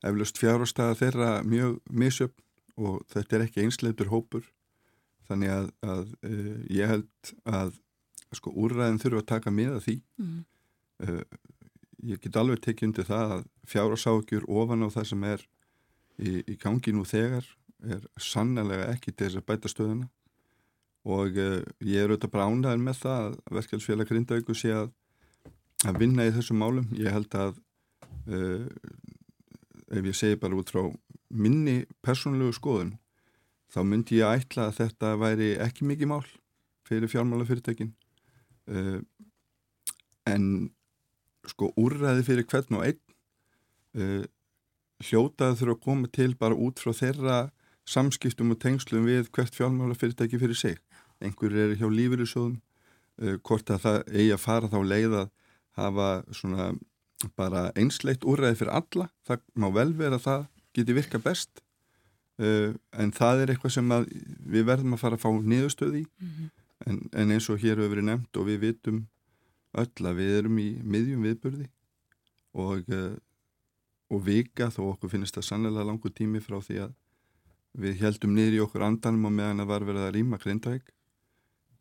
eflust 0.10 0.40
fjárhastæða 0.42 0.98
þeirra 0.98 1.30
mjög 1.44 1.78
misjöfn 1.90 2.42
og 2.82 3.04
þetta 3.12 3.38
er 3.38 3.46
ekki 3.46 3.66
einsleitur 3.66 4.10
hópur 4.10 4.48
þannig 5.32 5.54
að, 5.54 5.70
að 5.86 6.12
uh, 6.28 6.60
ég 6.72 6.92
held 6.92 7.32
að 7.48 7.80
sko 8.36 8.54
úrræðin 8.64 9.00
þurfa 9.02 9.24
að 9.24 9.30
taka 9.32 9.54
með 9.56 9.74
að 9.78 9.84
því. 9.88 9.96
Mm. 10.22 10.38
uh, 11.08 11.24
ég 12.12 12.22
get 12.24 12.40
alveg 12.40 12.62
tekið 12.66 12.88
undir 12.90 13.10
það 13.10 13.36
að 13.38 13.44
fjárasákjur 13.72 14.48
ofan 14.50 14.88
á 14.88 14.90
það 14.94 15.10
sem 15.12 15.28
er 15.30 15.44
í, 16.18 16.32
í 16.42 16.56
gangi 16.62 16.96
nú 16.96 17.04
þegar 17.06 17.46
er 17.82 18.02
sannlega 18.22 18.90
ekki 18.94 19.14
til 19.14 19.28
þess 19.28 19.42
að 19.42 19.48
bæta 19.50 19.72
stöðuna. 19.72 20.10
Og 21.12 21.38
uh, 21.42 21.60
ég 21.82 22.04
er 22.04 22.14
auðvitað 22.14 22.46
ánæðin 22.46 22.88
með 22.88 23.04
það 23.04 23.28
að 23.28 23.38
verkefælsfélag 23.58 24.12
Grindavíku 24.12 24.58
sé 24.58 24.74
að, 24.78 24.92
að 25.90 26.02
vinna 26.04 26.28
í 26.30 26.34
þessum 26.36 26.62
málum. 26.62 26.90
Ég 26.98 27.14
held 27.14 27.38
að 27.38 27.62
ef 29.92 30.06
ég 30.06 30.16
segi 30.16 30.38
bara 30.38 30.54
út 30.60 30.70
frá 30.70 30.84
minni 31.34 31.88
persónulegu 32.06 32.54
skoðun 32.54 32.92
þá 33.72 33.82
myndi 33.88 34.20
ég 34.20 34.28
að 34.28 34.42
ætla 34.42 34.68
að 34.68 34.78
þetta 34.82 35.14
væri 35.22 35.50
ekki 35.64 35.88
mikið 35.88 36.12
mál 36.12 36.26
fyrir 36.88 37.12
fjármálafyrirtekin 37.12 37.94
uh, 38.72 39.00
en 40.28 40.46
sko 41.50 41.72
úrræði 41.80 42.26
fyrir 42.28 42.48
hvern 42.52 42.80
og 42.80 42.86
einn 42.90 43.02
uh, 43.98 44.26
hljótaði 45.02 45.62
þurfa 45.62 45.78
að 45.78 45.84
koma 45.88 46.12
til 46.14 46.32
bara 46.38 46.58
út 46.58 46.82
frá 46.84 46.94
þeirra 46.94 47.38
samskiptum 47.90 48.54
og 48.54 48.62
tengslum 48.62 49.08
við 49.10 49.32
hvert 49.34 49.56
fjármálafyrirtæki 49.58 50.38
fyrir 50.40 50.58
sig. 50.58 50.78
Einhver 51.22 51.56
er 51.58 51.74
hjá 51.80 51.88
lífyrirsjóðum 51.90 52.60
uh, 52.60 53.38
hvort 53.42 53.72
að 53.74 53.86
það 53.88 54.00
eigi 54.12 54.36
að 54.36 54.44
fara 54.46 54.72
þá 54.72 54.80
leið 54.94 55.18
að 55.24 55.34
hafa 55.80 56.10
svona 56.36 56.72
bara 57.38 57.70
einsleitt 57.78 58.26
úrræði 58.28 58.62
fyrir 58.62 58.78
alla 58.80 59.08
það 59.28 59.44
má 59.62 59.68
vel 59.74 59.92
vera 59.98 60.18
að 60.18 60.26
það 60.26 60.48
geti 60.76 60.96
virka 60.98 61.22
best 61.22 61.62
uh, 62.42 62.74
en 63.04 63.14
það 63.16 63.44
er 63.44 63.54
eitthvað 63.54 63.76
sem 63.78 63.94
við 64.56 64.68
verðum 64.70 64.98
að 64.98 65.04
fara 65.04 65.20
að 65.20 65.24
fá 65.26 65.30
niðurstöði 65.54 66.06
mm 66.06 66.30
-hmm. 66.30 66.54
en, 66.86 67.02
en 67.14 67.36
eins 67.36 67.50
og 67.50 67.62
hér 67.62 67.78
hefur 67.78 67.94
verið 67.96 68.10
nefnt 68.10 68.38
og 68.38 68.48
við 68.50 68.64
vitum 68.68 69.04
öll 69.72 70.08
að 70.08 70.18
við 70.20 70.38
erum 70.40 70.58
í 70.60 70.70
miðjum 70.84 71.28
viðburði 71.28 71.68
og, 72.54 72.90
uh, 72.92 73.16
og 74.12 74.26
vika 74.26 74.72
þó 74.74 74.82
okkur 74.92 75.14
finnst 75.14 75.38
það 75.38 75.48
sannlega 75.48 75.88
langu 75.88 76.12
tími 76.12 76.44
frá 76.44 76.60
því 76.60 76.82
að 76.88 76.98
við 77.82 78.02
heldum 78.04 78.34
niður 78.36 78.58
í 78.58 78.64
okkur 78.66 78.84
andanum 78.84 79.30
og 79.30 79.36
meðan 79.38 79.64
að 79.64 79.72
var 79.72 79.86
verið 79.88 80.08
að 80.08 80.16
rýma 80.18 80.40
grindæk 80.42 80.92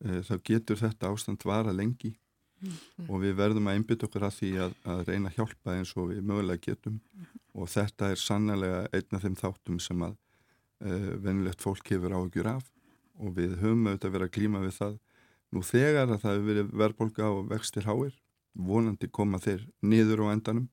uh, 0.06 0.20
þá 0.22 0.34
getur 0.44 0.78
þetta 0.78 1.10
ástand 1.10 1.44
vara 1.44 1.72
lengi 1.72 2.14
mm 2.60 2.70
-hmm. 2.70 3.10
og 3.10 3.22
við 3.24 3.34
verðum 3.34 3.66
að 3.66 3.74
einbytta 3.74 4.06
okkur 4.06 4.28
að 4.28 4.38
því 4.38 4.50
að, 4.64 4.74
að 4.84 5.04
reyna 5.08 5.28
að 5.28 5.36
hjálpa 5.36 5.76
eins 5.76 5.96
og 5.96 6.10
við 6.12 6.22
mögulega 6.22 6.64
getum 6.66 6.92
mm 6.92 7.00
-hmm. 7.00 7.40
og 7.54 7.68
þetta 7.68 8.10
er 8.10 8.16
sannlega 8.16 8.88
einn 8.92 9.16
af 9.16 9.22
þeim 9.22 9.36
þáttum 9.36 9.80
sem 9.80 10.02
að 10.02 10.16
venilegt 10.80 11.60
fólk 11.60 11.92
hefur 11.92 12.14
áhugjur 12.16 12.48
af 12.54 12.66
og 13.20 13.34
við 13.36 13.58
höfum 13.60 13.88
auðvitað 13.90 14.14
verið 14.14 14.28
að 14.28 14.34
klíma 14.36 14.62
við 14.64 14.76
það. 14.78 14.98
Nú 15.50 15.62
þegar 15.66 16.08
að 16.08 16.20
það 16.22 16.34
hefur 16.34 16.48
verið 16.48 16.74
verðbolga 16.82 17.30
og 17.34 17.48
vextir 17.50 17.88
háir 17.88 18.14
vonandi 18.54 19.10
koma 19.12 19.40
þeir 19.42 19.66
niður 19.82 20.24
á 20.24 20.32
endanum. 20.32 20.68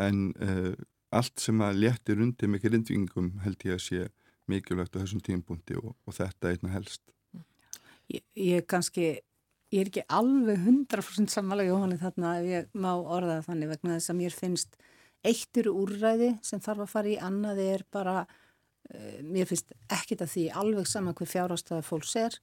En 0.00 0.30
uh, 0.42 0.72
allt 1.14 1.42
sem 1.42 1.60
að 1.62 1.82
léttir 1.84 2.22
undir 2.22 2.50
með 2.50 2.64
grindvingum 2.68 3.34
held 3.44 3.66
ég 3.68 3.76
að 3.76 3.84
sé 3.84 4.06
mikilvægt 4.50 4.96
á 4.96 5.02
þessum 5.02 5.22
tímbúndi 5.24 5.76
og, 5.80 5.92
og 6.04 6.16
þetta 6.16 6.52
einna 6.52 6.72
helst. 6.74 7.02
Ég, 8.12 8.24
ég 8.36 8.66
kannski 8.68 9.06
ég 9.74 9.80
er 9.80 9.90
ekki 9.90 10.04
alveg 10.12 10.60
100% 10.60 11.32
samanlega 11.32 11.72
Jóhanni 11.72 11.98
þarna 12.00 12.34
ef 12.40 12.48
ég 12.50 12.74
má 12.76 12.92
orða 12.94 13.40
þannig 13.46 13.72
vegna 13.72 13.98
þess 13.98 14.12
að 14.12 14.20
mér 14.20 14.36
finnst 14.36 14.76
eittur 15.24 15.70
úrræði 15.72 16.34
sem 16.44 16.60
þarf 16.62 16.84
að 16.84 16.92
fara 16.92 17.10
í 17.10 17.20
annaði 17.30 17.68
er 17.74 17.86
bara 17.94 18.24
mér 19.24 19.48
finnst 19.48 19.72
ekkit 19.92 20.24
að 20.24 20.32
því 20.34 20.44
alveg 20.60 20.88
saman 20.88 21.16
hver 21.16 21.30
fjárhástöða 21.30 21.86
fólks 21.86 22.14
er 22.20 22.36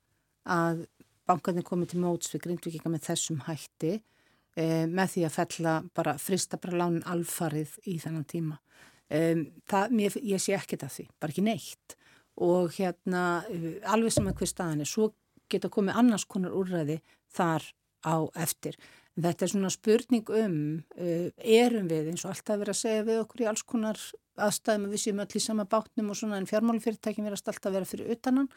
að 0.50 0.86
bankarnir 1.30 1.66
komið 1.68 1.94
til 1.94 2.02
móts 2.04 2.32
við 2.34 2.46
grindvikinga 2.48 2.92
með 2.92 3.06
þessum 3.10 3.44
hætti 3.46 3.94
uh, 4.00 4.86
með 4.90 5.16
því 5.16 5.26
að 5.28 5.38
fella 5.38 5.76
bara 5.96 6.18
frista 6.22 6.60
bara 6.62 6.84
lánin 6.84 7.08
alfarið 7.10 7.78
í 7.86 7.98
þennan 8.02 8.28
tíma 8.30 8.58
um, 8.58 9.46
það, 9.70 9.98
mér, 10.00 10.18
ég 10.34 10.44
sé 10.44 10.56
ekkit 10.58 10.88
að 10.88 10.96
því, 10.98 11.08
bara 11.22 11.36
ekki 11.36 11.46
neitt 11.46 11.98
og 12.42 12.72
hérna 12.78 13.44
alveg 13.92 14.16
saman 14.16 14.38
hver 14.38 14.50
staðan 14.50 14.82
er 14.82 14.90
svo 14.90 15.12
geta 15.52 15.70
komið 15.70 16.00
annars 16.00 16.26
konar 16.32 16.56
úrræði 16.56 17.02
þar 17.36 17.66
á 18.08 18.16
eftir. 18.40 18.78
Þetta 19.20 19.46
er 19.46 19.52
svona 19.52 19.72
spurning 19.74 20.30
um, 20.32 20.60
erum 20.96 21.90
við 21.92 22.12
eins 22.14 22.24
og 22.26 22.32
alltaf 22.32 22.62
verið 22.62 22.74
að 22.74 22.80
segja 22.80 23.08
við 23.10 23.20
okkur 23.26 23.44
í 23.44 23.50
alls 23.52 23.66
konar 23.68 24.00
aðstæðum 24.40 24.88
að 24.88 24.96
við 24.96 25.04
séum 25.04 25.22
öll 25.24 25.36
í 25.38 25.44
sama 25.44 25.66
bátnum 25.70 26.12
og 26.14 26.20
svona 26.20 26.40
en 26.40 26.50
fjármálufyrirtækin 26.50 27.28
verðast 27.28 27.52
alltaf 27.52 27.70
að 27.70 27.78
vera 27.78 27.90
fyrir 27.90 28.12
utannan 28.16 28.50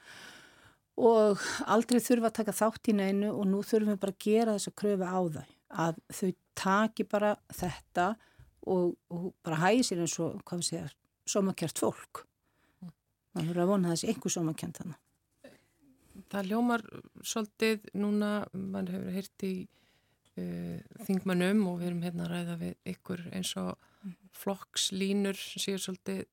og 0.95 1.43
aldrei 1.67 1.99
þurfa 1.99 2.31
að 2.31 2.37
taka 2.39 2.55
þátt 2.55 2.91
í 2.93 2.97
neinu 3.01 3.33
og 3.33 3.49
nú 3.51 3.63
þurfum 3.67 3.95
við 3.95 4.03
bara 4.05 4.15
að 4.15 4.27
gera 4.27 4.55
þess 4.55 4.71
að 4.71 4.77
kröfu 4.83 5.09
á 5.11 5.21
það 5.37 5.55
að 5.85 6.03
þau 6.19 6.31
taki 6.55 7.09
bara 7.11 7.33
þetta 7.51 8.11
og, 8.71 8.93
og 9.11 9.33
bara 9.43 9.63
hægi 9.65 9.89
sér 9.89 10.05
eins 10.05 10.19
og, 10.23 10.39
hvað 10.47 10.61
við 10.61 10.69
segja, 10.69 10.93
somakjart 11.29 11.83
fólk. 11.83 12.23
Það 13.35 13.49
verður 13.49 13.65
að 13.65 13.73
vona 13.73 13.91
þessi 13.91 14.13
einhver 14.13 14.35
somakjart 14.37 14.79
þannig 14.79 15.01
það 16.33 16.51
ljómar 16.51 16.85
svolítið 17.25 17.89
núna, 17.99 18.31
mann 18.53 18.91
hefur 18.91 19.15
heyrt 19.15 19.47
í 19.47 19.55
uh, 20.41 21.03
þingmannum 21.07 21.67
og 21.71 21.81
við 21.81 21.91
erum 21.91 22.05
hérna 22.07 22.29
að 22.29 22.33
ræða 22.35 22.61
við 22.63 22.95
ykkur 22.95 23.27
eins 23.33 23.55
og 23.61 23.75
mhm. 23.75 24.17
flokkslínur 24.45 25.39
séu 25.39 25.81
svolítið 25.81 26.25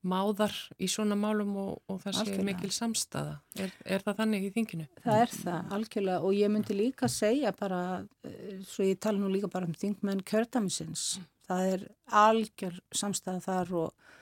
máðar 0.00 0.54
í 0.80 0.88
svona 0.88 1.16
málum 1.18 1.52
og, 1.60 1.72
og 1.90 1.98
það 2.04 2.20
sé 2.20 2.44
mikil 2.44 2.70
samstaða. 2.72 3.34
Er, 3.60 3.72
er 3.84 4.04
það 4.04 4.22
þannig 4.22 4.46
í 4.46 4.52
þinginu? 4.54 4.86
Það 5.04 5.24
er 5.24 5.34
það, 5.34 5.74
algjörlega 5.76 6.28
og 6.28 6.36
ég 6.38 6.52
myndi 6.54 6.76
líka 6.76 7.10
segja 7.12 7.52
bara, 7.56 7.82
eh, 8.24 8.62
svo 8.68 8.86
ég 8.88 9.00
tala 9.02 9.20
nú 9.20 9.28
líka 9.32 9.50
bara 9.52 9.68
um 9.68 9.76
þingmenn 9.76 10.24
kjördamisins, 10.24 11.04
mm. 11.20 11.28
það 11.50 11.74
er 11.74 11.84
algjör 12.22 12.80
samstaða 13.02 13.44
þar 13.44 13.74
og 13.82 14.16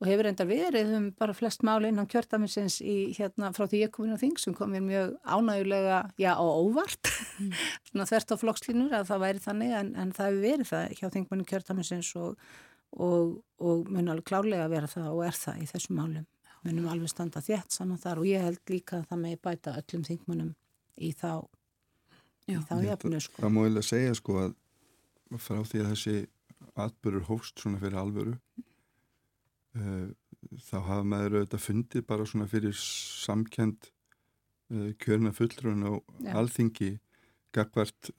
og 0.00 0.08
hefur 0.08 0.30
enda 0.30 0.46
verið 0.48 0.94
um 0.96 1.06
bara 1.18 1.34
flest 1.36 1.64
máli 1.66 1.90
innan 1.90 2.08
kjörtaminsins 2.08 2.78
í 2.80 3.12
hérna 3.16 3.50
frá 3.56 3.66
því 3.68 3.82
ég 3.82 3.92
kom 3.92 4.06
inn 4.06 4.16
á 4.16 4.22
þing 4.22 4.38
sem 4.40 4.56
kom 4.56 4.72
mér 4.72 4.84
mjög 4.86 5.12
ánægulega, 5.28 6.00
já 6.16 6.32
á 6.32 6.40
óvart 6.40 7.10
mm. 7.36 7.52
svona 7.90 8.08
þvert 8.08 8.32
á 8.32 8.36
flokkslínur 8.40 8.96
að 8.96 9.10
það 9.10 9.22
væri 9.26 9.44
þannig 9.44 9.76
en, 9.76 9.92
en 10.00 10.14
það 10.16 10.30
hefur 10.30 10.44
verið 10.46 10.70
það 10.70 10.96
hjá 10.96 11.06
þingmennu 11.16 11.48
kjörtaminsins 11.52 12.12
og, 12.20 12.46
og, 12.96 13.36
og 13.60 13.90
mun 13.92 14.08
alveg 14.14 14.28
klárlega 14.32 14.64
að 14.64 14.76
vera 14.78 14.90
það 14.94 15.10
og 15.12 15.22
er 15.28 15.40
það 15.42 15.60
í 15.60 15.68
þessum 15.74 16.00
málum 16.00 16.26
munum 16.64 16.88
alveg 16.92 17.12
standa 17.12 17.44
þétt 17.44 17.76
saman 17.76 18.00
þar 18.00 18.22
og 18.22 18.28
ég 18.28 18.44
held 18.44 18.72
líka 18.72 19.00
að 19.00 19.06
það 19.12 19.22
megi 19.26 19.40
bæta 19.44 19.76
öllum 19.80 20.08
þingmennum 20.08 20.50
í 21.00 21.12
þá 21.16 21.32
já, 22.48 22.56
í 22.56 22.64
þá 22.68 22.74
jafnu 22.84 23.20
sko. 23.24 23.44
Það 23.44 23.54
múið 23.56 23.80
að 23.80 23.86
segja 23.88 24.16
sko 24.18 24.40
að 24.42 24.58
frá 25.40 25.60
því 25.60 25.84
að 25.84 25.92
þessi 25.94 26.16
atbyrgur 26.80 27.24
hófst 27.30 27.62
svona 27.62 27.80
fyrir 27.80 28.00
alvöru 28.00 28.34
Eh, 28.60 28.69
þá 29.74 30.76
hafa 30.86 31.04
maður 31.06 31.38
auðvitað 31.38 31.64
fundið 31.64 32.06
bara 32.08 32.26
svona 32.26 32.48
fyrir 32.50 32.74
samkend 32.76 33.90
eh, 34.72 34.92
kjörna 35.02 35.32
fullrun 35.36 35.86
á 35.86 35.92
ja. 35.92 36.34
alþingi 36.40 36.96
gagvart 37.54 38.12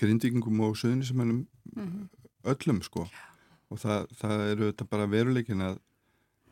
grindingum 0.00 0.60
og 0.64 0.76
söðunisemennum 0.80 1.44
mm 1.76 1.82
-hmm. 1.82 2.08
öllum 2.52 2.82
sko 2.82 3.04
ja. 3.04 3.24
og 3.70 3.78
það, 3.78 4.06
það 4.20 4.44
er 4.50 4.62
auðvitað 4.62 4.88
bara 4.88 5.10
veruleikin 5.10 5.60
að, 5.60 5.78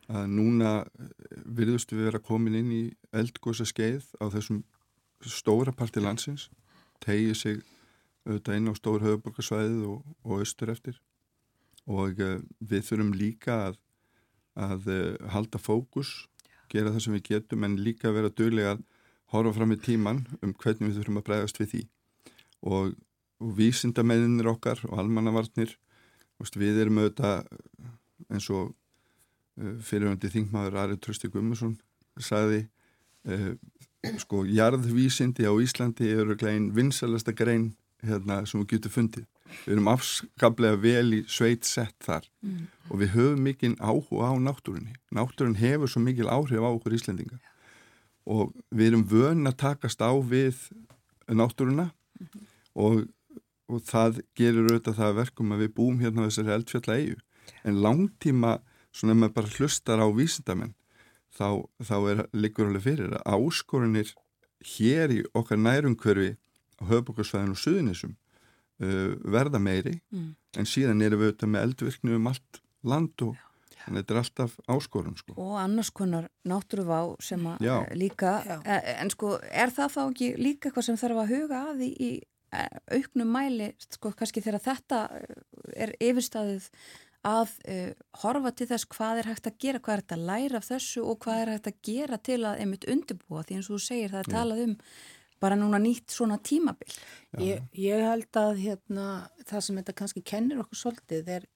að 0.08 0.26
núna 0.26 0.72
eh, 0.84 1.06
virðustu 1.44 1.96
við 1.96 2.04
vera 2.04 2.18
komin 2.18 2.54
inn 2.54 2.72
í 2.72 2.84
eldgósa 3.12 3.64
skeið 3.64 4.04
á 4.20 4.28
þessum 4.32 4.64
stóra 5.20 5.72
parti 5.72 6.00
landsins 6.00 6.50
tegið 7.00 7.34
sig 7.34 7.62
auðvitað 8.24 8.56
inn 8.56 8.70
á 8.70 8.74
stór 8.74 9.02
höfuborgarsvæðið 9.02 9.86
og, 9.86 10.04
og 10.24 10.38
austur 10.38 10.70
eftir 10.70 11.00
og 11.86 12.14
við 12.60 12.82
þurfum 12.86 13.12
líka 13.12 13.54
að 13.68 13.78
að 14.58 14.88
uh, 14.92 15.30
halda 15.32 15.60
fókus, 15.60 16.26
gera 16.72 16.92
það 16.92 17.04
sem 17.04 17.16
við 17.16 17.24
getum 17.30 17.64
en 17.66 17.78
líka 17.80 18.12
vera 18.12 18.32
dögulega 18.32 18.76
að 18.76 18.84
horfa 19.32 19.54
fram 19.56 19.72
í 19.72 19.80
tíman 19.80 20.22
um 20.40 20.52
hvernig 20.52 20.90
við 20.90 21.00
þurfum 21.00 21.20
að 21.20 21.26
bregðast 21.28 21.60
við 21.60 21.72
því 21.72 21.82
og, 22.68 22.92
og 23.40 23.54
vísindamenninir 23.58 24.50
okkar 24.52 24.82
og 24.88 24.98
almannavarnir 25.00 25.76
við 26.58 26.80
erum 26.82 26.98
auðvitað 26.98 27.46
eins 28.32 28.48
og 28.50 28.72
uh, 28.72 29.76
fyrirhandi 29.84 30.32
þingmaður 30.32 30.80
Ari 30.84 30.98
Trösti 31.00 31.30
Gummarsson 31.32 31.76
sagði 32.20 32.64
uh, 33.28 33.52
sko 34.18 34.42
jarðvísindi 34.48 35.46
á 35.46 35.52
Íslandi 35.62 36.10
eru 36.10 36.36
einn 36.50 36.72
vinsalasta 36.74 37.32
grein 37.32 37.70
hérna, 38.02 38.42
sem 38.46 38.60
við 38.62 38.74
getum 38.74 38.94
fundið. 38.96 39.26
Við 39.64 39.74
erum 39.76 39.90
afskaplega 39.92 40.78
vel 40.82 41.14
í 41.18 41.20
sveit 41.30 41.66
sett 41.68 41.96
þar 42.04 42.26
mm. 42.42 42.66
og 42.90 43.00
við 43.02 43.14
höfum 43.16 43.42
mikinn 43.46 43.78
áhuga 43.80 44.32
á 44.32 44.34
náttúrunni. 44.40 44.94
Náttúrun 45.14 45.58
hefur 45.60 45.90
svo 45.90 46.02
mikil 46.02 46.30
áhrif 46.30 46.62
á 46.62 46.70
okkur 46.70 46.96
Íslendinga 46.96 47.38
og 48.28 48.52
við 48.70 48.92
erum 48.92 49.06
vön 49.10 49.46
að 49.50 49.58
takast 49.64 50.02
á 50.02 50.12
við 50.14 50.68
náttúruna 51.26 51.90
mm 51.90 52.26
-hmm. 52.26 52.46
og, 52.74 53.08
og 53.68 53.82
það 53.82 54.22
gerur 54.34 54.70
auðvitað 54.70 55.00
það 55.00 55.18
verkum 55.22 55.52
að 55.52 55.62
við 55.62 55.74
búum 55.74 56.00
hérna 56.00 56.22
á 56.22 56.26
þessari 56.28 56.54
eldfjalla 56.54 56.98
eigu. 56.98 57.18
En 57.64 57.82
langtíma, 57.82 58.60
svona 58.92 59.12
ef 59.12 59.18
maður 59.18 59.34
bara 59.34 59.54
hlustar 59.56 59.98
á 59.98 60.06
vísindamenn, 60.06 60.74
þá, 61.38 61.66
þá 61.82 61.96
er 62.10 62.18
líkur 62.32 62.66
alveg 62.66 62.82
fyrir 62.82 63.10
að 63.14 63.22
áskorunir 63.34 64.14
hér 64.62 65.10
í 65.10 65.22
okkar 65.34 65.58
nærumkverfi 65.58 66.36
á 66.78 66.82
höfbókarsvæðinu 66.90 67.56
og 67.56 67.58
suðunisum 67.58 68.16
uh, 68.82 69.14
verða 69.36 69.62
meiri 69.62 69.96
mm. 70.12 70.28
en 70.58 70.68
síðan 70.68 71.02
erum 71.04 71.22
við 71.22 71.32
auðvitað 71.32 71.54
með 71.54 71.66
eldvirkni 71.68 72.18
um 72.18 72.30
allt 72.32 72.62
land 72.82 73.26
og 73.26 73.40
en 73.88 73.98
þetta 73.98 74.14
er 74.14 74.20
alltaf 74.20 74.56
áskorun 74.70 75.16
sko. 75.18 75.36
og 75.36 75.54
annars 75.60 75.90
konar 75.94 76.28
náttúruvá 76.48 77.00
sem 77.22 77.46
að 77.50 77.64
Já. 77.66 77.76
líka 77.98 78.34
Já. 78.46 78.56
E, 78.62 78.96
en 79.02 79.10
sko 79.10 79.36
er 79.50 79.72
það 79.74 79.94
þá 79.96 80.02
ekki 80.04 80.28
líka 80.38 80.68
eitthvað 80.68 80.88
sem 80.88 81.00
þarf 81.00 81.22
að 81.22 81.32
huga 81.36 81.62
að 81.72 81.86
í, 81.86 81.90
í 81.92 82.10
e, 82.52 82.66
auknum 82.98 83.32
mæli 83.36 83.72
sko 83.88 84.12
kannski 84.18 84.44
þegar 84.44 84.66
þetta 84.68 85.00
er 85.74 85.96
yfirstaðið 85.98 86.68
að 87.22 87.52
uh, 87.70 87.90
horfa 88.24 88.50
til 88.58 88.66
þess 88.66 88.88
hvað 88.90 89.20
er 89.20 89.28
hægt 89.30 89.44
að 89.46 89.58
gera, 89.62 89.78
hvað 89.78 89.94
er 89.94 90.00
hægt 90.00 90.14
að 90.16 90.24
læra 90.26 90.58
af 90.58 90.64
þessu 90.66 91.04
og 91.06 91.20
hvað 91.22 91.42
er 91.42 91.50
hægt 91.52 91.68
að 91.70 91.76
gera 91.86 92.18
til 92.18 92.38
að 92.42 92.62
einmitt 92.64 92.86
undirbúa 92.90 93.44
því 93.46 93.58
eins 93.58 93.68
og 93.70 93.76
þú 93.76 93.84
segir 93.84 94.10
það 94.10 94.24
er 94.24 94.30
talað 94.32 94.62
um 94.64 94.72
bara 95.42 95.58
núna 95.58 95.80
nýtt 95.82 96.14
svona 96.14 96.38
tímabill. 96.42 96.94
Ég, 97.42 97.64
ég 97.78 98.04
held 98.06 98.38
að 98.38 98.60
hérna, 98.62 99.08
það 99.48 99.66
sem 99.66 99.80
þetta 99.80 99.96
kannski 99.98 100.22
kennir 100.26 100.62
okkur 100.62 100.78
svolítið 100.78 101.32
er, 101.38 101.48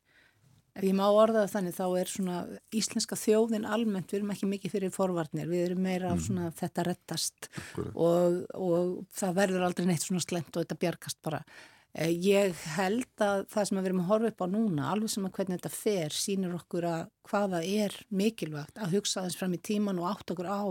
ef 0.77 0.85
ég 0.85 0.97
má 0.97 1.05
orðaða 1.07 1.53
þannig, 1.53 1.77
þá 1.77 1.87
er 2.01 2.11
svona 2.11 2.41
íslenska 2.75 3.19
þjóðin 3.21 3.69
almennt, 3.69 4.11
við 4.11 4.21
erum 4.21 4.35
ekki 4.35 4.51
mikið 4.51 4.75
fyrir 4.75 4.95
forvarnir, 4.95 5.49
við 5.53 5.71
erum 5.71 5.87
meira 5.87 6.13
mm. 6.15 6.27
svona 6.27 6.49
mm. 6.49 6.59
þetta 6.59 6.89
rettast 6.91 7.49
og, 7.95 8.43
og 8.57 8.93
það 9.17 9.41
verður 9.41 9.67
aldrei 9.69 9.89
neitt 9.89 10.05
svona 10.05 10.25
slemt 10.25 10.53
og 10.53 10.65
þetta 10.65 10.83
bjargast 10.83 11.23
bara. 11.25 11.43
Eh, 11.97 12.13
ég 12.13 12.53
held 12.77 13.25
að 13.25 13.47
það 13.53 13.69
sem 13.69 13.79
við 13.79 13.87
erum 13.89 14.03
að 14.03 14.11
horfa 14.11 14.31
upp 14.33 14.43
á 14.45 14.47
núna, 14.53 14.91
alveg 14.93 15.13
sem 15.13 15.25
að 15.29 15.39
hvernig 15.39 15.61
þetta 15.61 15.73
fer, 15.73 16.13
sínir 16.13 16.57
okkur 16.59 16.89
að 16.91 17.09
hvaða 17.31 17.63
er 17.65 17.97
mikilvægt 18.13 18.81
að 18.81 18.99
hugsa 18.99 19.25
þess 19.25 19.41
fram 19.41 19.57
í 19.57 19.63
tíman 19.65 20.01
og 20.03 20.11
átt 20.11 20.33
okkur 20.35 20.51
á 20.51 20.65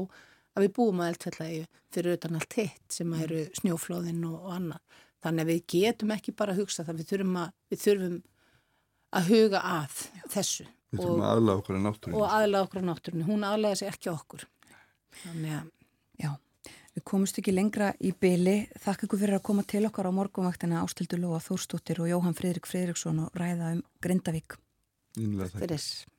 að 0.56 0.66
við 0.66 0.72
búum 0.78 1.02
að 1.04 1.12
eldfellagi 1.14 1.66
fyrir 1.96 2.18
utan 2.18 2.40
allt 2.40 2.56
hitt 2.60 2.96
sem 2.96 3.12
eru 3.20 3.42
snjóflóðin 3.60 4.24
og, 4.30 4.38
og 4.40 4.56
annað. 4.56 5.02
Þannig 5.26 5.46
að 5.46 5.52
við 5.52 5.62
getum 5.74 6.16
ekki 6.16 6.34
bara 6.38 6.54
að 6.54 6.64
hugsa 6.64 6.86
það, 6.86 7.02
við 7.02 7.12
þurfum 7.12 7.38
að, 7.42 7.54
við 7.72 7.84
þurfum 7.84 8.18
að 9.20 9.30
huga 9.32 9.62
að 9.72 10.00
þessu. 10.34 10.66
Við 10.94 11.02
þurfum 11.02 11.22
og, 11.22 11.26
að 11.26 11.32
aðlaða 11.36 11.62
okkur 11.62 11.80
á 11.80 11.82
náttúrunni. 11.86 12.20
Og 12.20 12.36
aðlaða 12.40 12.68
okkur 12.68 12.84
á 12.86 12.90
náttúrunni, 12.90 13.28
hún 13.30 13.46
aðlaða 13.50 13.80
sér 13.82 13.96
ekki 13.96 14.12
okkur. 14.14 14.48
Þannig 15.24 15.56
að, 15.58 15.70
já, 16.22 16.32
við 16.96 17.06
komumst 17.12 17.40
ekki 17.42 17.56
lengra 17.56 17.92
í 18.00 18.12
byli. 18.26 18.58
Þakk 18.86 19.08
ykkur 19.08 19.24
fyrir 19.24 19.40
að 19.40 19.46
koma 19.50 19.66
til 19.68 19.86
okkar 19.90 20.12
á 20.12 20.18
morgunvaktina 20.20 20.84
Ástildur 20.84 21.24
Lóa 21.24 21.42
Þórstóttir 21.44 22.04
og 22.04 22.12
Jóhann 22.12 22.38
Fridrik 22.38 22.70
Fridriksson 22.70 23.24
og 23.26 23.40
ræða 23.40 23.76
um 23.78 23.86
Grindavík. 24.04 24.60
Innlega 25.18 25.56
þakk. 25.56 26.15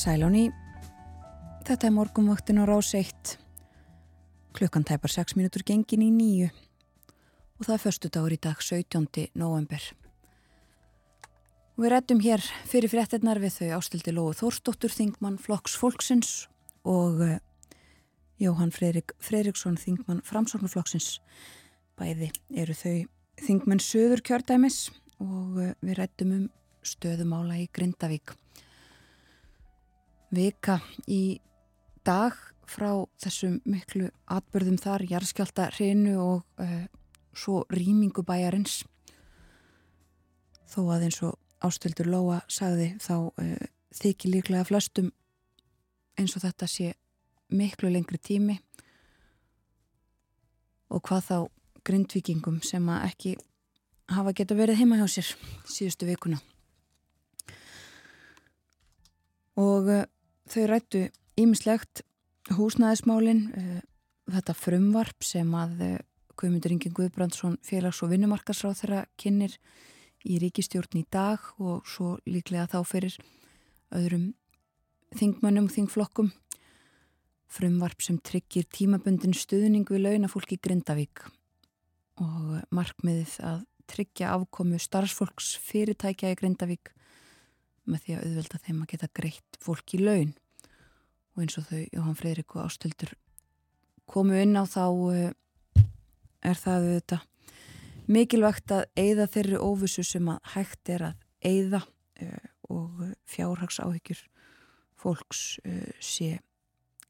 Sælóni, 0.00 0.46
þetta 1.68 1.90
er 1.90 1.92
morgumvaktin 1.92 2.56
á 2.56 2.64
rás 2.64 2.94
1. 2.96 3.34
Klukkan 4.56 4.86
tæpar 4.88 5.12
6 5.12 5.36
minútur 5.36 5.60
gengin 5.60 6.00
í 6.00 6.08
nýju 6.08 6.46
og 7.58 7.66
það 7.66 7.74
er 7.74 7.82
förstu 7.82 8.08
dagur 8.08 8.32
í 8.32 8.38
dag 8.40 8.62
17. 8.64 9.28
november. 9.36 9.82
Og 11.76 11.84
við 11.84 11.92
réttum 11.92 12.24
hér 12.24 12.40
fyrir 12.64 12.88
fréttinnar 12.94 13.42
við 13.44 13.58
þau 13.58 13.76
ástildi 13.82 14.16
Lóðu 14.16 14.40
Þórsdóttur 14.40 14.96
Þingmann 14.96 15.36
Flokks 15.36 15.76
Folksins 15.76 16.48
og 16.88 17.20
uh, 17.20 17.36
Jóhann 18.40 18.72
Freirik, 18.72 19.12
Freiriksson 19.20 19.76
Þingmann 19.76 20.24
Framsóknarflokksins. 20.24 21.18
Bæði 22.00 22.32
eru 22.56 22.72
þau 22.72 22.98
Þingmann 23.44 23.84
Söður 23.84 24.24
kjördæmis 24.24 24.86
og 25.20 25.60
uh, 25.60 25.74
við 25.84 25.98
réttum 26.00 26.38
um 26.38 26.46
stöðumála 26.88 27.60
í 27.60 27.68
Grindavík 27.68 28.39
vika 30.34 30.78
í 31.10 31.40
dag 32.06 32.36
frá 32.70 32.92
þessum 33.20 33.58
miklu 33.66 34.08
atbörðum 34.30 34.78
þar, 34.80 35.04
jarðskjálta 35.10 35.70
hreinu 35.74 36.14
og 36.22 36.62
uh, 36.62 36.86
svo 37.34 37.64
rýmingu 37.72 38.22
bæjarins. 38.26 38.84
Þó 40.70 40.80
að 40.94 41.08
eins 41.08 41.20
og 41.26 41.38
Ástildur 41.66 42.08
Lóa 42.08 42.40
sagði 42.48 42.92
þá 43.02 43.14
uh, 43.26 43.56
þykir 43.98 44.36
líklega 44.36 44.68
flestum 44.68 45.10
eins 46.20 46.36
og 46.36 46.44
þetta 46.44 46.68
sé 46.70 46.92
miklu 47.50 47.90
lengri 47.90 48.20
tími. 48.22 48.58
Og 50.90 51.02
hvað 51.06 51.26
þá 51.26 51.36
grindvikingum 51.86 52.60
sem 52.66 52.86
að 52.90 53.04
ekki 53.08 53.34
hafa 54.10 54.34
geta 54.36 54.56
verið 54.58 54.80
heima 54.82 54.98
hjá 55.00 55.06
sér 55.10 55.34
síðustu 55.70 56.06
vikuna. 56.06 56.38
Og 59.60 59.90
uh, 59.90 60.06
Þau 60.50 60.64
rættu 60.66 61.04
ímislegt 61.38 62.02
húsnæðismálin, 62.56 63.44
uh, 63.54 63.80
þetta 64.34 64.56
frumvarp 64.58 65.22
sem 65.22 65.54
að 65.54 65.84
uh, 65.86 65.96
Guðmundur 66.40 66.74
Ingi 66.74 66.90
Guðbrandsson 66.96 67.58
félags- 67.66 68.00
og 68.02 68.10
vinnumarkasráð 68.10 68.80
þeirra 68.80 69.00
kynir 69.20 69.54
í 70.26 70.40
ríkistjórn 70.42 71.00
í 71.00 71.04
dag 71.12 71.44
og 71.60 71.86
svo 71.88 72.16
líklega 72.26 72.66
þá 72.72 72.80
fyrir 72.88 73.16
öðrum 73.94 74.30
þingmönnum 75.16 75.68
og 75.68 75.74
þingflokkum. 75.74 76.30
Frumvarp 77.50 78.02
sem 78.02 78.18
tryggir 78.22 78.66
tímabundin 78.70 79.34
stuðning 79.34 79.88
við 79.90 80.04
launafólki 80.06 80.58
Grindavík 80.62 81.24
og 82.20 82.60
markmiðið 82.74 83.36
að 83.46 83.62
tryggja 83.90 84.34
afkomu 84.36 84.78
starfsfólks 84.78 85.56
fyrirtækja 85.66 86.30
í 86.34 86.38
Grindavík 86.38 86.92
með 87.88 88.04
því 88.04 88.14
að 88.14 88.24
auðvelda 88.26 88.60
þeim 88.64 88.82
að 88.82 88.90
geta 88.92 89.08
greitt 89.16 89.58
fólk 89.62 89.94
í 89.96 90.00
laun. 90.02 90.32
Og 91.34 91.44
eins 91.44 91.58
og 91.60 91.66
þau 91.70 91.80
Jóhann 91.94 92.18
Freyrík 92.18 92.56
og 92.56 92.66
Ástildur 92.66 93.14
komu 94.10 94.38
inn 94.40 94.58
á 94.58 94.64
þá 94.66 94.84
eh, 95.14 95.32
er 96.42 96.58
það 96.58 96.86
auðvitað 96.86 97.26
mikilvægt 98.10 98.72
að 98.74 98.86
eigða 98.98 99.28
þeirri 99.30 99.60
óvissu 99.62 100.04
sem 100.06 100.30
að 100.32 100.40
hægt 100.56 100.90
er 100.90 101.04
að 101.10 101.26
eigða 101.46 101.82
eh, 102.18 102.48
og 102.70 103.04
fjárhagsáhyggjur 103.30 104.24
fólks 105.00 105.60
eh, 105.64 105.92
sé 106.02 106.40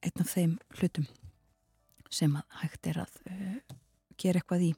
einn 0.05 0.23
af 0.23 0.35
þeim 0.35 0.59
hlutum 0.79 1.09
sem 2.11 2.35
að 2.37 2.61
hægt 2.62 2.91
er 2.91 3.05
að 3.05 3.16
gera 4.21 4.41
eitthvað 4.41 4.66
í. 4.66 4.75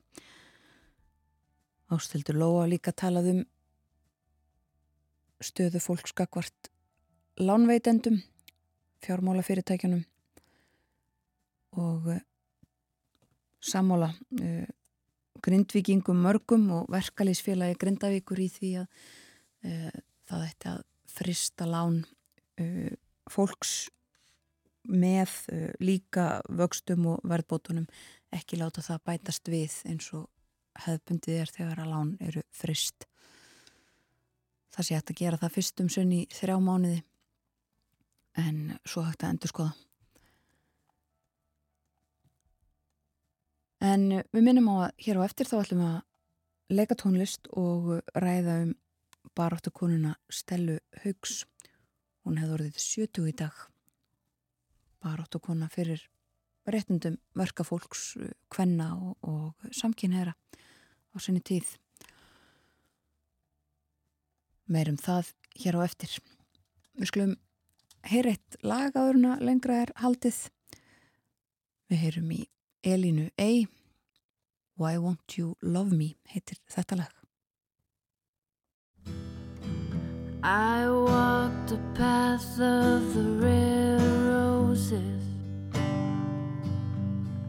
Ástildur 1.93 2.39
Lóa 2.39 2.67
líka 2.71 2.93
talað 2.95 3.31
um 3.33 3.43
stöðu 5.47 5.81
fólkskakvart 5.83 6.71
lánveitendum, 7.41 8.21
fjármálafyrirtækjunum 9.03 10.05
og 11.81 12.07
uh, 12.07 12.21
sammála 13.61 14.13
uh, 14.41 14.67
grindvikingum 15.43 16.21
mörgum 16.23 16.69
og 16.71 16.91
verkalýsfélagi 16.93 17.79
Grindavíkur 17.81 18.43
í 18.43 18.49
því 18.53 18.73
að 18.83 18.87
uh, 19.67 19.97
það 20.29 20.47
ætti 20.49 20.73
að 20.73 20.83
frista 21.13 21.67
lán 21.69 22.05
fólks 23.33 23.89
með 24.89 25.33
líka 25.83 26.41
vöxtum 26.49 27.09
og 27.11 27.25
verðbótunum 27.29 27.89
ekki 28.33 28.61
láta 28.61 28.85
það 28.85 29.03
bætast 29.09 29.51
við 29.51 29.75
eins 29.89 30.09
og 30.17 30.29
hefðbundið 30.85 31.41
er 31.43 31.53
þegar 31.53 31.83
að 31.83 31.91
lán 31.93 32.13
eru 32.23 32.45
frist 32.55 33.07
það 34.73 34.87
sé 34.87 34.99
hægt 34.99 35.13
að 35.13 35.21
gera 35.21 35.41
það 35.41 35.55
fyrst 35.57 35.83
um 35.85 35.91
sunni 35.93 36.21
þrjá 36.33 36.59
mánuði 36.63 37.01
en 38.43 38.61
svo 38.89 39.05
hægt 39.07 39.25
að 39.25 39.35
endur 39.35 39.53
skoða. 39.53 39.73
En 43.83 44.07
við 44.31 44.45
minnum 44.47 44.71
á 44.71 44.75
að 44.87 45.05
hér 45.05 45.19
á 45.19 45.27
eftir 45.27 45.49
þá 45.51 45.57
ætlum 45.59 45.83
við 45.83 45.91
að 45.91 46.77
leika 46.79 46.97
tónlist 46.97 47.49
og 47.59 47.91
ræða 48.15 48.61
um 48.63 48.75
baráttu 49.37 49.73
konuna 49.75 50.15
Stellu 50.31 50.79
Haugs. 51.03 51.43
Hún 52.23 52.39
hefði 52.39 52.57
orðið 52.57 52.79
70 52.79 53.29
í 53.29 53.35
dag. 53.43 53.57
Baráttu 55.03 55.41
kona 55.43 55.67
fyrir 55.73 56.05
réttundum 56.71 57.19
verkafólks, 57.35 58.13
kvenna 58.53 58.93
og, 58.95 59.17
og 59.27 59.73
samkynhera 59.75 60.37
á 61.13 61.17
sinni 61.19 61.43
tíð 61.43 61.75
meirum 64.73 64.99
það 65.01 65.33
hér 65.63 65.79
á 65.79 65.81
eftir. 65.85 66.17
Við 66.99 67.11
skulum 67.13 67.37
heyra 68.09 68.35
eitt 68.35 68.59
lagaðurna 68.65 69.39
lengra 69.41 69.83
er 69.85 69.95
haldið. 70.03 70.39
Við 71.93 72.05
heyrum 72.07 72.31
í 72.35 72.43
Elinu 72.83 73.29
A. 73.39 73.67
Why 74.81 74.97
Won't 74.99 75.37
You 75.39 75.55
Love 75.63 75.95
Me 75.95 76.15
heitir 76.33 76.59
þetta 76.73 77.03
lag. 77.05 77.13
I 80.43 80.89
walked 80.91 81.69
the 81.69 81.79
path 81.95 82.59
of 82.59 83.15
the 83.15 83.23
red 83.39 84.03
roses 84.27 85.23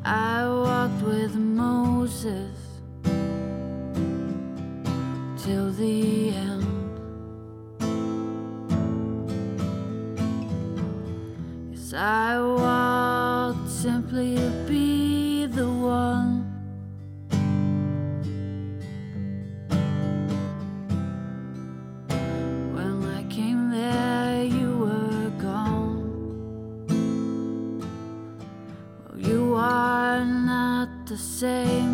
I 0.06 0.46
walked 0.46 1.02
with 1.02 1.34
Moses 1.36 2.60
till 5.38 5.72
the 5.72 6.30
end 6.36 6.73
I 11.96 12.42
walked 12.42 13.70
simply 13.70 14.36
to 14.36 14.50
be 14.68 15.46
the 15.46 15.68
one. 15.68 16.50
When 22.74 23.06
I 23.06 23.24
came 23.30 23.70
there, 23.70 24.44
you 24.44 24.78
were 24.80 25.30
gone. 25.40 26.02
Well, 29.06 29.20
you 29.20 29.54
are 29.56 30.26
not 30.26 31.06
the 31.06 31.18
same 31.18 31.93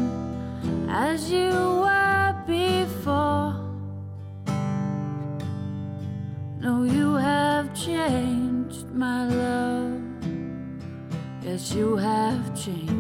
you 11.60 11.98
have 11.98 12.56
changed. 12.56 12.99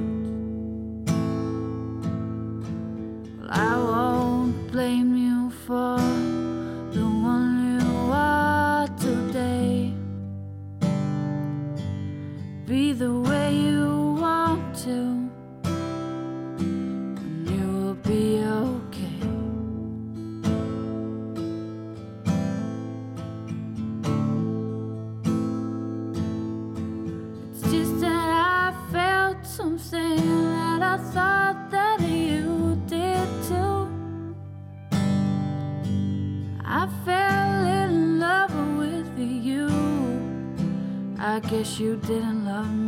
Guess 41.60 41.78
you 41.78 41.98
didn't 41.98 42.46
love 42.46 42.74
me 42.74 42.79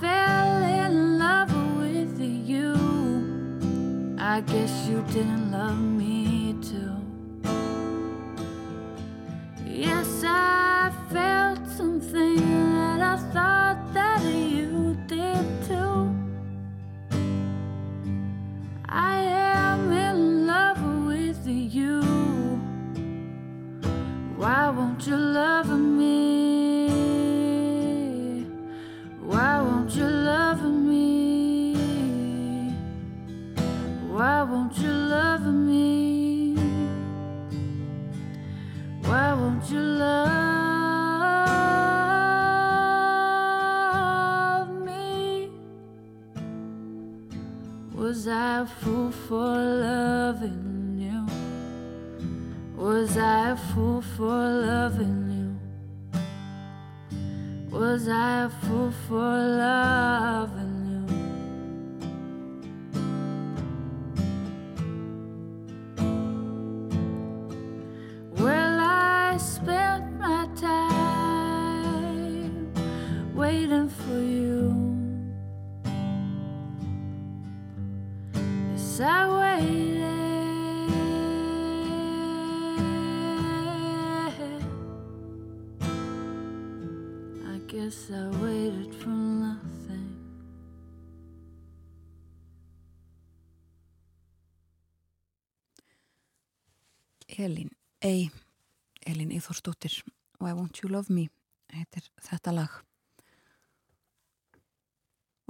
fell 0.00 0.62
in 0.62 1.18
love 1.18 1.52
with 1.78 2.20
you. 2.20 2.74
I 4.18 4.40
guess 4.40 4.88
you 4.88 5.04
didn't 5.12 5.50
love 5.50 5.80
me 5.80 6.54
too. 6.62 6.96
Yes, 9.66 10.22
I 10.24 10.92
felt 11.10 11.66
something 11.68 12.36
that 12.76 13.00
I 13.00 13.16
thought 13.32 13.94
that 13.94 14.22
you 14.24 14.96
did 15.06 15.44
too. 15.66 16.14
I 18.88 19.16
am 19.16 19.92
in 19.92 20.46
love 20.46 20.82
with 21.06 21.46
you. 21.46 22.00
Why 24.36 24.70
won't 24.70 25.06
you 25.06 25.16
love? 25.16 25.53
Fool 48.66 49.10
for 49.10 49.56
loving 49.58 50.96
you? 50.98 51.26
Was 52.76 53.16
I 53.16 53.50
a 53.50 53.56
fool 53.56 54.02
for 54.16 54.26
loving 54.26 55.30
you? 55.38 55.58
Was 57.70 58.08
I 58.08 58.44
a 58.44 58.50
fool 58.50 58.92
for 59.08 59.16
loving 59.16 60.53
Yes, 78.94 79.00
I 79.00 79.26
waited. 79.26 80.04
I 87.42 87.58
guess 87.66 88.10
I 88.12 88.28
waited 88.40 88.94
for 88.94 89.08
nothing. 89.08 90.14
Elín 97.26 97.70
Ei, 98.00 98.30
Elín 99.04 99.32
Íþórsdóttir 99.32 100.04
Why 100.38 100.52
Won't 100.52 100.78
You 100.82 100.92
Love 100.92 101.10
Me 101.10 101.26
heitir 101.72 102.06
þetta 102.22 102.52
lag 102.54 102.82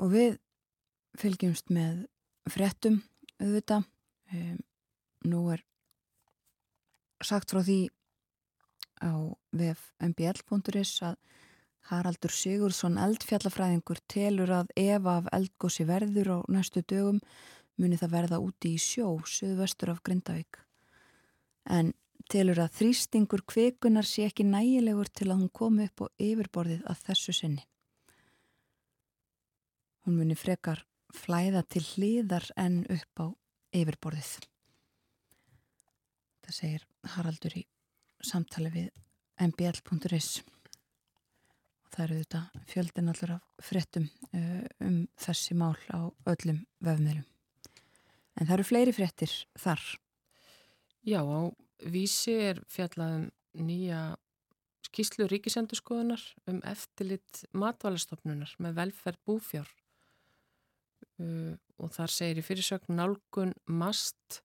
og 0.00 0.14
við 0.16 0.38
fylgjumst 1.20 1.68
með 1.68 2.06
fréttum 2.48 3.02
auðvitað 3.42 3.86
um, 4.34 4.58
nú 5.30 5.42
er 5.54 5.64
sagt 7.24 7.54
frá 7.54 7.62
því 7.64 7.78
á 9.00 9.12
vef 9.56 9.90
mbl.is 10.02 10.94
að 11.04 11.16
Haraldur 11.90 12.32
Sigurðsson 12.32 12.96
eldfjallafræðingur 13.00 14.00
telur 14.08 14.52
að 14.56 14.70
ef 14.80 15.08
af 15.10 15.26
eldgósi 15.36 15.84
verður 15.88 16.30
á 16.32 16.38
næstu 16.48 16.80
dögum 16.80 17.20
muni 17.80 17.98
það 18.00 18.14
verða 18.14 18.40
úti 18.40 18.72
í 18.76 18.80
sjó 18.80 19.18
söðvestur 19.28 19.92
af 19.92 20.00
Grindavík 20.06 20.62
en 21.64 21.92
telur 22.30 22.60
að 22.62 22.72
þrýstingur 22.78 23.44
kvikunar 23.48 24.06
sé 24.08 24.28
ekki 24.28 24.46
nægilegur 24.48 25.10
til 25.12 25.28
að 25.30 25.42
hún 25.42 25.52
komi 25.52 25.88
upp 25.88 26.04
á 26.04 26.06
yfirborðið 26.22 26.84
að 26.88 27.02
þessu 27.08 27.34
sinni. 27.36 27.64
Hún 30.04 30.18
muni 30.20 30.36
frekar 30.36 30.84
flæða 31.14 31.62
til 31.70 31.84
hliðar 31.94 32.46
en 32.60 32.82
upp 32.90 33.22
á 33.22 33.26
yfirborðið. 33.74 34.48
Það 36.44 36.56
segir 36.58 36.86
Haraldur 37.14 37.56
í 37.58 37.64
samtali 38.24 38.70
við 38.72 38.90
mbl.is 39.40 40.30
og 40.44 41.90
það 41.94 42.04
eru 42.04 42.18
þetta 42.20 42.40
fjöldin 42.70 43.12
allur 43.12 43.36
af 43.36 43.68
fréttum 43.68 44.08
uh, 44.32 44.64
um 44.84 44.98
þessi 45.20 45.56
mál 45.58 45.78
á 45.90 46.10
öllum 46.30 46.64
vefmiðlum. 46.84 47.26
En 48.34 48.48
það 48.48 48.56
eru 48.56 48.66
fleiri 48.66 48.94
fréttir 48.94 49.34
þar. 49.60 49.82
Já, 51.06 51.20
á 51.22 51.40
vísi 51.90 52.34
er 52.50 52.60
fjallaðum 52.72 53.28
nýja 53.54 54.16
skýslu 54.88 55.28
ríkisendurskoðunar 55.30 56.22
um 56.50 56.60
eftirlit 56.66 57.44
matvælastofnunar 57.54 58.54
með 58.62 58.78
velferð 58.80 59.20
búfjár 59.26 59.70
uh, 61.22 61.52
og 61.78 61.92
þar 61.94 62.14
segir 62.14 62.40
í 62.40 62.46
fyrirsögn 62.46 62.98
nálgun 62.98 63.54
mast 63.66 64.40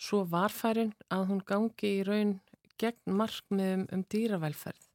svo 0.00 0.24
varfærin 0.28 0.92
að 1.12 1.28
hún 1.30 1.44
gangi 1.46 1.94
í 2.00 2.04
raun 2.04 2.36
gegn 2.80 3.16
markmiðum 3.16 3.86
um 3.92 4.04
dýravelferð 4.12 4.90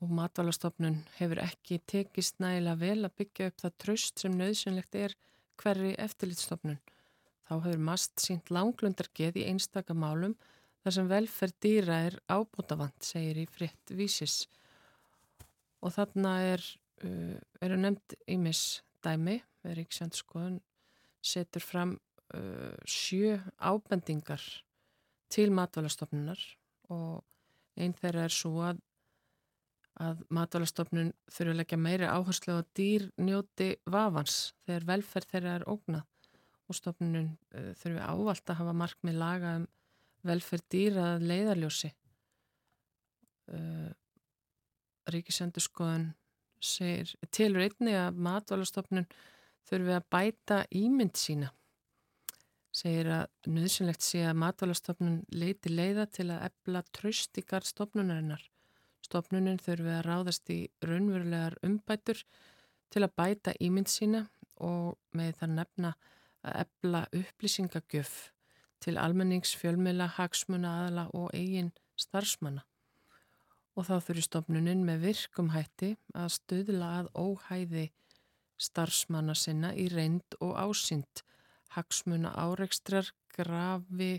og 0.00 0.12
matvælastofnun 0.16 1.02
hefur 1.18 1.42
ekki 1.44 1.80
tekist 1.92 2.40
nægilega 2.40 2.80
vel 2.80 3.04
að 3.04 3.16
byggja 3.20 3.48
upp 3.50 3.58
það 3.62 3.74
tröst 3.84 4.22
sem 4.22 4.36
nöðsynlegt 4.36 4.96
er 4.96 5.14
hverri 5.60 5.92
eftirlitstofnun. 6.00 6.78
Þá 7.44 7.54
hefur 7.66 7.82
mast 7.84 8.22
sínt 8.22 8.52
langlundargeð 8.54 9.40
í 9.42 9.46
einstaka 9.50 9.96
málum 9.96 10.36
þar 10.80 10.96
sem 10.96 11.10
velferð 11.10 11.56
dýra 11.60 11.98
er 12.06 12.16
ábútafant, 12.32 12.96
segir 13.04 13.42
í 13.42 13.46
fritt 13.50 13.92
vísis. 13.92 14.46
Og 15.84 15.92
þarna 15.92 16.36
er, 16.54 16.64
uh, 17.04 17.36
eru 17.60 17.76
nefnd 17.80 18.16
ímis 18.32 18.80
dæmi, 19.04 19.40
Ríksjöndsskoðun 19.64 20.60
setur 21.20 21.64
fram 21.64 21.96
uh, 22.34 22.76
sjö 22.88 23.38
ábendingar 23.58 24.42
til 25.30 25.52
matvælastofnunar 25.52 26.40
og 26.90 27.20
einn 27.76 27.94
þeirra 27.96 28.26
er 28.26 28.34
svo 28.34 28.54
að 28.66 28.80
að 30.00 30.22
matvælastofnun 30.32 31.10
þurfa 31.28 31.52
að 31.52 31.58
leggja 31.58 31.78
meiri 31.80 32.06
áherslu 32.08 32.54
á 32.56 32.62
dýr 32.76 33.10
njóti 33.20 33.74
vafans 33.90 34.54
þegar 34.64 34.86
velferð 34.94 35.32
þeirra 35.34 35.56
er 35.58 35.66
ógnað 35.68 36.06
og 36.70 36.78
stofnunum 36.78 37.28
uh, 37.58 37.72
þurfi 37.76 38.06
ávalt 38.06 38.52
að 38.52 38.60
hafa 38.62 38.76
markmið 38.84 39.18
laga 39.20 39.56
um 39.60 39.66
velferð 40.26 40.66
dýra 40.72 41.06
leiðarljósi. 41.20 41.90
Uh, 43.50 43.90
Ríkisendurskoðan 45.10 46.10
segir, 46.60 47.14
tilur 47.34 47.64
einni 47.66 47.96
að 47.98 48.20
matvælastofnun 48.26 49.08
þurfi 49.68 49.96
að 49.96 50.06
bæta 50.12 50.60
ímynd 50.76 51.18
sína. 51.18 51.50
Segir 52.70 53.10
að 53.10 53.50
nöðsynlegt 53.50 54.04
sé 54.06 54.22
að 54.28 54.38
matvælastofnun 54.44 55.20
leiti 55.34 55.72
leiða 55.72 56.06
til 56.06 56.28
að 56.30 56.46
ebla 56.50 56.84
tröst 56.94 57.38
í 57.40 57.44
garð 57.46 57.70
stofnunarinnar. 57.72 58.44
Stofnunin 59.02 59.58
þurfi 59.58 59.90
að 59.96 60.04
ráðast 60.06 60.52
í 60.54 60.60
raunverulegar 60.84 61.58
umbætur 61.66 62.22
til 62.90 63.02
að 63.06 63.16
bæta 63.18 63.56
ímynd 63.58 63.90
sína 63.90 64.26
og 64.60 64.98
með 65.16 65.34
það 65.40 65.56
nefna 65.56 65.94
að 66.46 66.58
ebla 66.64 67.02
upplýsingagjöf 67.16 68.14
til 68.80 68.96
almennings, 69.00 69.52
fjölmila, 69.56 70.06
hagsmuna, 70.16 70.76
aðala 70.80 71.08
og 71.16 71.34
eigin 71.36 71.72
starfsmanna. 72.00 72.64
Og 73.80 73.86
þá 73.88 73.94
þurfi 74.04 74.22
stofnunin 74.26 74.82
með 74.84 75.04
virkum 75.06 75.46
hætti 75.54 75.94
að 76.12 76.34
stöðla 76.34 76.88
að 76.98 77.06
óhæði 77.16 77.86
starfsmanna 78.60 79.32
sinna 79.32 79.70
í 79.72 79.86
reynd 79.88 80.36
og 80.44 80.52
ásýnd, 80.60 81.22
hagsmuna 81.72 82.34
áreikstrar, 82.36 83.08
grafi, 83.32 84.18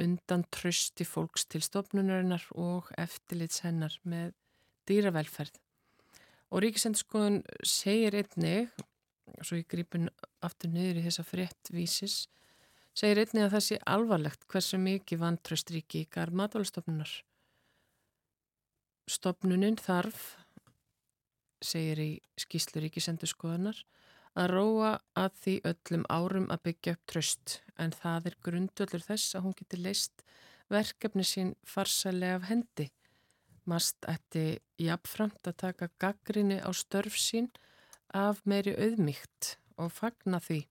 undan 0.00 0.46
trösti 0.48 1.04
fólks 1.04 1.44
til 1.52 1.60
stofnunarinnar 1.66 2.48
og 2.56 2.88
eftirlits 2.96 3.60
hennar 3.66 3.92
með 4.08 4.32
dýravelferð. 4.88 5.60
Og 6.48 6.64
Ríkisendurskoðun 6.64 7.42
segir 7.60 8.16
einnig, 8.16 8.72
svo 9.44 9.60
ég 9.60 9.68
grípun 9.68 10.08
aftur 10.40 10.72
niður 10.72 11.02
í 11.02 11.08
þessa 11.10 11.28
fréttvísis, 11.28 12.22
segir 12.96 13.20
einnig 13.20 13.50
að 13.50 13.58
það 13.58 13.66
sé 13.68 13.84
alvarlegt 13.84 14.48
hversu 14.48 14.80
mikið 14.80 15.26
vantröst 15.28 15.76
ríki 15.76 16.06
í 16.06 16.08
garð 16.08 16.40
Stofnunin 19.08 19.78
þarf, 19.80 20.36
segir 21.64 22.00
í 22.02 22.10
skýslu 22.36 22.82
Ríkisendurskoðunar, 22.84 23.78
að 24.36 24.50
róa 24.52 24.90
að 25.16 25.38
því 25.42 25.54
öllum 25.70 26.04
árum 26.12 26.48
að 26.52 26.62
byggja 26.68 26.94
upp 26.94 27.06
tröst 27.08 27.54
en 27.80 27.94
það 27.96 28.28
er 28.28 28.36
grundvöldur 28.44 29.04
þess 29.06 29.38
að 29.38 29.46
hún 29.46 29.56
getur 29.56 29.82
leist 29.86 30.24
verkefni 30.68 31.24
sín 31.24 31.54
farsalega 31.64 32.36
af 32.36 32.46
hendi. 32.50 32.90
Mast 33.68 34.04
ætti 34.08 34.58
jafnframt 34.80 35.48
að 35.48 35.58
taka 35.64 35.90
gaggrinni 36.04 36.60
á 36.60 36.68
störf 36.76 37.16
sín 37.16 37.48
af 38.12 38.44
meiri 38.44 38.76
auðmygt 38.76 39.56
og 39.80 39.92
fagna 39.92 40.42
því 40.44 40.62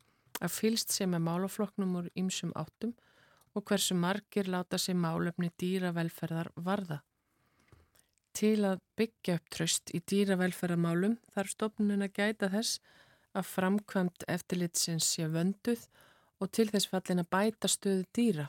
að 0.45 0.53
fylst 0.53 0.93
sé 0.93 1.09
með 1.09 1.25
málafloknum 1.25 1.99
úr 2.03 2.13
ýmsum 2.13 2.53
áttum 2.53 2.93
og 3.57 3.65
hversu 3.65 3.97
margir 3.97 4.45
láta 4.45 4.77
sér 4.77 4.97
málefni 5.01 5.49
dýravelferðar 5.57 6.53
varða. 6.55 7.01
Til 8.37 8.67
að 8.69 8.81
byggja 8.99 9.39
upp 9.39 9.47
tröst 9.49 9.89
í 9.97 10.01
dýravelferðarmálum 10.11 11.15
þarf 11.33 11.53
stofnun 11.55 12.05
að 12.05 12.19
gæta 12.19 12.51
þess 12.53 12.77
að 13.37 13.47
framkvæmt 13.49 14.25
eftirlitsins 14.29 15.07
sé 15.15 15.25
vönduð 15.33 15.87
og 16.37 16.51
til 16.53 16.67
þess 16.69 16.89
fallin 16.91 17.23
að 17.23 17.31
bæta 17.33 17.71
stöðu 17.71 18.05
dýra. 18.13 18.45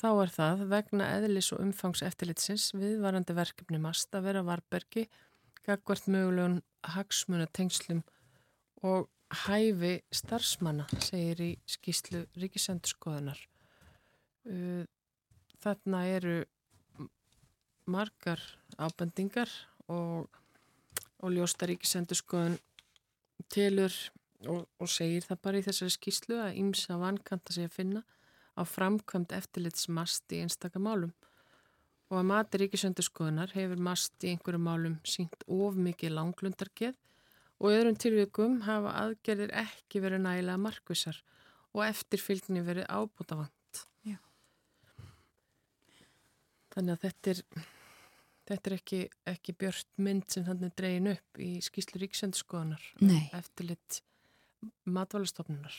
Þá 0.00 0.10
er 0.10 0.32
það 0.32 0.66
vegna 0.68 1.08
eðlis 1.16 1.50
og 1.54 1.64
umfangs 1.64 2.04
eftirlitsins 2.04 2.70
viðvarandi 2.76 3.36
verkefni 3.36 3.80
mast 3.80 4.14
að 4.16 4.28
vera 4.28 4.44
varbergi, 4.44 5.06
gagvart 5.64 6.08
mögulegun 6.08 6.60
hagsmuna 6.94 7.48
tengslum 7.56 8.00
og 8.84 9.08
hæfi 9.46 9.98
starfsmanna, 10.12 10.86
segir 11.04 11.40
í 11.44 11.50
skýslu 11.68 12.26
Ríkisendurskoðunar. 12.40 13.40
Þarna 15.60 16.06
eru 16.08 16.38
margar 17.90 18.42
ábendingar 18.78 19.50
og, 19.90 20.28
og 21.20 21.34
ljósta 21.34 21.68
Ríkisendurskoðun 21.70 22.58
tilur 23.50 23.94
og, 24.46 24.66
og 24.80 24.88
segir 24.88 25.26
það 25.26 25.42
bara 25.44 25.60
í 25.60 25.66
þessari 25.66 25.96
skýslu 25.96 26.38
að 26.40 26.60
ímsa 26.62 26.98
vankanta 27.00 27.56
sig 27.56 27.68
að 27.68 27.76
finna 27.76 28.04
á 28.56 28.62
framkvæmt 28.66 29.34
eftirlitsmast 29.36 30.32
í 30.36 30.42
einstakka 30.44 30.82
málum 30.82 31.12
og 32.10 32.18
að 32.18 32.26
mati 32.26 32.58
ríkisöndurskoðunar 32.58 33.52
hefur 33.54 33.82
mast 33.86 34.24
í 34.24 34.32
einhverju 34.32 34.60
málum 34.62 34.96
sínt 35.06 35.44
of 35.46 35.78
mikið 35.78 36.16
langlundargeð 36.16 36.96
og 37.60 37.74
öðrum 37.74 37.98
tilvíkum 38.02 38.62
hafa 38.66 38.96
aðgerðir 39.04 39.52
ekki 39.62 40.02
verið 40.02 40.24
nægilega 40.24 40.62
markvisar 40.64 41.20
og 41.70 41.84
eftirfylgni 41.86 42.64
verið 42.66 42.88
ábútafant. 42.90 43.82
Já. 44.02 44.16
Þannig 46.74 46.96
að 46.96 47.04
þetta 47.04 47.34
er, 47.34 47.42
þetta 48.50 48.70
er 48.70 48.76
ekki, 48.76 49.00
ekki 49.30 49.54
björnt 49.58 49.90
mynd 50.02 50.26
sem 50.32 50.44
þannig 50.46 50.74
dreyin 50.78 51.10
upp 51.12 51.40
í 51.42 51.50
skýslu 51.64 52.00
ríkisöndurskoðunar 52.02 52.86
Nei. 53.04 53.28
eftirlit 53.36 54.00
matvælastofnunar. 54.90 55.76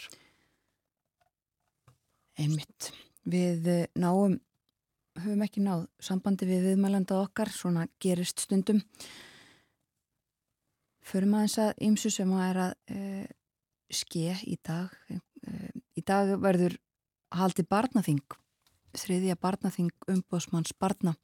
Einmitt. 2.39 2.91
Við 3.29 3.67
eh, 3.69 3.83
náum, 3.99 4.37
höfum 5.19 5.43
ekki 5.45 5.63
náð 5.63 5.85
sambandi 6.01 6.47
við 6.49 6.71
viðmælanda 6.71 7.19
okkar, 7.21 7.51
svona 7.53 7.85
gerist 8.01 8.41
stundum. 8.45 8.81
Förum 11.05 11.35
aðeins 11.37 11.57
að 11.61 11.83
ymsu 11.89 12.11
sem 12.13 12.31
að 12.37 12.47
er 12.47 12.59
að 12.63 12.73
uh, 12.95 13.29
ske 13.91 14.35
í 14.47 14.55
dag. 14.63 14.93
Uh, 15.11 15.69
í 15.97 16.03
dag 16.07 16.29
verður 16.39 16.77
haldi 17.35 17.65
barnaþing, 17.67 18.21
þriðja 18.95 19.35
barnaþing 19.41 19.91
umbóðsmanns 20.11 20.75
barna, 20.79 21.15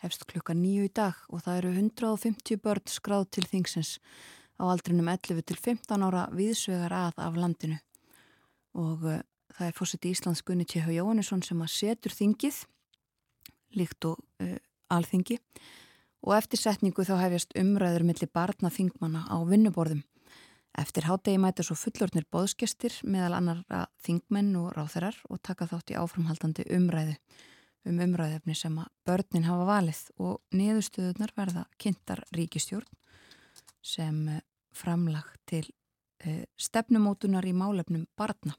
hefst 0.00 0.26
klukka 0.28 0.56
nýju 0.56 0.88
í 0.88 0.92
dag 0.96 1.18
og 1.28 1.44
það 1.44 1.60
eru 1.60 1.72
150 1.76 2.60
börn 2.64 2.86
skráð 2.88 3.26
til 3.36 3.46
þingsins 3.48 3.98
á 4.60 4.64
aldrinum 4.68 5.08
11 5.08 5.44
til 5.48 5.58
15 5.58 6.06
ára 6.06 6.26
viðsvegar 6.34 6.94
að 6.96 7.20
af 7.26 7.38
landinu 7.40 7.78
og 8.80 9.04
uh, 9.04 9.20
það 9.56 9.66
er 9.66 9.76
fórseti 9.76 10.12
Íslands 10.14 10.44
Gunni 10.46 10.66
T.H. 10.68 10.86
Jóhannesson 10.94 11.42
sem 11.44 11.60
að 11.60 11.74
setur 11.74 12.14
þingið 12.16 12.62
líkt 13.76 14.08
og 14.08 14.20
uh, 14.42 14.56
alþingi 14.90 15.38
og 16.26 16.36
eftir 16.36 16.60
setningu 16.60 17.04
þá 17.06 17.16
hefjast 17.22 17.56
umræður 17.58 18.04
millir 18.08 18.30
barna 18.32 18.70
þingmanna 18.72 19.24
á 19.28 19.36
vinnuborðum. 19.48 20.02
Eftir 20.78 21.08
hádegi 21.08 21.40
mæta 21.40 21.64
svo 21.66 21.74
fullornir 21.74 22.26
boðskestir 22.30 22.94
meðal 23.02 23.38
annara 23.40 23.86
þingmenn 24.04 24.52
og 24.60 24.74
ráþerar 24.76 25.16
og 25.28 25.40
taka 25.42 25.66
þátt 25.70 25.94
í 25.94 25.98
áframhaldandi 25.98 26.68
umræðu 26.76 27.16
um 27.88 28.00
umræðefni 28.04 28.54
sem 28.56 28.76
að 28.80 28.90
börnin 29.08 29.46
hafa 29.48 29.66
valið 29.68 30.00
og 30.20 30.56
niðurstöðunar 30.56 31.32
verða 31.36 31.64
kynntar 31.80 32.24
ríkistjórn 32.36 32.88
sem 33.80 34.18
uh, 34.28 34.40
framlag 34.76 35.28
til 35.48 35.64
uh, 36.26 36.44
stefnumótunar 36.60 37.46
í 37.48 37.54
málefnum 37.56 38.06
barna 38.18 38.56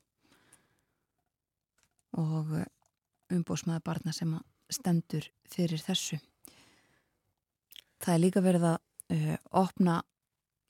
og 2.18 2.58
umbósmaður 3.32 3.86
barna 3.88 4.12
sem 4.12 4.34
stendur 4.72 5.30
fyrir 5.48 5.80
þessu. 5.80 6.18
Það 8.04 8.14
er 8.14 8.20
líka 8.20 8.42
verið 8.44 8.66
að 8.68 8.80
opna 9.56 10.02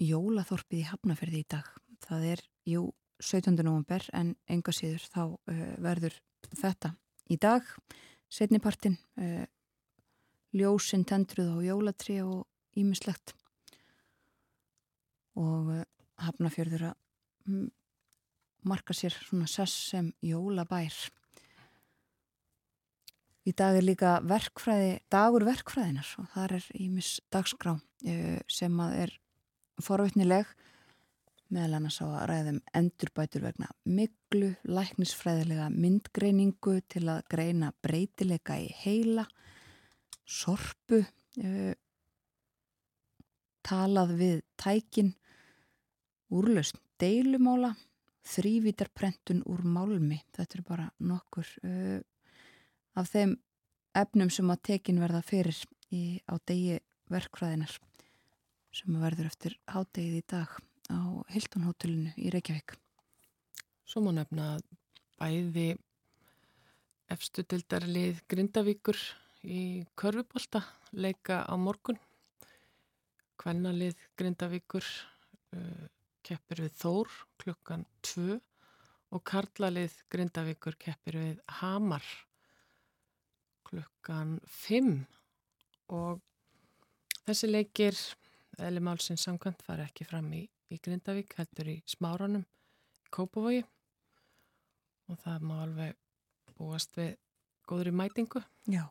jólaþorpið 0.02 0.84
í 0.84 0.88
Hafnaferði 0.90 1.42
í 1.42 1.48
dag. 1.50 1.68
Það 2.06 2.28
er, 2.34 2.44
jú, 2.70 2.84
17. 3.22 3.58
november 3.62 4.06
en 4.18 4.34
enga 4.50 4.74
síður 4.74 5.06
þá 5.14 5.24
verður 5.82 6.18
þetta 6.58 6.94
í 7.32 7.38
dag, 7.42 7.66
setnipartin, 8.32 8.98
uh, 9.20 9.46
ljósinn 10.56 11.06
tendruð 11.08 11.54
á 11.56 11.58
jólatri 11.68 12.22
og 12.24 12.48
ímislegt 12.80 13.36
og 15.40 15.72
Hafnafjörður 16.22 16.92
að 16.92 17.70
marka 18.68 18.94
sér 18.94 19.16
svona 19.16 19.48
sess 19.50 19.90
sem 19.92 20.12
jólabær. 20.22 20.94
Í 23.48 23.54
dag 23.58 23.80
er 23.80 23.86
líka 23.86 24.20
verkfræði, 24.28 25.00
dagur 25.10 25.48
verkfræðinar 25.48 26.12
og 26.22 26.28
þar 26.36 26.58
er 26.60 26.68
ímis 26.78 27.16
dagskrá 27.34 27.74
sem 28.52 28.84
að 28.84 28.98
er 29.06 29.16
forvitnileg 29.82 30.52
meðal 31.52 31.78
annars 31.78 32.00
á 32.00 32.08
að 32.08 32.26
ræðum 32.32 32.60
endurbætur 32.78 33.46
vegna 33.46 33.70
miklu, 33.84 34.54
læknisfræðilega 34.64 35.68
myndgreiningu 35.74 36.78
til 36.92 37.06
að 37.12 37.24
greina 37.32 37.72
breytileika 37.84 38.58
í 38.62 38.70
heila, 38.84 39.26
sorpu, 40.24 41.04
talað 43.68 44.16
við 44.20 44.38
tækin, 44.60 45.14
úrlaust 46.32 46.80
deilumála, 47.02 47.74
þrývítarprentun 48.32 49.42
úr 49.50 49.64
málmi. 49.66 50.22
Þetta 50.36 50.58
er 50.58 50.66
bara 50.66 50.88
nokkur 51.02 51.48
uh, 51.66 52.00
af 52.96 53.10
þeim 53.12 53.36
efnum 53.98 54.32
sem 54.32 54.52
að 54.54 54.64
tekin 54.72 55.02
verða 55.02 55.24
fyrir 55.26 55.58
í, 55.92 56.22
á 56.30 56.38
degi 56.48 56.80
verkfræðinar 57.12 57.74
sem 58.72 59.00
verður 59.02 59.28
eftir 59.28 59.58
hádegið 59.68 60.22
í 60.22 60.28
dag 60.32 60.54
á 60.92 61.00
Hilton 61.32 61.66
hótelinu 61.68 62.12
í 62.20 62.32
Reykjavík. 62.34 62.76
Svo 63.88 64.04
má 64.04 64.12
nefna 64.16 64.58
bæði 65.20 65.74
efstu 67.12 67.44
dildarlið 67.48 68.22
Grindavíkur 68.32 69.00
í 69.44 69.84
Körfubólta 70.00 70.64
leika 70.92 71.42
á 71.48 71.54
morgun. 71.56 72.00
Kvennalið 73.42 73.98
Grindavíkur 74.20 74.86
uh, 74.86 75.88
keppir 76.22 76.66
við 76.68 76.76
Þór 76.78 77.14
klukkan 77.42 77.86
2 78.06 78.38
og 79.12 79.24
Karlalið 79.28 79.96
Grindavíkur 80.14 80.78
keppir 80.80 81.18
við 81.20 81.40
Hamar 81.60 82.06
klukkan 83.68 84.38
5 84.46 84.94
og 85.96 86.22
þessi 87.26 87.50
leikir 87.50 87.98
eðli 88.60 88.84
málsins 88.84 89.24
samkvæmt 89.26 89.64
fara 89.66 89.88
ekki 89.88 90.08
fram 90.08 90.28
í, 90.36 90.44
í 90.72 90.80
Grindavík, 90.80 91.36
heldur 91.38 91.70
í 91.72 91.78
Smáranum 91.90 92.46
Kópavogi 93.12 93.64
og 95.12 95.20
það 95.20 95.48
má 95.50 95.56
alveg 95.66 95.98
búast 96.56 96.96
við 96.96 97.16
góður 97.68 97.92
í 97.92 97.96
mætingu. 97.96 98.42
Já. 98.72 98.86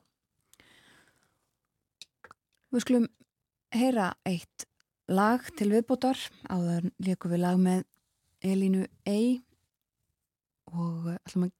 Við 2.70 2.84
skulum 2.84 3.06
heyra 3.74 4.10
eitt 4.28 4.66
lag 5.10 5.46
til 5.58 5.70
viðbútar 5.72 6.18
áður 6.52 6.90
leikum 7.02 7.32
við 7.32 7.42
lag 7.42 7.60
með 7.60 7.86
Elínu 8.46 8.84
Ey 9.08 9.40
og 10.70 11.10
ætlum 11.16 11.48
að 11.48 11.56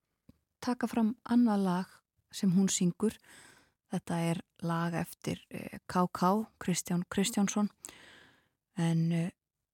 taka 0.63 0.89
fram 0.91 1.15
annað 1.25 1.65
lag 1.67 1.97
sem 2.35 2.53
hún 2.55 2.69
syngur 2.71 3.17
þetta 3.91 4.21
er 4.31 4.43
lag 4.63 4.95
eftir 4.95 5.43
K.K. 5.91 6.31
Kristján 6.63 7.03
Kristjánsson 7.11 7.71
en 8.79 9.31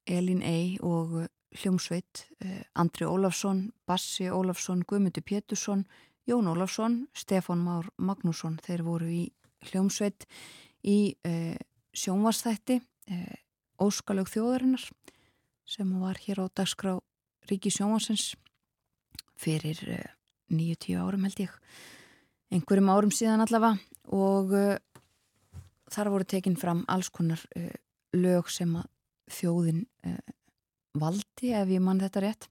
Elín 0.06 0.42
Ey 0.42 0.76
og 0.86 1.26
Hljómsveit 1.56 2.26
Andri 2.74 3.06
Ólafsson, 3.08 3.70
Bassi 3.86 4.28
Ólafsson 4.30 4.82
Guðmundi 4.86 5.22
Pétursson, 5.24 5.86
Jón 6.26 6.48
Ólafsson 6.50 7.06
Stefán 7.14 7.62
Már 7.64 7.88
Magnússon. 7.96 8.58
Þeir 8.62 8.82
voru 8.86 9.08
í 9.10 9.22
Hljómsveit 9.70 10.26
í 10.86 11.16
uh, 11.26 11.56
sjónvarsþætti 11.96 12.80
uh, 12.80 13.36
Óskalög 13.82 14.30
þjóðarinnar 14.32 14.84
sem 15.66 15.90
var 16.00 16.18
hér 16.22 16.44
á 16.44 16.46
dagskrá 16.48 16.96
Ríki 17.50 17.72
Sjónvarsins 17.74 18.34
fyrir 19.38 19.80
uh, 19.90 20.02
9-10 20.52 21.00
árum 21.02 21.26
held 21.26 21.42
ég. 21.46 21.54
Einhverjum 22.54 22.92
árum 22.92 23.14
síðan 23.14 23.42
allavega 23.44 23.76
og 24.14 24.54
uh, 24.54 24.76
þar 25.90 26.12
voru 26.14 26.28
tekin 26.28 26.58
fram 26.58 26.84
alls 26.90 27.10
konar 27.10 27.42
uh, 27.58 27.72
lög 28.16 28.50
sem 28.52 28.74
að 28.78 28.90
þjóðin 29.32 29.84
uh, 30.06 30.20
valdi 30.96 31.52
ef 31.56 31.72
ég 31.72 31.82
mann 31.82 32.02
þetta 32.02 32.24
rétt. 32.24 32.48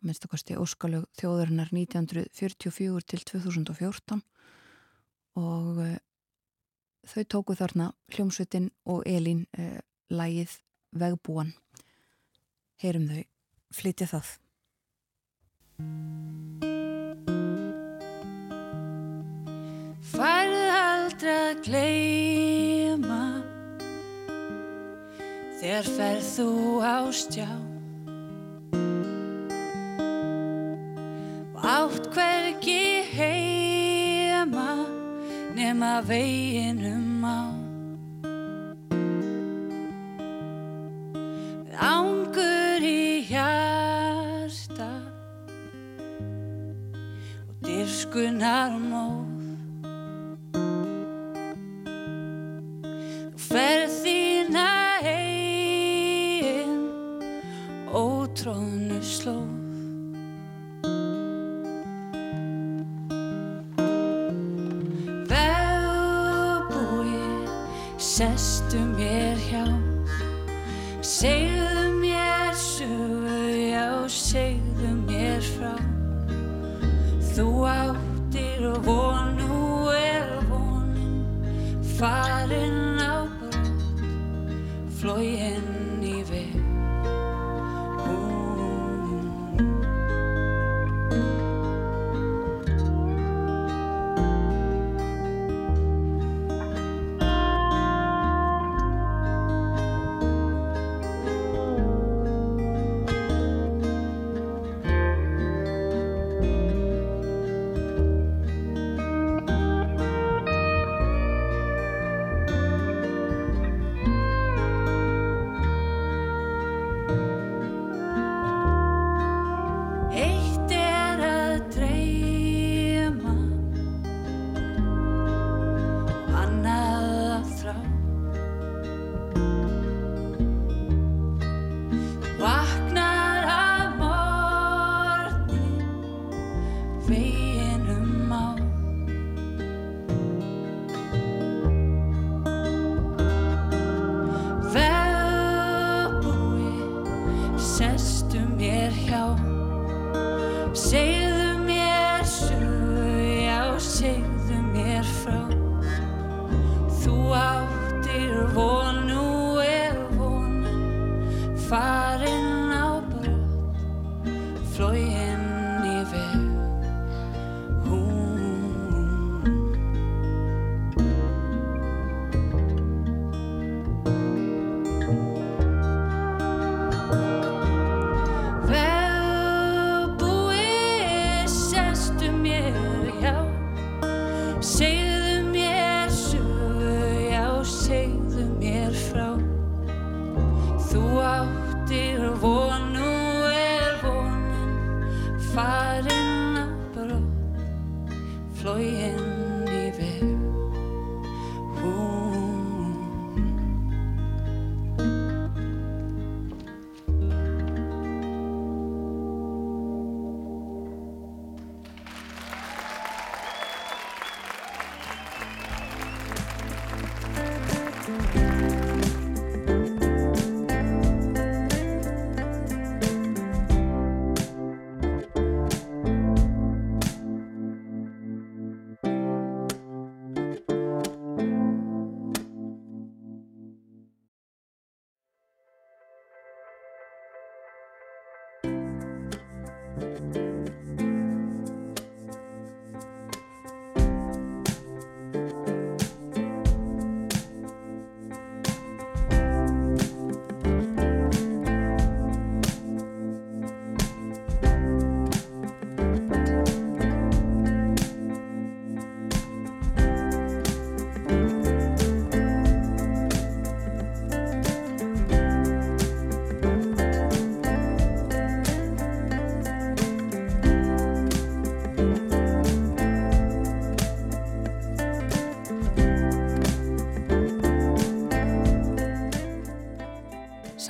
Að 0.00 0.28
kosti 0.32 0.56
óskalög 0.56 1.04
þjóðarinnar 1.20 1.74
1944 1.76 3.02
til 3.04 3.20
2014 3.28 4.22
og 5.36 5.80
þau 7.10 7.24
tóku 7.28 7.56
þarna 7.58 7.90
hljómsveitin 8.14 8.70
og 8.88 9.04
Elín 9.04 9.44
lægið 10.08 10.56
Vegbúan. 10.96 11.52
Heyrum 12.80 13.10
þau 13.12 13.20
flytja 13.76 14.08
það. 14.08 14.32
Aldrei 21.20 21.32
að 21.36 21.58
gleima 21.66 23.19
Þegar 25.60 25.88
ferð 25.92 26.24
þú 26.24 26.50
á 26.80 26.96
stjá. 27.12 27.48
Og 31.52 31.66
átt 31.68 32.06
hvergi 32.14 32.84
heima 33.12 34.70
Nema 35.52 36.00
veginum 36.08 37.20
á. 37.28 37.52
Ángur 41.76 42.80
í 42.80 43.20
hjarta 43.28 44.92
Og 47.44 47.60
dyrskunar 47.68 48.80
og 48.96 49.19
sestu 68.20 68.76
mér 68.76 69.09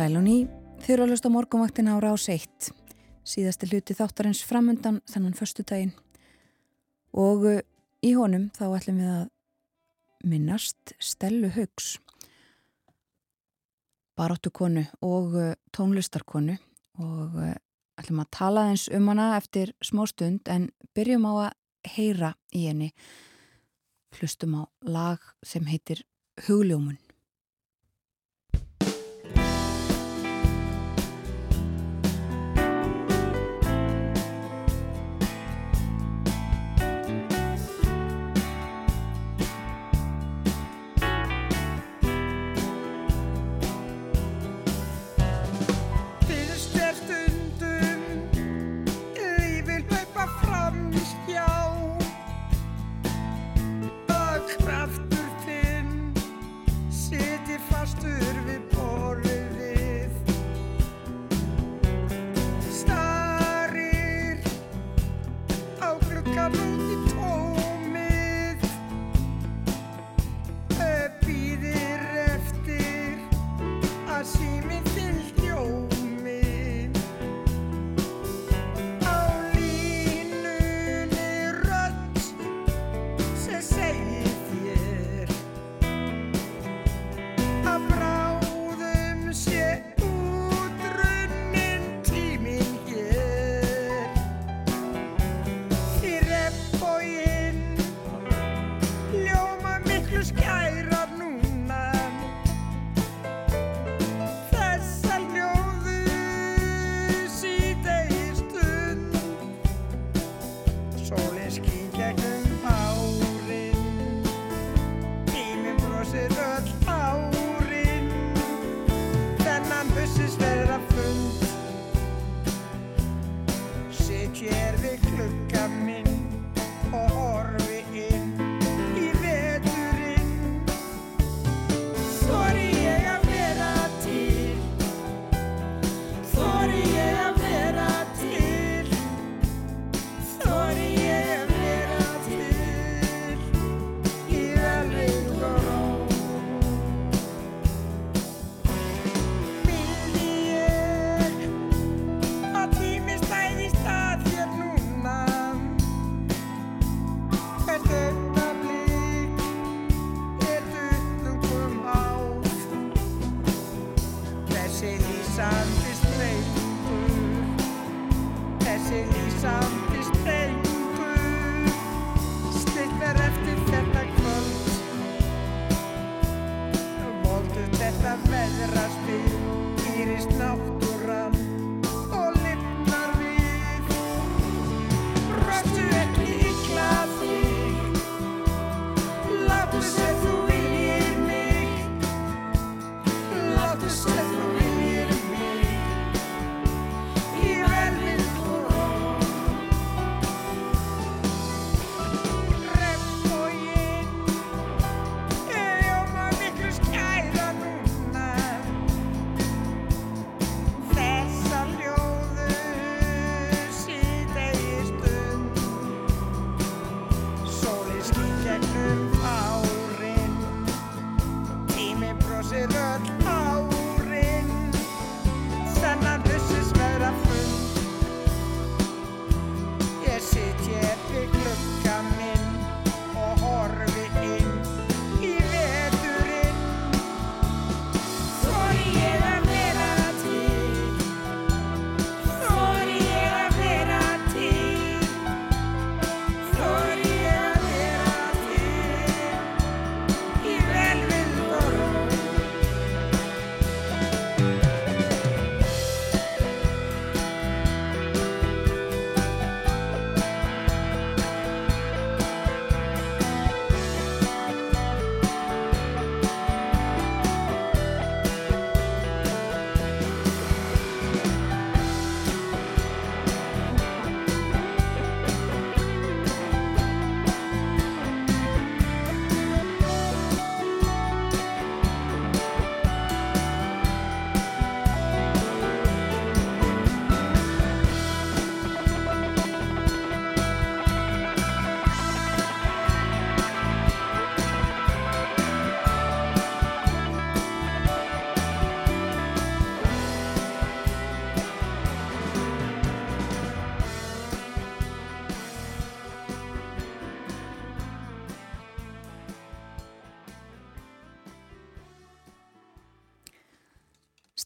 Sælóni, 0.00 0.46
þurra 0.80 1.04
að 1.04 1.10
hlusta 1.12 1.28
morgunvaktina 1.28 1.92
á 1.92 2.00
rás 2.00 2.22
1 2.32 2.70
síðasti 3.28 3.66
hluti 3.68 3.92
þáttarins 3.98 4.38
framundan 4.48 5.02
þennan 5.04 5.34
förstu 5.36 5.60
daginn 5.60 5.90
og 7.12 7.44
uh, 7.44 7.58
í 8.00 8.14
honum 8.16 8.46
þá 8.56 8.62
ætlum 8.78 9.02
við 9.02 9.10
að 9.12 9.26
minnast 10.30 10.94
Stellu 10.96 11.50
Haugs 11.52 11.90
baróttukonu 14.16 14.86
og 15.04 15.36
uh, 15.36 15.52
tónlistarkonu. 15.76 16.56
Og 17.04 17.36
uh, 17.36 17.52
ætlum 18.00 18.24
að 18.24 18.32
tala 18.38 18.64
eins 18.70 18.86
um 18.88 19.12
hana 19.12 19.34
eftir 19.36 19.74
smá 19.84 20.06
stund 20.08 20.48
en 20.48 20.70
byrjum 20.96 21.28
á 21.28 21.32
að 21.50 21.92
heyra 21.98 22.32
í 22.56 22.64
henni. 22.70 22.88
Hlustum 24.16 24.56
á 24.56 24.62
lag 24.80 25.28
sem 25.44 25.68
heitir 25.68 26.06
Hugljómun 26.46 26.96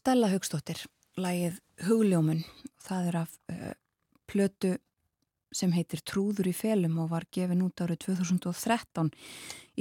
Stella 0.05 0.27
Haugstóttir, 0.29 0.83
lægið 1.17 1.55
Hugljómun. 1.87 2.43
Það 2.85 3.07
er 3.09 3.15
af 3.23 3.31
uh, 3.49 3.71
plötu 4.29 4.75
sem 5.49 5.73
heitir 5.73 6.03
Trúður 6.05 6.51
í 6.51 6.53
felum 6.53 6.99
og 7.01 7.09
var 7.15 7.25
gefin 7.33 7.63
út 7.65 7.81
árið 7.81 8.03
2013 8.11 9.09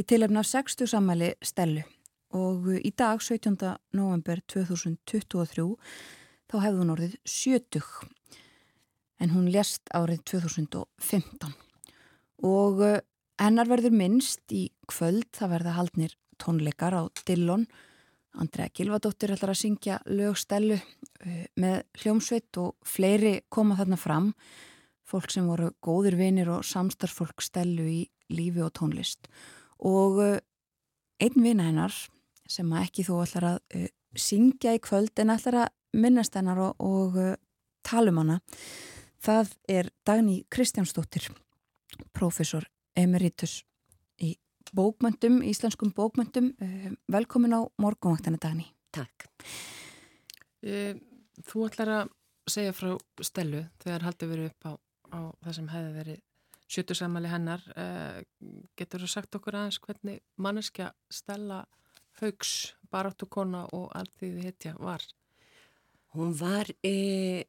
í 0.00 0.06
tilefna 0.08 0.40
60 0.48 0.88
sammæli 0.94 1.28
Stellu 1.44 1.84
og 2.40 2.72
uh, 2.72 2.80
í 2.80 2.94
dag 2.96 3.20
17. 3.20 3.60
november 4.00 4.40
2023 4.48 5.68
þá 6.48 6.56
hefði 6.56 6.80
hún 6.80 6.96
orðið 6.96 7.20
70 7.28 7.84
en 9.20 9.36
hún 9.36 9.52
lést 9.52 9.92
árið 9.92 10.24
2015 10.38 11.52
og 12.48 12.80
uh, 12.80 13.00
hennar 13.44 13.68
verður 13.68 14.00
minnst 14.00 14.56
í 14.56 14.70
kvöld 14.88 15.34
það 15.36 15.58
verða 15.58 15.80
haldnir 15.82 16.16
tónleikar 16.40 16.96
á 16.96 17.12
Dillon 17.28 17.68
Andrea 18.40 18.70
Gilvadóttir 18.74 19.32
ætlar 19.34 19.52
að 19.54 19.60
syngja 19.60 19.98
lögstelu 20.10 20.76
eh, 20.76 21.44
með 21.60 21.82
hljómsveit 22.02 22.60
og 22.62 22.74
fleiri 22.86 23.36
koma 23.52 23.76
þarna 23.78 23.98
fram. 24.00 24.32
Fólk 25.04 25.30
sem 25.30 25.46
voru 25.46 25.70
góðir 25.84 26.16
vinir 26.18 26.50
og 26.50 26.64
samstarfsfólk 26.66 27.44
stelu 27.44 27.86
í 27.86 28.00
lífi 28.32 28.64
og 28.64 28.72
tónlist. 28.78 29.28
Og 29.84 30.20
eh, 30.24 30.40
einn 31.22 31.44
vina 31.44 31.68
hennar 31.68 31.94
sem 32.50 32.72
ekki 32.80 33.04
þó 33.06 33.14
ætlar 33.24 33.46
að 33.54 33.60
uh, 33.78 33.86
syngja 34.20 34.74
í 34.76 34.80
kvöld 34.82 35.16
en 35.22 35.32
ætlar 35.32 35.60
að 35.64 35.70
minnast 35.96 36.34
hennar 36.36 36.60
og, 36.60 36.82
og 36.82 37.16
uh, 37.20 37.36
tala 37.86 38.12
um 38.12 38.20
hana 38.20 38.40
það 39.24 39.54
er 39.70 39.90
Dagný 40.06 40.42
Kristjánsdóttir 40.52 41.30
profesor 42.16 42.66
emeritus 42.98 43.62
í 44.20 44.34
bókmöndum, 44.74 45.42
íslenskum 45.42 45.92
bókmöndum. 45.94 46.54
Eh, 46.60 46.92
velkomin 47.12 47.54
á 47.54 47.60
morgunvaktana 47.78 48.38
dagni. 48.40 48.66
Takk. 48.94 49.26
E, 50.62 50.94
þú 51.44 51.66
ætlar 51.68 51.90
að 51.94 52.12
segja 52.50 52.74
frá 52.76 52.94
Stellu 53.22 53.64
þegar 53.82 54.06
haldið 54.08 54.30
verið 54.32 54.50
upp 54.50 54.68
á, 54.70 54.72
á 55.14 55.20
það 55.44 55.56
sem 55.58 55.68
hefði 55.72 55.92
verið 55.98 56.22
sjötursamali 56.74 57.32
hennar. 57.32 57.66
E, 57.76 57.86
getur 58.78 59.04
þú 59.04 59.10
sagt 59.10 59.38
okkur 59.38 59.58
aðeins 59.58 59.80
hvernig 59.84 60.22
manneskja 60.36 60.92
Stella 61.10 61.64
Haugs, 62.20 62.74
baráttu 62.90 63.26
kona 63.26 63.64
og 63.74 63.90
allt 63.98 64.14
því 64.20 64.32
þið 64.36 64.48
hetja 64.48 64.74
var? 64.78 65.04
Hún 66.14 66.34
var 66.38 66.70
e, 66.86 67.42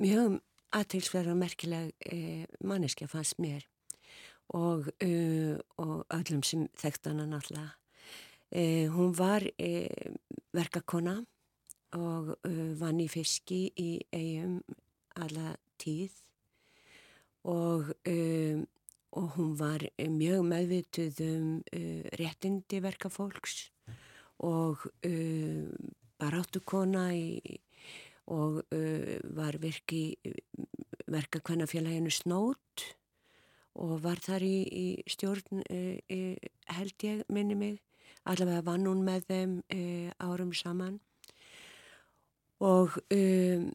mjög 0.00 0.40
aðtilsverð 0.76 1.34
og 1.34 1.40
merkileg 1.40 1.92
manneskja 2.64 3.08
fannst 3.08 3.36
mér 3.40 3.64
og, 4.54 4.88
uh, 5.02 5.56
og 5.82 6.04
öllum 6.14 6.42
sem 6.46 6.66
þekkt 6.78 7.10
hana 7.10 7.26
náttúrulega. 7.30 7.72
Uh, 8.46 8.86
hún 8.94 9.14
var 9.18 9.42
uh, 9.42 10.12
verkakona 10.54 11.18
og 11.96 12.34
vann 12.76 12.98
í 13.00 13.06
fiski 13.08 13.70
í 13.78 13.90
eigum 14.12 14.58
alla 15.16 15.54
tíð 15.80 16.12
og, 17.46 17.92
og 19.16 19.28
hún 19.36 19.54
var 19.56 19.86
mjög 19.96 20.42
meðvituð 20.44 21.22
um 21.24 21.46
réttindi 22.20 22.82
verkafólks 22.84 23.70
og 24.44 24.82
baráttukona 26.20 27.06
í, 27.16 27.56
og 28.34 28.60
var 29.38 29.56
virki 29.62 30.18
verka 31.06 31.40
kvennafélaginu 31.40 32.12
Snót 32.12 32.90
og 33.76 33.98
var 34.04 34.20
þar 34.24 34.44
í, 34.46 34.56
í 34.66 34.86
stjórn 35.10 35.62
uh, 35.62 36.36
held 36.76 37.06
ég 37.06 37.26
minni 37.32 37.58
mig. 37.58 37.82
Allavega 38.26 38.64
vann 38.66 38.86
hún 38.88 39.04
með 39.06 39.28
þeim 39.30 39.58
uh, 39.62 40.14
árum 40.24 40.54
saman. 40.56 40.98
Og 42.64 42.96
um, 43.12 43.68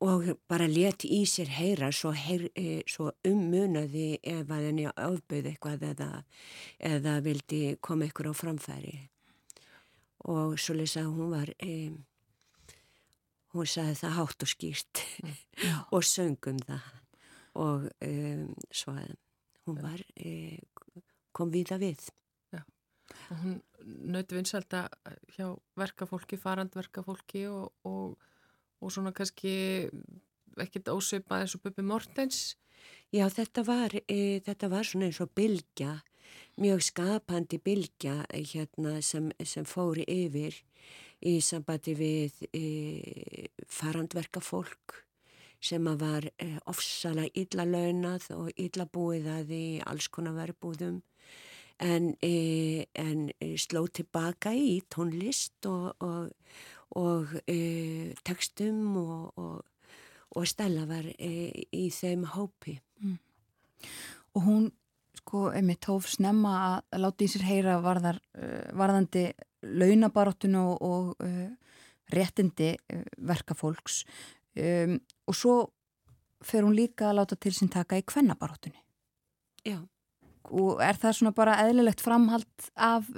og 0.00 0.24
bara 0.48 0.64
let 0.68 1.04
í 1.04 1.20
sér 1.28 1.50
heyra 1.52 1.90
svo, 1.92 2.12
heyr, 2.16 2.46
e, 2.56 2.80
svo 2.88 3.10
ummunaði 3.26 4.16
ef 4.24 4.48
að 4.48 4.66
henni 4.70 4.86
ábyrði 4.88 5.52
eitthvað 5.52 5.84
eða, 5.90 6.10
eða 6.78 7.18
vildi 7.24 7.60
koma 7.84 8.08
ykkur 8.08 8.30
á 8.32 8.34
framfæri. 8.36 8.96
Og 10.32 10.56
svo 10.60 10.76
lesa 10.78 11.04
hún 11.04 11.34
var 11.34 11.52
e, 11.60 11.92
hún 13.52 13.68
sagði 13.68 13.98
það 14.00 14.16
hátt 14.16 14.46
og 14.46 14.52
skýrt 14.54 15.04
mm. 15.20 15.36
og 15.94 16.06
söngum 16.06 16.60
það 16.64 16.90
og 17.60 17.88
e, 18.00 18.12
svo 18.72 18.94
að 18.96 19.16
hún 19.66 19.82
var 19.82 20.02
e, 20.16 20.58
kom 21.36 21.52
við 21.52 21.74
að 21.76 21.86
við. 21.88 22.08
Já. 22.54 22.62
og 23.30 23.36
hún 23.44 23.60
nöyti 23.80 24.36
vinsalda 24.36 24.86
hjá 25.36 25.46
verkafólki, 25.78 26.38
farandverkafólki 26.40 27.46
og, 27.50 27.72
og 27.88 28.18
og 28.80 28.92
svona 28.92 29.12
kannski 29.16 29.52
ekkert 30.60 30.90
ósveipað 30.92 31.44
eins 31.44 31.56
og 31.56 31.64
Bubi 31.64 31.84
Mortens. 31.86 32.56
Já, 33.12 33.26
þetta 33.32 33.64
var, 33.66 33.94
e, 34.08 34.40
þetta 34.44 34.70
var 34.72 34.88
svona 34.88 35.10
eins 35.10 35.20
og 35.20 35.32
bylgja, 35.36 35.98
mjög 36.60 36.84
skapandi 36.86 37.60
bylgja 37.60 38.22
hérna, 38.32 38.98
sem, 39.04 39.30
sem 39.44 39.66
fóri 39.68 40.06
yfir 40.08 40.56
í 41.20 41.36
sambandi 41.44 41.94
við 41.98 42.40
e, 42.56 42.64
farandverka 43.68 44.40
sem 45.60 45.84
var 46.00 46.24
e, 46.40 46.54
ofsala 46.70 47.26
illa 47.36 47.66
launað 47.68 48.30
og 48.36 48.50
illa 48.56 48.86
búið 48.88 49.28
að 49.28 49.54
í 49.54 49.64
alls 49.84 50.08
konar 50.08 50.36
verðbúðum 50.38 51.00
en, 51.80 52.14
e, 52.22 52.86
en 52.96 53.28
e, 53.40 53.54
sló 53.60 53.84
tilbaka 53.92 54.52
í 54.56 54.80
tónlist 54.92 55.68
og, 55.68 55.92
og, 56.04 56.30
og 56.96 57.36
e, 57.46 58.14
tekstum 58.24 58.96
og, 59.00 59.40
og, 60.30 60.46
Stella 60.46 60.86
var 60.88 61.08
e, 61.18 61.50
í 61.74 61.88
þeim 61.92 62.22
hópi. 62.36 62.76
Mm. 63.02 63.16
Og 64.38 64.44
hún 64.46 64.68
sko 65.18 65.48
einmitt 65.52 65.82
tóf 65.84 66.06
snemma 66.08 66.52
að 66.64 67.02
láta 67.02 67.26
í 67.26 67.28
sér 67.28 67.44
heyra 67.48 67.80
varðar, 67.84 68.20
varðandi 68.78 69.26
launabaróttun 69.60 70.56
og, 70.56 71.18
réttindi 72.10 72.72
verkafólks 73.22 74.04
um, 74.56 74.96
og 75.28 75.36
svo 75.36 75.54
fer 76.44 76.64
hún 76.64 76.76
líka 76.76 77.10
að 77.10 77.20
láta 77.20 77.36
til 77.36 77.52
sín 77.54 77.70
taka 77.72 77.98
í 78.00 78.06
kvennabaróttunni. 78.06 78.80
Já. 79.66 79.78
Og 80.50 80.80
er 80.82 80.96
það 80.98 81.16
svona 81.18 81.34
bara 81.36 81.58
eðlilegt 81.66 82.00
framhald 82.00 82.70
af 82.74 83.10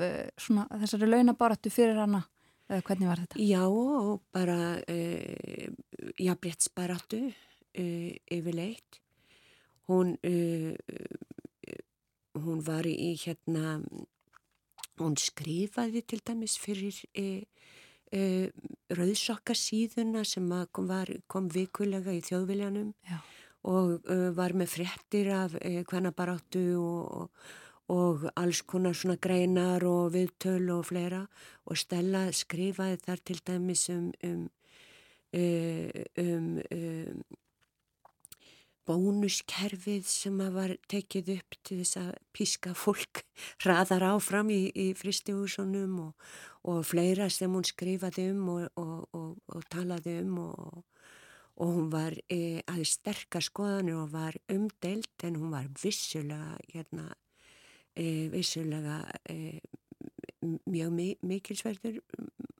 svona, 0.42 0.66
þessari 0.82 1.08
launabaróttu 1.08 1.70
fyrir 1.72 2.00
hana? 2.02 2.24
Eða 2.72 2.84
hvernig 2.88 3.08
var 3.10 3.20
þetta? 3.20 3.38
Já, 3.44 3.62
bara 4.32 4.58
uh, 4.80 5.68
jafnbrettsbaráttu 6.22 7.20
uh, 7.28 8.10
yfirleitt. 8.32 9.00
Hún, 9.90 10.14
uh, 10.24 10.72
hún 12.42 12.62
var 12.64 12.88
í 12.88 13.12
hérna, 13.20 13.76
hún 15.00 15.18
skrifaði 15.20 16.04
til 16.06 16.22
dæmis 16.24 16.56
fyrir 16.62 17.02
rauðsokkarsíðuna 18.12 20.24
sem 20.28 20.50
kom, 20.72 20.88
var, 20.90 21.08
kom 21.26 21.48
vikulega 21.52 22.12
í 22.12 22.20
þjóðviljanum 22.26 22.90
Já. 23.08 23.22
og 23.70 24.10
var 24.36 24.52
með 24.58 24.74
frettir 24.74 25.30
af 25.32 25.54
hvernig 25.56 26.12
baráttu 26.18 26.66
og, 26.76 27.22
og 27.22 27.52
og 27.92 28.26
alls 28.38 28.62
konar 28.62 28.96
svona 28.96 29.18
greinar 29.20 29.84
og 29.88 30.12
viðtöl 30.14 30.70
og 30.72 30.86
fleira 30.88 31.26
og 31.66 31.78
Stella 31.78 32.28
skrifaði 32.32 33.00
þar 33.02 33.22
til 33.26 33.40
dæmis 33.46 33.88
um, 33.90 34.10
um, 34.24 34.44
eh, 35.32 36.04
um, 36.18 36.60
um 36.70 37.22
bónuskerfið 38.86 40.08
sem 40.10 40.40
var 40.54 40.74
tekið 40.90 41.36
upp 41.36 41.58
til 41.62 41.82
þess 41.82 41.98
að 42.00 42.14
píska 42.34 42.72
fólk 42.74 43.22
hraðar 43.62 44.08
áfram 44.14 44.50
í, 44.50 44.64
í 44.74 44.90
fristihúsunum 44.98 46.00
og, 46.08 46.32
og 46.68 46.84
fleira 46.86 47.28
sem 47.32 47.50
hún 47.50 47.66
skrifaði 47.66 48.28
um 48.32 48.48
og, 48.54 48.80
og, 48.80 49.38
og 49.48 49.64
talaði 49.72 50.20
um 50.22 50.38
og 50.42 50.84
hún 51.62 51.90
var 51.92 52.14
e, 52.32 52.62
aðeins 52.64 52.96
sterkar 52.98 53.44
skoðanir 53.44 53.98
og 54.00 54.12
var 54.14 54.38
umdelt 54.50 55.26
en 55.26 55.38
hún 55.40 55.52
var 55.52 55.68
vissulega 55.82 56.56
hérna 56.72 57.10
e, 57.94 58.28
vissulega 58.32 59.02
e, 59.28 59.60
mjög 60.42 61.18
mikilsverður 61.22 62.00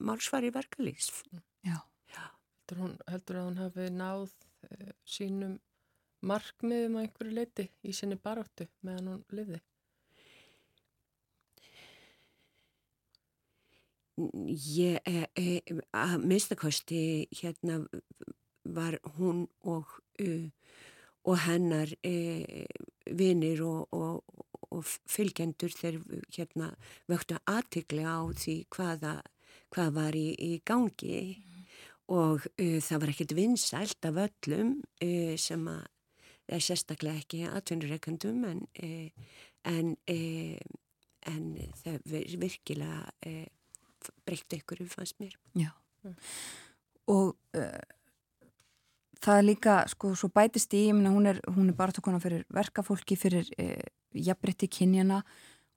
málsvar 0.02 0.46
í 0.46 0.52
verkalýs 0.54 1.10
Já. 1.62 1.78
Já. 2.12 2.24
Heldur, 2.26 2.82
hún, 2.84 2.96
heldur 3.08 3.40
að 3.40 3.48
hún 3.48 3.60
hafi 3.62 3.90
náð 3.94 4.34
e, 4.68 4.92
sínum 5.08 5.58
markmiðum 6.22 6.98
að 6.98 7.06
einhverju 7.06 7.36
leiti 7.38 7.68
í 7.82 7.94
sinni 7.96 8.18
baráttu 8.20 8.68
meðan 8.86 9.14
hún 9.14 9.24
lifði 9.34 9.62
Ég 14.16 14.98
e, 15.08 15.26
e, 15.38 15.60
að 15.96 16.24
minnstakosti 16.28 17.28
hérna 17.32 17.80
var 18.62 18.98
hún 19.16 19.46
og 19.64 19.88
uh, 20.20 20.50
og 21.24 21.38
hennar 21.44 21.90
e, 22.02 22.66
vinir 23.14 23.62
og, 23.62 23.86
og, 23.94 24.24
og 24.72 24.86
fylgjendur 25.10 25.74
þeir 25.74 26.00
hérna 26.34 26.72
vöktu 27.10 27.38
aðtikli 27.50 28.02
á 28.02 28.26
því 28.34 28.56
hvaða, 28.74 29.14
hvað 29.74 29.94
var 29.98 30.18
í, 30.18 30.28
í 30.34 30.52
gangi 30.66 31.20
mm. 31.38 31.64
og 32.16 32.48
uh, 32.50 32.78
það 32.82 33.04
var 33.04 33.14
ekkert 33.14 33.36
vinsælt 33.38 34.10
af 34.10 34.22
öllum 34.26 34.76
uh, 35.04 35.34
sem 35.38 35.66
að 35.70 35.86
er 36.52 36.60
sérstaklega 36.60 37.22
ekki 37.22 37.44
atvinnureikandum 37.48 38.42
en, 38.48 38.64
uh, 38.82 39.30
en, 39.70 39.94
en 41.30 41.44
það 41.84 42.16
virkilega 42.42 43.12
breytti 44.26 44.62
ykkur 44.62 44.82
fannst 44.90 45.18
mér. 45.22 45.36
Já 45.54 45.70
mm. 46.02 46.16
og 47.12 47.36
það 49.22 49.38
er 49.38 49.46
líka, 49.46 49.76
sko, 49.90 50.12
svo 50.18 50.30
bætist 50.34 50.74
í, 50.74 50.86
ég 50.88 50.96
minna, 50.96 51.12
hún 51.14 51.28
er, 51.30 51.38
hún 51.54 51.70
er 51.70 51.76
bara 51.78 51.94
tókona 51.94 52.20
fyrir 52.22 52.44
verkafólki, 52.52 53.16
fyrir 53.18 53.48
e, 53.60 53.68
jafnbretti 54.18 54.68
kynjana 54.72 55.22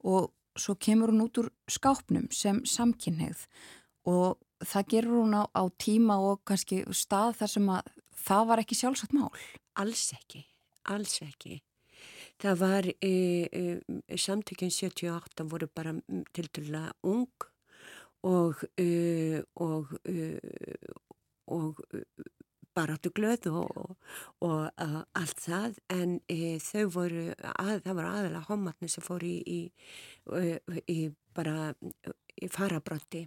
og 0.05 0.31
svo 0.57 0.77
kemur 0.79 1.13
hún 1.13 1.25
út 1.27 1.41
úr 1.43 1.51
skápnum 1.71 2.29
sem 2.33 2.63
samkynneið 2.65 3.45
og 4.09 4.39
það 4.65 4.89
gerur 4.93 5.21
hún 5.21 5.37
á, 5.37 5.43
á 5.51 5.63
tíma 5.81 6.17
og 6.23 6.41
kannski 6.47 6.83
stað 6.95 7.39
þar 7.41 7.53
sem 7.53 7.71
að 7.75 7.93
það 8.25 8.49
var 8.49 8.63
ekki 8.63 8.79
sjálfsagt 8.79 9.15
mál. 9.15 9.31
Alls 9.77 10.07
ekki, 10.15 10.45
alls 10.89 11.19
ekki. 11.25 11.59
Það 12.41 12.55
var, 12.59 12.87
e, 13.03 13.11
e, 13.47 14.17
samtökjum 14.19 14.71
78 14.73 15.45
voru 15.51 15.69
bara 15.71 15.93
til 16.33 16.49
dæla 16.55 16.89
ung 17.05 17.29
og, 18.25 18.63
e, 18.81 19.43
og, 19.61 19.93
e, 20.09 20.39
og 21.47 21.81
baráttu 22.75 23.09
glöð 23.09 23.47
og, 23.51 23.77
og, 23.77 23.97
og 24.39 24.71
uh, 24.81 25.03
allt 25.15 25.39
það. 25.39 25.77
En 25.93 26.17
e, 26.31 26.57
þau 26.59 26.89
voru, 26.97 27.29
að, 27.53 27.77
það 27.85 27.93
voru 27.93 28.09
aðalega 28.09 28.43
homatni 28.49 28.89
sem 28.91 29.05
fór 29.05 29.23
í, 29.23 29.35
í, 29.45 29.59
í, 30.35 30.81
í 30.91 30.99
bara 31.35 31.71
í 32.35 32.49
farabrotti 32.51 33.25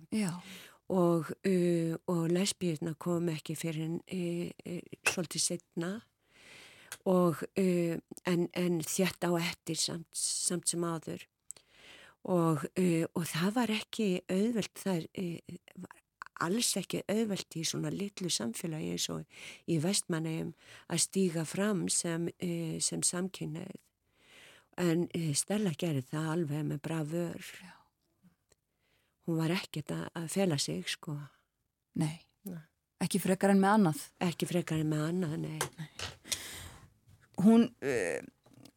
og, 0.92 1.32
uh, 1.48 1.94
og 2.12 2.28
lesbíðuna 2.34 2.94
kom 3.00 3.30
ekki 3.32 3.56
fyrir 3.58 3.88
en 3.88 3.98
svolítið 5.08 5.44
setna 5.44 5.94
og 7.08 7.40
en, 7.56 8.48
en 8.52 8.80
þjætt 8.84 9.24
á 9.24 9.32
ettir 9.38 9.78
samt, 9.80 10.08
samt 10.12 10.68
sem 10.68 10.84
áður 10.84 11.24
og 12.28 13.24
það 13.30 13.54
var 13.56 13.72
ekki 13.72 14.08
auðvelt 14.28 14.82
það 14.82 15.06
var 15.80 15.96
alls 16.44 16.70
ekki 16.78 17.02
auðvelt 17.10 17.56
í 17.58 17.64
svona 17.66 17.90
litlu 17.92 18.30
samfélagi 18.32 18.92
eins 18.94 19.08
og 19.12 19.24
í 19.70 19.78
vestmannegjum 19.82 20.52
að 20.92 21.02
stíga 21.02 21.44
fram 21.48 21.86
sem, 21.92 22.28
e, 22.38 22.78
sem 22.84 23.02
samkynneið. 23.02 23.80
En 24.78 25.08
Stella 25.34 25.72
gerir 25.74 26.06
það 26.06 26.30
alveg 26.34 26.66
með 26.68 26.82
bravör. 26.84 27.48
Já. 27.64 27.74
Hún 29.26 29.40
var 29.42 29.52
ekkert 29.56 29.90
að, 29.92 30.04
að 30.20 30.28
fela 30.32 30.58
sig, 30.62 30.84
sko. 30.88 31.16
Nei. 31.98 32.20
nei, 32.46 32.62
ekki 33.02 33.18
frekar 33.20 33.52
en 33.52 33.60
með 33.60 33.74
annað. 33.74 34.04
Ekki 34.28 34.46
frekar 34.48 34.84
en 34.84 34.92
með 34.92 35.02
annað, 35.08 35.34
nei. 35.42 35.58
nei. 35.58 35.88
Hún 37.42 37.66
uh, 37.66 38.22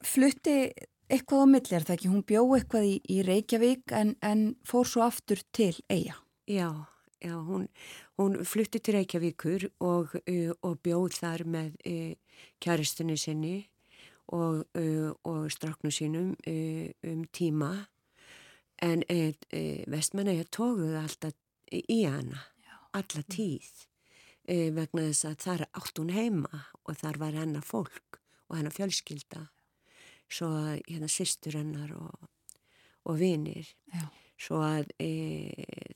flutti 0.06 0.58
eitthvað 1.12 1.44
á 1.44 1.48
millir, 1.52 1.86
það 1.88 1.98
ekki? 1.98 2.14
Hún 2.14 2.26
bjó 2.28 2.46
eitthvað 2.56 2.88
í, 2.88 2.96
í 3.12 3.20
Reykjavík 3.28 3.94
en, 3.98 4.16
en 4.24 4.48
fór 4.68 4.88
svo 4.88 5.06
aftur 5.06 5.44
til 5.56 5.76
Eija. 5.92 6.18
Já 6.50 6.72
já, 7.22 7.36
hún, 7.38 7.70
hún 8.18 8.46
flutti 8.46 8.80
til 8.80 8.96
Reykjavíkur 8.96 9.70
og, 9.80 10.16
uh, 10.26 10.52
og 10.66 10.80
bjóð 10.84 11.20
þar 11.22 11.46
með 11.46 11.78
uh, 11.86 12.42
kjæristunni 12.62 13.18
sinni 13.18 13.56
og, 14.34 14.66
uh, 14.78 15.12
og 15.28 15.52
stráknu 15.54 15.92
sínum 15.94 16.34
um 17.04 17.24
tíma 17.34 17.72
en 18.82 19.04
vestmanni 19.92 20.42
tókuð 20.50 20.96
alltaf 20.98 21.36
í 21.70 22.02
hana 22.10 22.40
alla 22.98 23.22
tíð 23.30 23.70
vegna 24.50 25.04
þess 25.12 25.28
að 25.30 25.36
þar 25.44 25.64
átt 25.78 26.02
hún 26.02 26.10
heima 26.16 26.64
og 26.90 26.98
þar 26.98 27.20
var 27.22 27.38
hennar 27.38 27.62
fólk 27.62 28.18
og 28.50 28.58
hennar 28.58 28.74
fjölskylda 28.74 29.44
svo 30.32 30.50
að 30.56 30.82
hérna 30.88 31.10
sýstur 31.12 31.60
hennar 31.60 31.92
og, 31.98 32.28
og 33.06 33.20
vinir 33.20 33.68
Já 33.92 34.08
svo 34.42 34.62
að 34.66 34.90
e, 35.02 35.10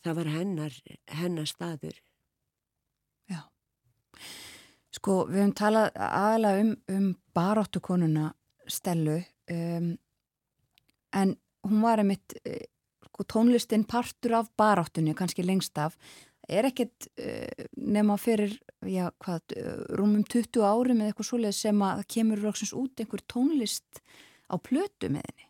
það 0.03 0.19
var 0.19 0.31
hennar, 0.35 0.77
hennar 1.17 1.49
staður. 1.49 1.97
Já. 3.31 3.41
Sko, 4.95 5.23
við 5.29 5.41
höfum 5.41 5.55
talað 5.57 5.89
aðalega 5.95 6.65
um, 6.65 6.75
um 6.95 7.09
baráttukonuna 7.35 8.31
Stellu 8.71 9.19
um, 9.53 9.89
en 11.13 11.33
hún 11.67 11.83
var 11.83 12.01
einmitt 12.01 12.33
e, 12.41 12.63
sko, 13.09 13.25
tónlistin 13.29 13.85
partur 13.85 14.39
af 14.39 14.49
baráttunni, 14.57 15.13
kannski 15.17 15.45
lengst 15.45 15.77
af 15.77 15.97
er 16.47 16.67
ekkert 16.69 17.07
e, 17.17 17.31
nema 17.75 18.17
fyrir 18.21 18.55
já, 18.85 19.09
hvað, 19.23 19.55
rúmum 19.97 20.25
20 20.27 20.65
ári 20.65 20.95
með 20.97 21.11
eitthvað 21.11 21.29
svoleið 21.29 21.57
sem 21.57 21.85
að 21.85 22.01
það 22.01 22.09
kemur 22.15 22.43
rauksins 22.45 22.73
út 22.77 23.01
einhver 23.01 23.23
tónlist 23.31 24.01
á 24.49 24.55
plötu 24.61 25.09
með 25.13 25.25
henni 25.29 25.47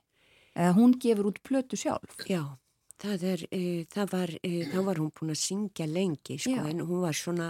eða 0.55 0.75
hún 0.77 0.95
gefur 1.03 1.31
út 1.33 1.41
plötu 1.43 1.79
sjálf. 1.79 2.21
Já. 2.29 2.43
Það 2.95 3.23
er, 3.27 3.41
e, 3.51 3.61
það 3.91 4.11
var, 4.13 4.31
e, 4.39 4.51
þá 4.71 4.77
var 4.87 4.99
hún 5.01 5.11
búin 5.11 5.33
að 5.33 5.41
syngja 5.41 5.85
lengi 5.89 6.37
sko 6.39 6.63
en 6.63 6.79
hún 6.87 7.01
var 7.03 7.17
svona, 7.19 7.49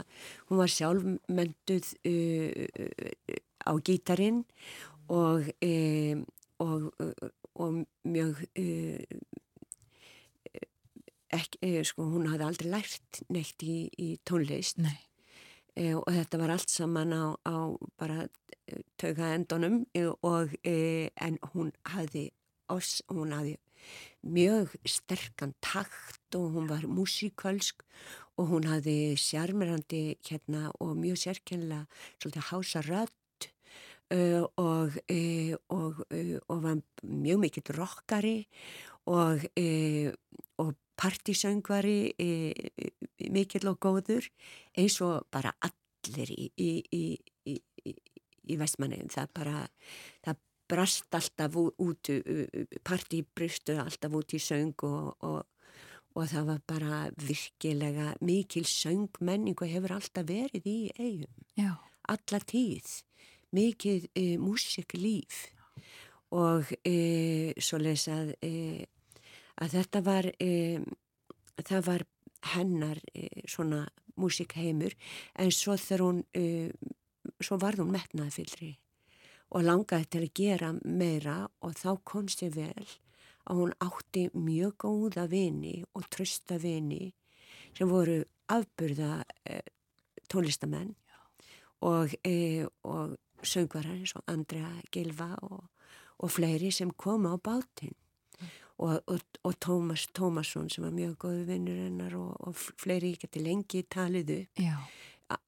hún 0.49 0.57
var 0.57 0.71
sjálfmönduð 0.73 1.91
e, 2.01 2.13
á 3.61 3.71
gítarin 3.77 4.41
og, 5.13 5.45
og, 6.65 6.89
og 7.61 7.77
mjög, 8.09 8.41
ekki, 11.33 11.83
sko 11.87 12.07
hún 12.13 12.29
hafði 12.29 12.47
aldrei 12.47 12.71
lært 12.71 13.21
neitt 13.33 13.63
í, 13.65 13.89
í 13.97 14.15
tónlist 14.27 14.81
Nei. 14.83 14.97
og 15.95 16.07
þetta 16.11 16.39
var 16.41 16.53
allt 16.55 16.71
saman 16.71 17.13
á, 17.15 17.23
á 17.45 17.55
bara 17.99 18.27
tauga 19.01 19.33
endunum 19.35 19.83
og 20.21 20.55
en 20.65 21.39
hún 21.53 21.73
hafði, 21.91 22.29
oss, 22.71 23.01
hún 23.11 23.33
hafði 23.35 23.57
mjög 24.25 24.73
sterkan 24.87 25.53
takt 25.61 26.35
og 26.35 26.55
hún 26.55 26.69
var 26.69 26.87
músíkölsk 26.89 27.83
og 28.37 28.49
hún 28.49 28.65
hafði 28.69 29.15
sjarmirandi 29.19 30.17
hérna 30.25 30.71
og 30.81 30.95
mjög 30.97 31.21
sérkennlega 31.21 31.85
svolítið 32.17 32.49
hása 32.49 32.81
rött 32.85 33.49
uh, 34.13 34.43
og, 34.57 34.97
uh, 35.11 35.53
og, 35.69 36.01
uh, 36.09 36.37
og 36.49 36.63
var 36.63 36.81
mjög 37.03 37.43
mikill 37.43 37.75
rockari 37.77 38.47
og, 39.05 39.45
og 40.57 40.73
partísöngvari 40.99 42.13
mikill 43.31 43.71
og 43.71 43.79
góður 43.83 44.27
eins 44.77 44.99
og 45.03 45.27
bara 45.31 45.51
allir 45.65 46.31
í, 46.31 46.49
í, 46.55 47.15
í, 47.51 47.55
í 48.45 48.57
vestmanniðin 48.59 49.13
það 49.13 49.31
bara 49.35 49.63
það 50.25 50.41
brast 50.69 51.13
alltaf 51.13 51.57
út, 51.57 52.09
partíbristu 52.85 53.77
alltaf 53.81 54.15
út 54.17 54.33
í 54.33 54.41
söng 54.41 54.73
og, 54.87 55.11
og, 55.25 55.43
og 56.15 56.29
það 56.31 56.47
var 56.49 56.61
bara 56.67 57.01
virkilega 57.21 58.13
mikil 58.25 58.65
söngmenning 58.69 59.57
og 59.59 59.69
hefur 59.69 59.97
alltaf 59.97 60.27
verið 60.29 60.69
í 60.69 60.79
eigum. 60.97 61.43
Alla 62.09 62.41
tíð. 62.41 62.89
Mikið 63.55 64.09
e, 64.17 64.25
músiklíf 64.41 65.45
og 66.35 66.73
e, 66.83 67.53
svo 67.61 67.79
lesað 67.79 68.33
e, 68.43 68.85
að 69.61 69.77
þetta 69.77 70.01
var, 70.05 70.29
e, 70.39 70.79
það 71.63 71.85
var 71.89 72.05
hennar 72.55 72.99
e, 73.13 73.29
svona 73.47 73.85
músikheimur 74.19 74.95
en 75.39 75.51
svo 75.51 75.77
þegar 75.77 76.05
hún, 76.05 76.23
e, 76.35 76.71
svo 77.41 77.57
varð 77.61 77.83
hún 77.83 77.93
metnaðfyllri 77.95 78.75
og 79.55 79.65
langaði 79.65 80.07
til 80.11 80.23
að 80.25 80.35
gera 80.35 80.71
meira 80.83 81.37
og 81.63 81.75
þá 81.79 81.89
komst 82.03 82.43
ég 82.43 82.55
vel 82.55 82.87
að 83.45 83.59
hún 83.61 83.75
átti 83.83 84.25
mjög 84.33 84.77
góða 84.85 85.27
vini 85.29 85.77
og 85.93 86.07
trösta 86.09 86.57
vini 86.61 87.13
sem 87.77 87.89
voru 87.89 88.23
afburða 88.51 89.23
eh, 89.45 89.65
tónlistamenn 90.31 90.95
og, 91.85 92.15
eh, 92.25 92.65
og 92.83 93.17
söngvarar 93.45 93.99
eins 93.99 94.15
og 94.17 94.25
Andrea 94.31 94.71
Gilva 94.91 95.35
og, 95.45 95.67
og 96.17 96.31
fleiri 96.31 96.71
sem 96.71 96.91
koma 96.91 97.35
á 97.35 97.37
bátinn 97.37 97.95
mm. 98.77 99.01
og, 99.13 99.25
og 99.43 99.57
Tómas 99.65 100.07
Tómasson 100.15 100.69
sem 100.69 100.85
var 100.85 100.93
mjög 100.95 101.17
góðu 101.25 101.45
vinnur 101.49 101.81
hennar 101.85 102.15
og 102.19 102.55
fleiri 102.81 103.15
geti 103.21 103.43
lengi 103.43 103.83
taliðu 103.89 104.43
Já. 104.59 104.77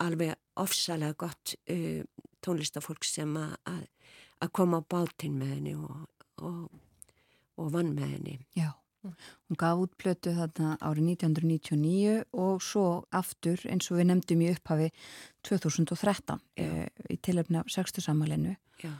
alveg 0.04 0.36
ofsalega 0.58 1.18
gott 1.26 1.56
uh, 1.70 2.04
tónlistafólk 2.46 3.06
sem 3.06 3.38
að, 3.38 3.88
koma 4.54 4.82
á 4.82 4.90
bátinn 4.90 5.38
með 5.40 5.56
henni 5.56 5.78
og, 5.78 6.04
og, 6.46 6.68
og 7.58 7.72
vann 7.74 7.96
með 7.98 8.14
henni. 8.16 8.36
Já, 8.58 8.70
hún 9.04 9.60
gaf 9.60 9.82
út 9.82 9.96
plötu 10.00 10.34
þarna 10.38 10.76
árið 10.82 11.12
1999 11.16 12.16
og 12.38 12.64
svo 12.64 12.86
aftur 13.16 13.62
eins 13.70 13.90
og 13.92 14.00
við 14.00 14.10
nefndum 14.12 14.44
í 14.46 14.52
upphafi 14.54 14.90
2013 15.48 16.42
e, 16.60 16.88
í 17.14 17.20
tilöfna 17.24 17.64
60 17.68 18.06
samalinu. 18.06 18.56
Já. 18.84 18.94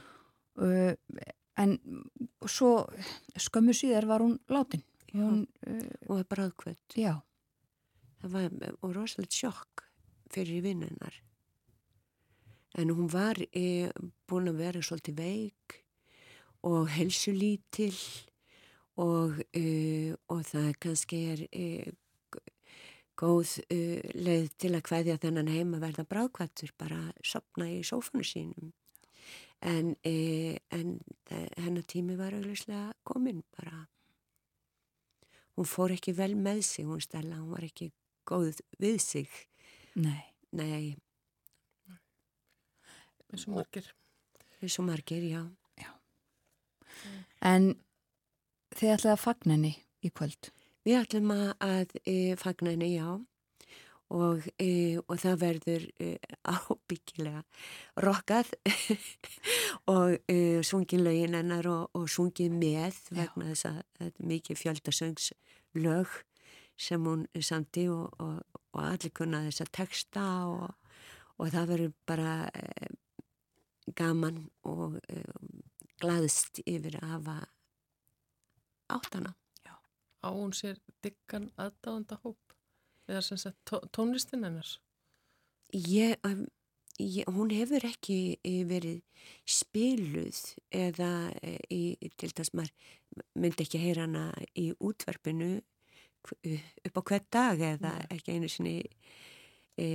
En 1.58 1.76
svo 2.46 2.86
skömmu 3.38 3.74
síðar 3.74 4.06
var 4.06 4.22
hún 4.22 4.38
látin. 4.52 4.84
Hún, 5.12 5.46
og 6.06 6.20
það 6.20 6.26
bara 6.30 6.48
aðkvöld. 6.48 6.84
Já. 6.94 7.14
Það 8.22 8.36
var 8.36 8.94
rosalega 8.94 9.34
sjokk 9.34 9.88
fyrir 10.32 10.62
vinnunnar 10.62 11.16
en 12.78 12.90
hún 12.90 13.08
var 13.10 13.38
e, 13.52 13.90
búin 14.28 14.50
að 14.50 14.60
vera 14.62 14.82
svolítið 14.84 15.18
veik 15.18 15.78
og 16.68 16.90
helsulítil 16.92 17.94
og, 18.98 19.40
e, 19.56 20.14
og 20.30 20.44
það 20.46 20.68
kannski 20.82 21.22
er 21.32 21.44
e, 21.50 21.94
góð 23.18 23.56
leið 24.14 24.52
til 24.62 24.74
að 24.76 24.84
hvaðja 24.86 25.18
þennan 25.22 25.50
heim 25.50 25.74
að 25.74 25.88
verða 25.88 26.04
bráðkvættur 26.12 26.74
bara 26.78 27.00
sopna 27.26 27.66
í 27.72 27.80
sófanu 27.86 28.26
sínum 28.26 28.70
en, 29.60 29.96
e, 30.06 30.58
en 30.70 30.98
hennar 31.56 31.86
tími 31.86 32.16
var 32.18 32.36
auðvitslega 32.36 32.92
komin 33.08 33.42
bara. 33.56 33.86
Hún 35.58 35.66
fór 35.66 35.94
ekki 35.96 36.14
vel 36.14 36.36
með 36.38 36.62
sig 36.62 36.86
hún 36.86 37.02
stella, 37.02 37.40
hún 37.40 37.54
var 37.56 37.66
ekki 37.66 37.90
góð 38.28 38.60
við 38.78 39.00
sig. 39.02 39.30
Nei, 39.98 40.28
Nei. 40.52 40.96
Eins 43.28 43.44
og 43.44 43.58
margir. 43.58 43.88
Eins 44.62 44.78
og 44.80 44.86
margir, 44.88 45.24
já. 45.28 45.42
já. 45.76 45.90
En 47.44 47.74
þið 48.72 48.94
ætlaði 48.94 49.12
að 49.12 49.24
fagna 49.24 49.56
henni 49.58 49.74
í 50.00 50.10
kvöld? 50.10 50.48
Við 50.88 51.00
ætlum 51.02 51.34
að 51.34 51.92
e, 52.08 52.36
fagna 52.40 52.72
henni, 52.72 52.94
já 52.96 53.18
og, 54.14 54.46
e, 54.60 54.98
og 55.04 55.18
það 55.20 55.40
verður 55.42 55.84
e, 56.00 56.08
ábyggilega 56.48 57.42
rokkað 58.04 58.54
og 59.94 60.16
e, 60.30 60.38
sungin 60.64 61.04
lögin 61.04 61.36
hennar 61.36 61.68
og, 61.68 61.90
og 61.98 62.08
sungin 62.10 62.56
með 62.60 62.96
vegna 63.12 63.50
þess 63.52 63.68
að 63.68 63.82
þetta 63.98 64.08
er 64.08 64.30
mikið 64.32 64.62
fjöldasöngslög 64.62 66.16
sem 66.78 67.04
hún 67.04 67.26
samti 67.42 67.88
og, 67.90 68.14
og 68.22 68.80
allir 68.80 69.12
kunna 69.12 69.42
þess 69.48 69.66
að 69.66 69.74
texta 69.80 70.24
og 70.48 71.50
það 71.52 71.70
verður 71.74 71.94
bara 72.08 72.32
e, 72.54 72.90
gaman 73.96 74.44
og 74.68 74.98
um, 74.98 75.62
glaðst 76.00 76.60
yfir 76.64 76.98
að 77.00 77.12
hafa 77.14 77.36
áttana. 78.88 79.34
Já, 79.64 79.74
á 80.24 80.28
hún 80.32 80.54
sér 80.56 80.78
diggan 81.04 81.50
aðdáðanda 81.56 82.20
hóp 82.22 82.57
eða 83.08 83.24
sem 83.24 83.40
sagt 83.40 83.72
tónlistin 83.96 84.46
ennars? 84.46 84.78
Ég, 85.74 86.16
ég, 86.98 87.28
hún 87.28 87.50
hefur 87.52 87.84
ekki 87.88 88.38
eh, 88.40 88.62
verið 88.68 89.02
spiluð 89.48 90.38
eða 90.72 91.10
eh, 91.42 91.60
í, 91.72 91.82
til 92.16 92.30
þess 92.32 92.52
að 92.54 92.60
maður 92.60 92.94
myndi 93.34 93.64
ekki 93.64 93.82
heyra 93.82 94.06
hana 94.06 94.30
í 94.56 94.70
útvarpinu 94.78 95.58
upp 96.28 96.98
á 96.98 97.02
hvert 97.08 97.28
dag 97.32 97.60
eða 97.62 97.94
ekki 98.12 98.36
einu 98.36 98.50
sinni 98.52 98.76
e, 99.78 99.86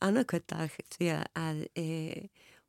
annað 0.00 0.28
hvert 0.32 0.48
dag 0.52 0.76
því 0.94 1.10
að 1.36 1.62
e, 1.78 1.86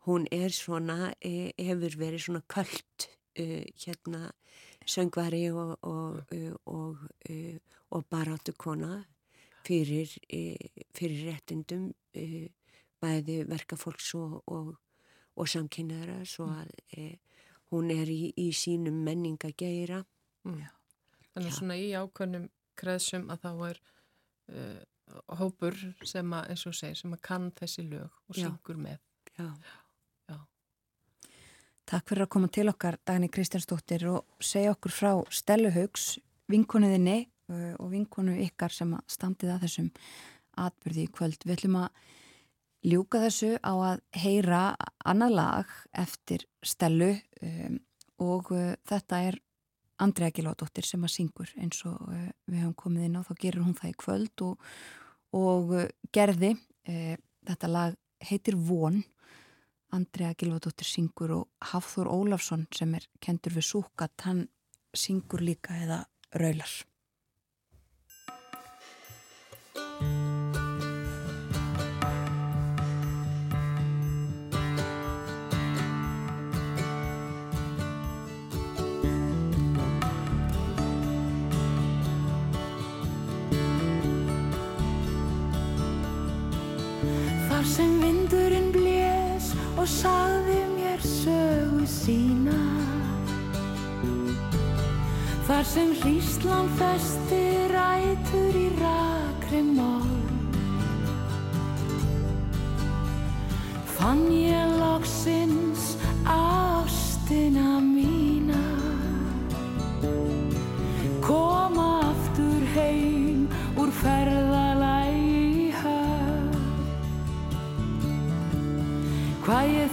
hún 0.07 0.27
er 0.33 0.53
svona, 0.55 1.13
e, 1.21 1.53
hefur 1.61 1.97
verið 2.01 2.25
svona 2.25 2.43
kallt 2.51 3.09
hérna 3.31 4.33
söngvari 4.89 5.45
og, 5.55 5.77
og, 5.87 6.33
og, 6.67 7.05
og 7.95 8.07
baráttu 8.11 8.51
kona 8.59 8.97
fyrir, 9.65 10.13
e, 10.31 10.55
fyrir 10.97 11.31
réttindum 11.31 11.89
e, 12.17 12.49
bæði 13.01 13.41
verkafólks 13.49 14.13
og, 14.19 14.39
og, 14.51 14.73
og 15.35 15.49
samkynnaðara 15.49 16.21
svo 16.29 16.47
mm. 16.49 16.61
að 16.61 16.97
e, 16.97 17.07
hún 17.71 17.91
er 17.93 18.09
í, 18.11 18.31
í 18.37 18.51
sínum 18.55 19.01
menningageira. 19.05 20.03
Mm. 20.47 20.65
Þannig 21.31 21.55
svona 21.55 21.77
í 21.79 21.91
ákvörnum 21.95 22.49
kreðsum 22.79 23.29
að 23.31 23.45
þá 23.45 23.51
er 23.69 23.79
uh, 24.51 24.81
hópur 25.39 25.77
sem 26.07 26.33
að, 26.35 26.49
eins 26.51 26.65
og 26.67 26.75
segir, 26.75 26.97
sem 26.99 27.15
að 27.15 27.23
kann 27.27 27.47
þessi 27.55 27.85
lög 27.87 28.09
og 28.27 28.37
syngur 28.37 28.79
með. 28.81 28.99
Já. 29.37 29.47
Já. 30.27 30.37
Takk 31.91 32.11
fyrir 32.11 32.25
að 32.25 32.31
koma 32.35 32.51
til 32.51 32.67
okkar, 32.71 32.99
Dagni 33.07 33.31
Kristjánsdóttir, 33.31 34.07
og 34.11 34.43
segja 34.43 34.73
okkur 34.75 34.95
frá 34.95 35.11
Stelluhauks, 35.31 36.13
vinkonuðinni 36.51 37.25
og 37.51 37.91
vinkonu 37.91 38.35
ykkar 38.45 38.73
sem 38.73 38.93
standið 39.11 39.55
að 39.55 39.65
þessum 39.65 39.91
atbyrði 40.61 41.05
í 41.05 41.11
kvöld. 41.11 41.45
Við 41.45 41.55
ætlum 41.57 41.77
að 41.81 42.01
ljúka 42.87 43.21
þessu 43.21 43.53
á 43.61 43.73
að 43.73 44.01
heyra 44.17 44.63
annað 45.05 45.37
lag 45.37 45.77
eftir 45.93 46.45
Stellu 46.65 47.13
um, 47.41 47.77
og 48.21 48.51
uh, 48.55 48.73
þetta 48.89 49.21
er 49.29 49.39
Andrea 50.01 50.33
Gilvardóttir 50.33 50.87
sem 50.87 51.03
að 51.05 51.13
syngur 51.13 51.53
eins 51.61 51.83
og 51.85 52.01
uh, 52.09 52.27
við 52.49 52.63
höfum 52.63 52.77
komið 52.83 53.07
inn 53.07 53.19
á, 53.21 53.25
þá 53.27 53.33
gerur 53.43 53.67
hún 53.67 53.77
það 53.77 53.93
í 53.93 53.97
kvöld 54.01 54.45
og, 54.47 54.67
og 55.37 55.73
uh, 55.77 55.87
gerði 56.13 56.55
þetta 56.81 57.67
lag 57.69 57.97
heitir 58.25 58.55
Von. 58.57 59.03
Andrea 59.93 60.33
Gilvardóttir 60.33 60.87
syngur 60.89 61.33
og 61.35 61.67
Hafþór 61.69 62.09
Ólafsson 62.09 62.63
sem 62.73 62.95
er 62.97 63.05
kentur 63.21 63.53
við 63.53 63.67
Súkat, 63.67 64.15
hann 64.25 64.47
syngur 64.97 65.43
líka 65.45 65.77
eða 65.77 66.01
raular 66.33 66.73
og 89.81 89.87
sagði 89.89 90.59
mér 90.75 90.99
sögu 91.01 91.85
sína. 91.89 92.57
Þar 95.47 95.63
sem 95.65 95.93
hlýslan 95.97 96.69
festi 96.77 97.41
rætur 97.71 98.59
í 98.61 98.67
rakri 98.77 99.63
mál 99.73 100.05
Fann 103.95 104.21
ég 104.33 104.77
loksins 104.81 105.97
ástina 106.29 107.81
mína. 107.81 108.61
Koma 111.25 111.89
aftur 112.11 112.61
heim 112.75 113.10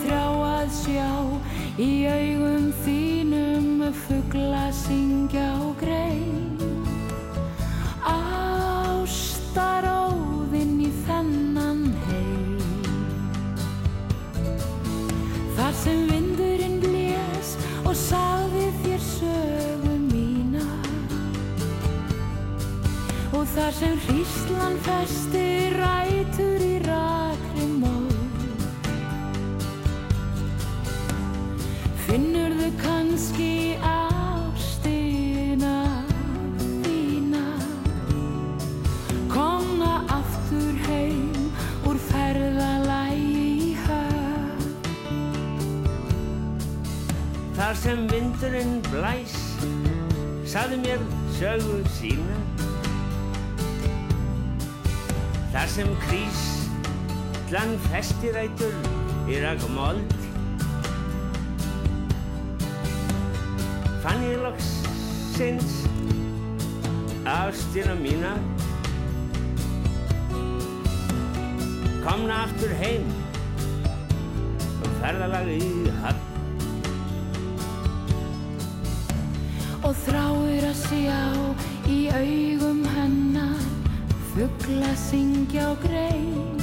Þrá 0.02 0.24
að 0.46 0.68
sjá. 0.82 1.10
Í 1.78 2.10
augum 2.10 2.72
þínum 2.82 3.92
fugla 3.94 4.66
syngja 4.74 5.46
og 5.62 5.76
grein 5.78 6.58
Ástaróðinn 9.68 10.80
í 10.82 10.90
þennan 11.06 11.84
heim. 12.08 12.58
Þar 15.54 15.72
sem 15.84 16.02
vindurinn 16.10 16.78
blés 16.82 17.54
og 17.84 17.94
sagði 18.02 18.66
þér 18.82 19.02
sögu 19.06 19.94
mína. 20.08 20.66
Og 23.30 23.44
þar 23.54 23.72
sem 23.78 23.94
hríslan 24.08 24.76
festi 24.88 25.46
rætur 25.78 26.60
í 26.66 26.76
rakri 26.88 27.27
Þau 32.58 32.70
kannski 32.80 33.78
ástina 33.86 35.74
þína 36.82 37.44
Komna 39.30 39.92
aftur 40.10 40.74
heim 40.88 41.52
úr 41.86 42.00
ferðalægi 42.08 43.44
í 43.44 43.70
höf 43.84 44.66
Þar 47.60 47.78
sem 47.84 48.04
vindurinn 48.10 48.74
blæs, 48.90 49.38
saði 50.50 50.82
mér 50.82 51.06
sögu 51.38 51.78
sína. 51.94 52.42
Þar 55.54 55.74
sem 55.78 55.90
krís, 56.08 56.44
tlan 57.50 57.78
festirætur 57.86 58.74
í 59.30 59.42
ragmold. 59.46 60.17
Fann 64.08 64.22
ég 64.24 64.38
loksins 64.40 65.72
ástina 67.24 67.94
mína. 67.94 68.30
Komna 72.06 72.38
aftur 72.46 72.72
heim 72.80 73.04
og 74.80 74.88
ferðalag 75.02 75.52
í 75.58 75.68
höfn. 76.00 76.24
og 79.84 79.94
þráir 80.06 80.64
að 80.70 80.80
sjá 80.80 81.20
í 81.88 81.98
augum 82.12 82.80
hennar 82.96 83.60
fugla 84.32 84.90
syngja 85.04 85.68
og 85.74 85.84
grein 85.84 86.57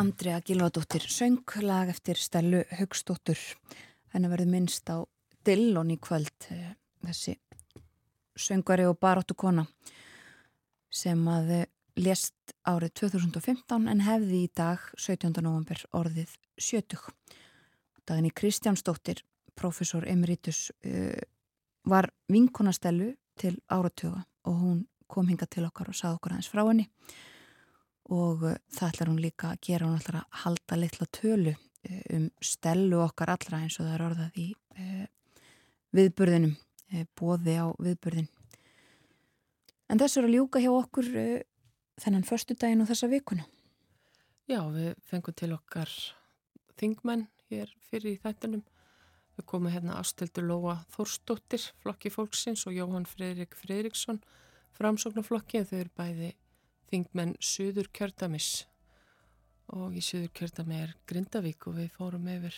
Andrea 0.00 0.40
Gilvadóttir 0.40 1.00
söng 1.00 1.44
lag 1.60 1.88
eftir 1.92 2.16
Stellu 2.16 2.62
Haugstóttur 2.72 3.36
hennar 4.14 4.30
verður 4.32 4.48
minnst 4.48 4.88
á 4.88 5.04
Dillon 5.44 5.90
í 5.92 5.98
kvöld 6.00 6.46
eh, 6.54 6.70
þessi 7.04 7.34
söngari 8.32 8.86
og 8.88 8.96
baróttu 8.96 9.36
kona 9.36 9.66
sem 10.88 11.20
að 11.28 11.52
eh, 11.58 11.68
lést 12.00 12.54
árið 12.64 12.94
2015 13.02 13.90
en 13.92 14.00
hefði 14.06 14.40
í 14.46 14.48
dag 14.56 14.86
17. 14.96 15.36
november 15.44 15.84
orðið 16.00 16.32
70 16.56 17.12
daginni 18.08 18.32
Kristjánsdóttir 18.32 19.20
professor 19.52 20.06
emeritus 20.08 20.70
uh, 20.80 21.12
var 21.84 22.08
vinkona 22.32 22.72
Stellu 22.72 23.12
til 23.36 23.58
áratuga 23.68 24.24
og 24.48 24.64
hún 24.64 24.80
kom 25.12 25.28
hinga 25.28 25.44
til 25.44 25.66
okkar 25.68 25.92
og 25.92 25.98
sagði 25.98 26.16
okkur 26.22 26.38
aðeins 26.38 26.48
frá 26.54 26.64
henni 26.64 26.88
og 28.10 28.44
uh, 28.44 28.56
það 28.74 28.92
ætlar 28.92 29.10
hún 29.12 29.22
líka 29.22 29.52
að 29.52 29.62
gera 29.68 29.86
hún 29.86 30.00
ætlar 30.00 30.20
að 30.20 30.40
halda 30.42 30.78
litla 30.78 31.06
tölu 31.14 31.54
uh, 31.54 32.02
um 32.16 32.26
stellu 32.44 33.00
okkar 33.04 33.34
allra 33.36 33.62
eins 33.62 33.78
og 33.78 33.86
það 33.86 33.94
er 33.94 34.04
orðað 34.08 34.40
í 34.42 34.48
uh, 34.54 35.06
viðburðinum, 35.96 36.52
bóði 37.18 37.56
á 37.58 37.66
viðburðin. 37.82 38.28
En 39.90 39.98
þess 39.98 40.20
er 40.20 40.26
að 40.28 40.36
ljúka 40.36 40.60
hjá 40.62 40.70
okkur 40.70 41.08
þennan 41.98 42.26
förstu 42.26 42.54
daginn 42.54 42.84
og 42.84 42.90
þessa 42.90 43.08
vikuna. 43.10 43.42
Já, 44.46 44.60
við 44.70 44.92
fengum 45.06 45.34
til 45.34 45.50
okkar 45.56 45.90
þingmenn 46.78 47.26
hér 47.50 47.72
fyrir 47.90 48.14
í 48.14 48.20
þættunum. 48.22 48.62
Við 49.38 49.46
komum 49.50 49.72
hérna 49.72 49.98
Ástildur 49.98 50.46
Lóa 50.46 50.76
Þórsdóttir, 50.94 51.62
flokki 51.82 52.10
fólksins 52.14 52.66
og 52.70 52.74
Jóhann 52.76 53.06
Fredrik 53.08 53.54
Fredriksson, 53.58 54.22
framsóknarflokki. 54.78 55.64
Þau 55.66 55.76
eru 55.80 55.94
bæði 55.98 56.32
þingmenn 56.90 57.36
Suður 57.42 57.90
kjördamis 57.94 58.50
og 59.76 59.94
í 59.94 60.02
Suður 60.02 60.32
kjördami 60.34 60.80
er 60.82 60.94
Grindavík 61.08 61.68
og 61.70 61.78
við 61.78 61.90
fórum 61.94 62.28
yfir 62.30 62.56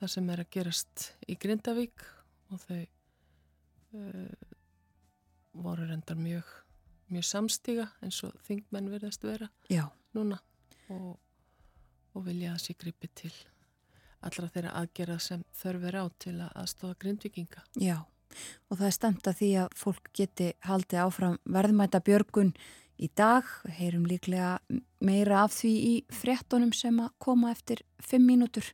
það 0.00 0.12
sem 0.14 0.30
er 0.32 0.42
að 0.42 0.52
gerast 0.56 1.06
í 1.28 1.36
Grindavík 1.40 2.04
og 2.52 2.62
þau 2.64 2.80
uh, 2.80 4.50
voru 5.52 5.88
reyndar 5.88 6.16
mjög, 6.16 6.48
mjög 7.12 7.28
samstíga 7.28 7.88
eins 8.02 8.22
og 8.26 8.36
þingmenn 8.46 8.90
verðast 8.92 9.24
vera 9.26 9.50
Já. 9.68 9.84
núna 10.16 10.40
og, 10.92 11.18
og 12.16 12.24
vilja 12.26 12.54
að 12.54 12.64
sé 12.64 12.76
gripi 12.80 13.10
til 13.14 13.34
allra 14.22 14.48
þeirra 14.54 14.72
aðgera 14.78 15.18
sem 15.20 15.42
þörf 15.58 15.86
er 15.90 15.98
á 15.98 16.04
til 16.22 16.36
að 16.38 16.52
aðstofa 16.62 16.98
grindvikinga. 17.02 17.64
Já, 17.82 17.96
og 18.70 18.78
það 18.78 18.86
er 18.88 18.94
stemt 18.96 19.28
að 19.28 19.38
því 19.40 19.50
að 19.64 19.74
fólk 19.80 20.10
geti 20.16 20.52
haldið 20.68 21.02
áfram 21.02 21.38
verðmæta 21.56 22.00
björgun 22.06 22.52
í 23.02 23.10
dag. 23.18 23.48
Heyrum 23.78 24.06
líklega 24.08 24.58
meira 25.02 25.42
af 25.44 25.56
því 25.56 25.72
í 25.88 25.94
frettunum 26.14 26.72
sem 26.76 27.00
að 27.02 27.12
koma 27.22 27.50
eftir 27.54 27.82
fimm 28.02 28.28
mínútur. 28.30 28.70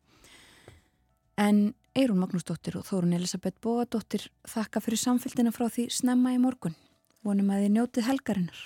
En 1.38 1.72
Eirún 1.98 2.20
Magnúsdóttir 2.22 2.76
og 2.78 2.86
Þórun 2.86 3.16
Elisabeth 3.16 3.58
Bóadóttir 3.64 4.28
þakka 4.46 4.82
fyrir 4.84 5.00
samfélgina 5.00 5.52
frá 5.54 5.66
því 5.70 5.88
snemma 5.94 6.34
í 6.34 6.42
morgun. 6.42 6.76
Vonum 7.26 7.50
að 7.50 7.64
þið 7.64 7.72
njótið 7.74 8.08
helgarinnar. 8.10 8.60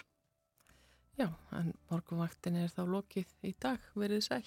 Já, 1.21 1.29
en 1.57 1.73
morgunvaktin 1.93 2.59
er 2.61 2.73
þá 2.73 2.83
lokið 2.89 3.33
í 3.47 3.55
dag, 3.61 3.81
verið 3.97 4.25
sæl. 4.27 4.45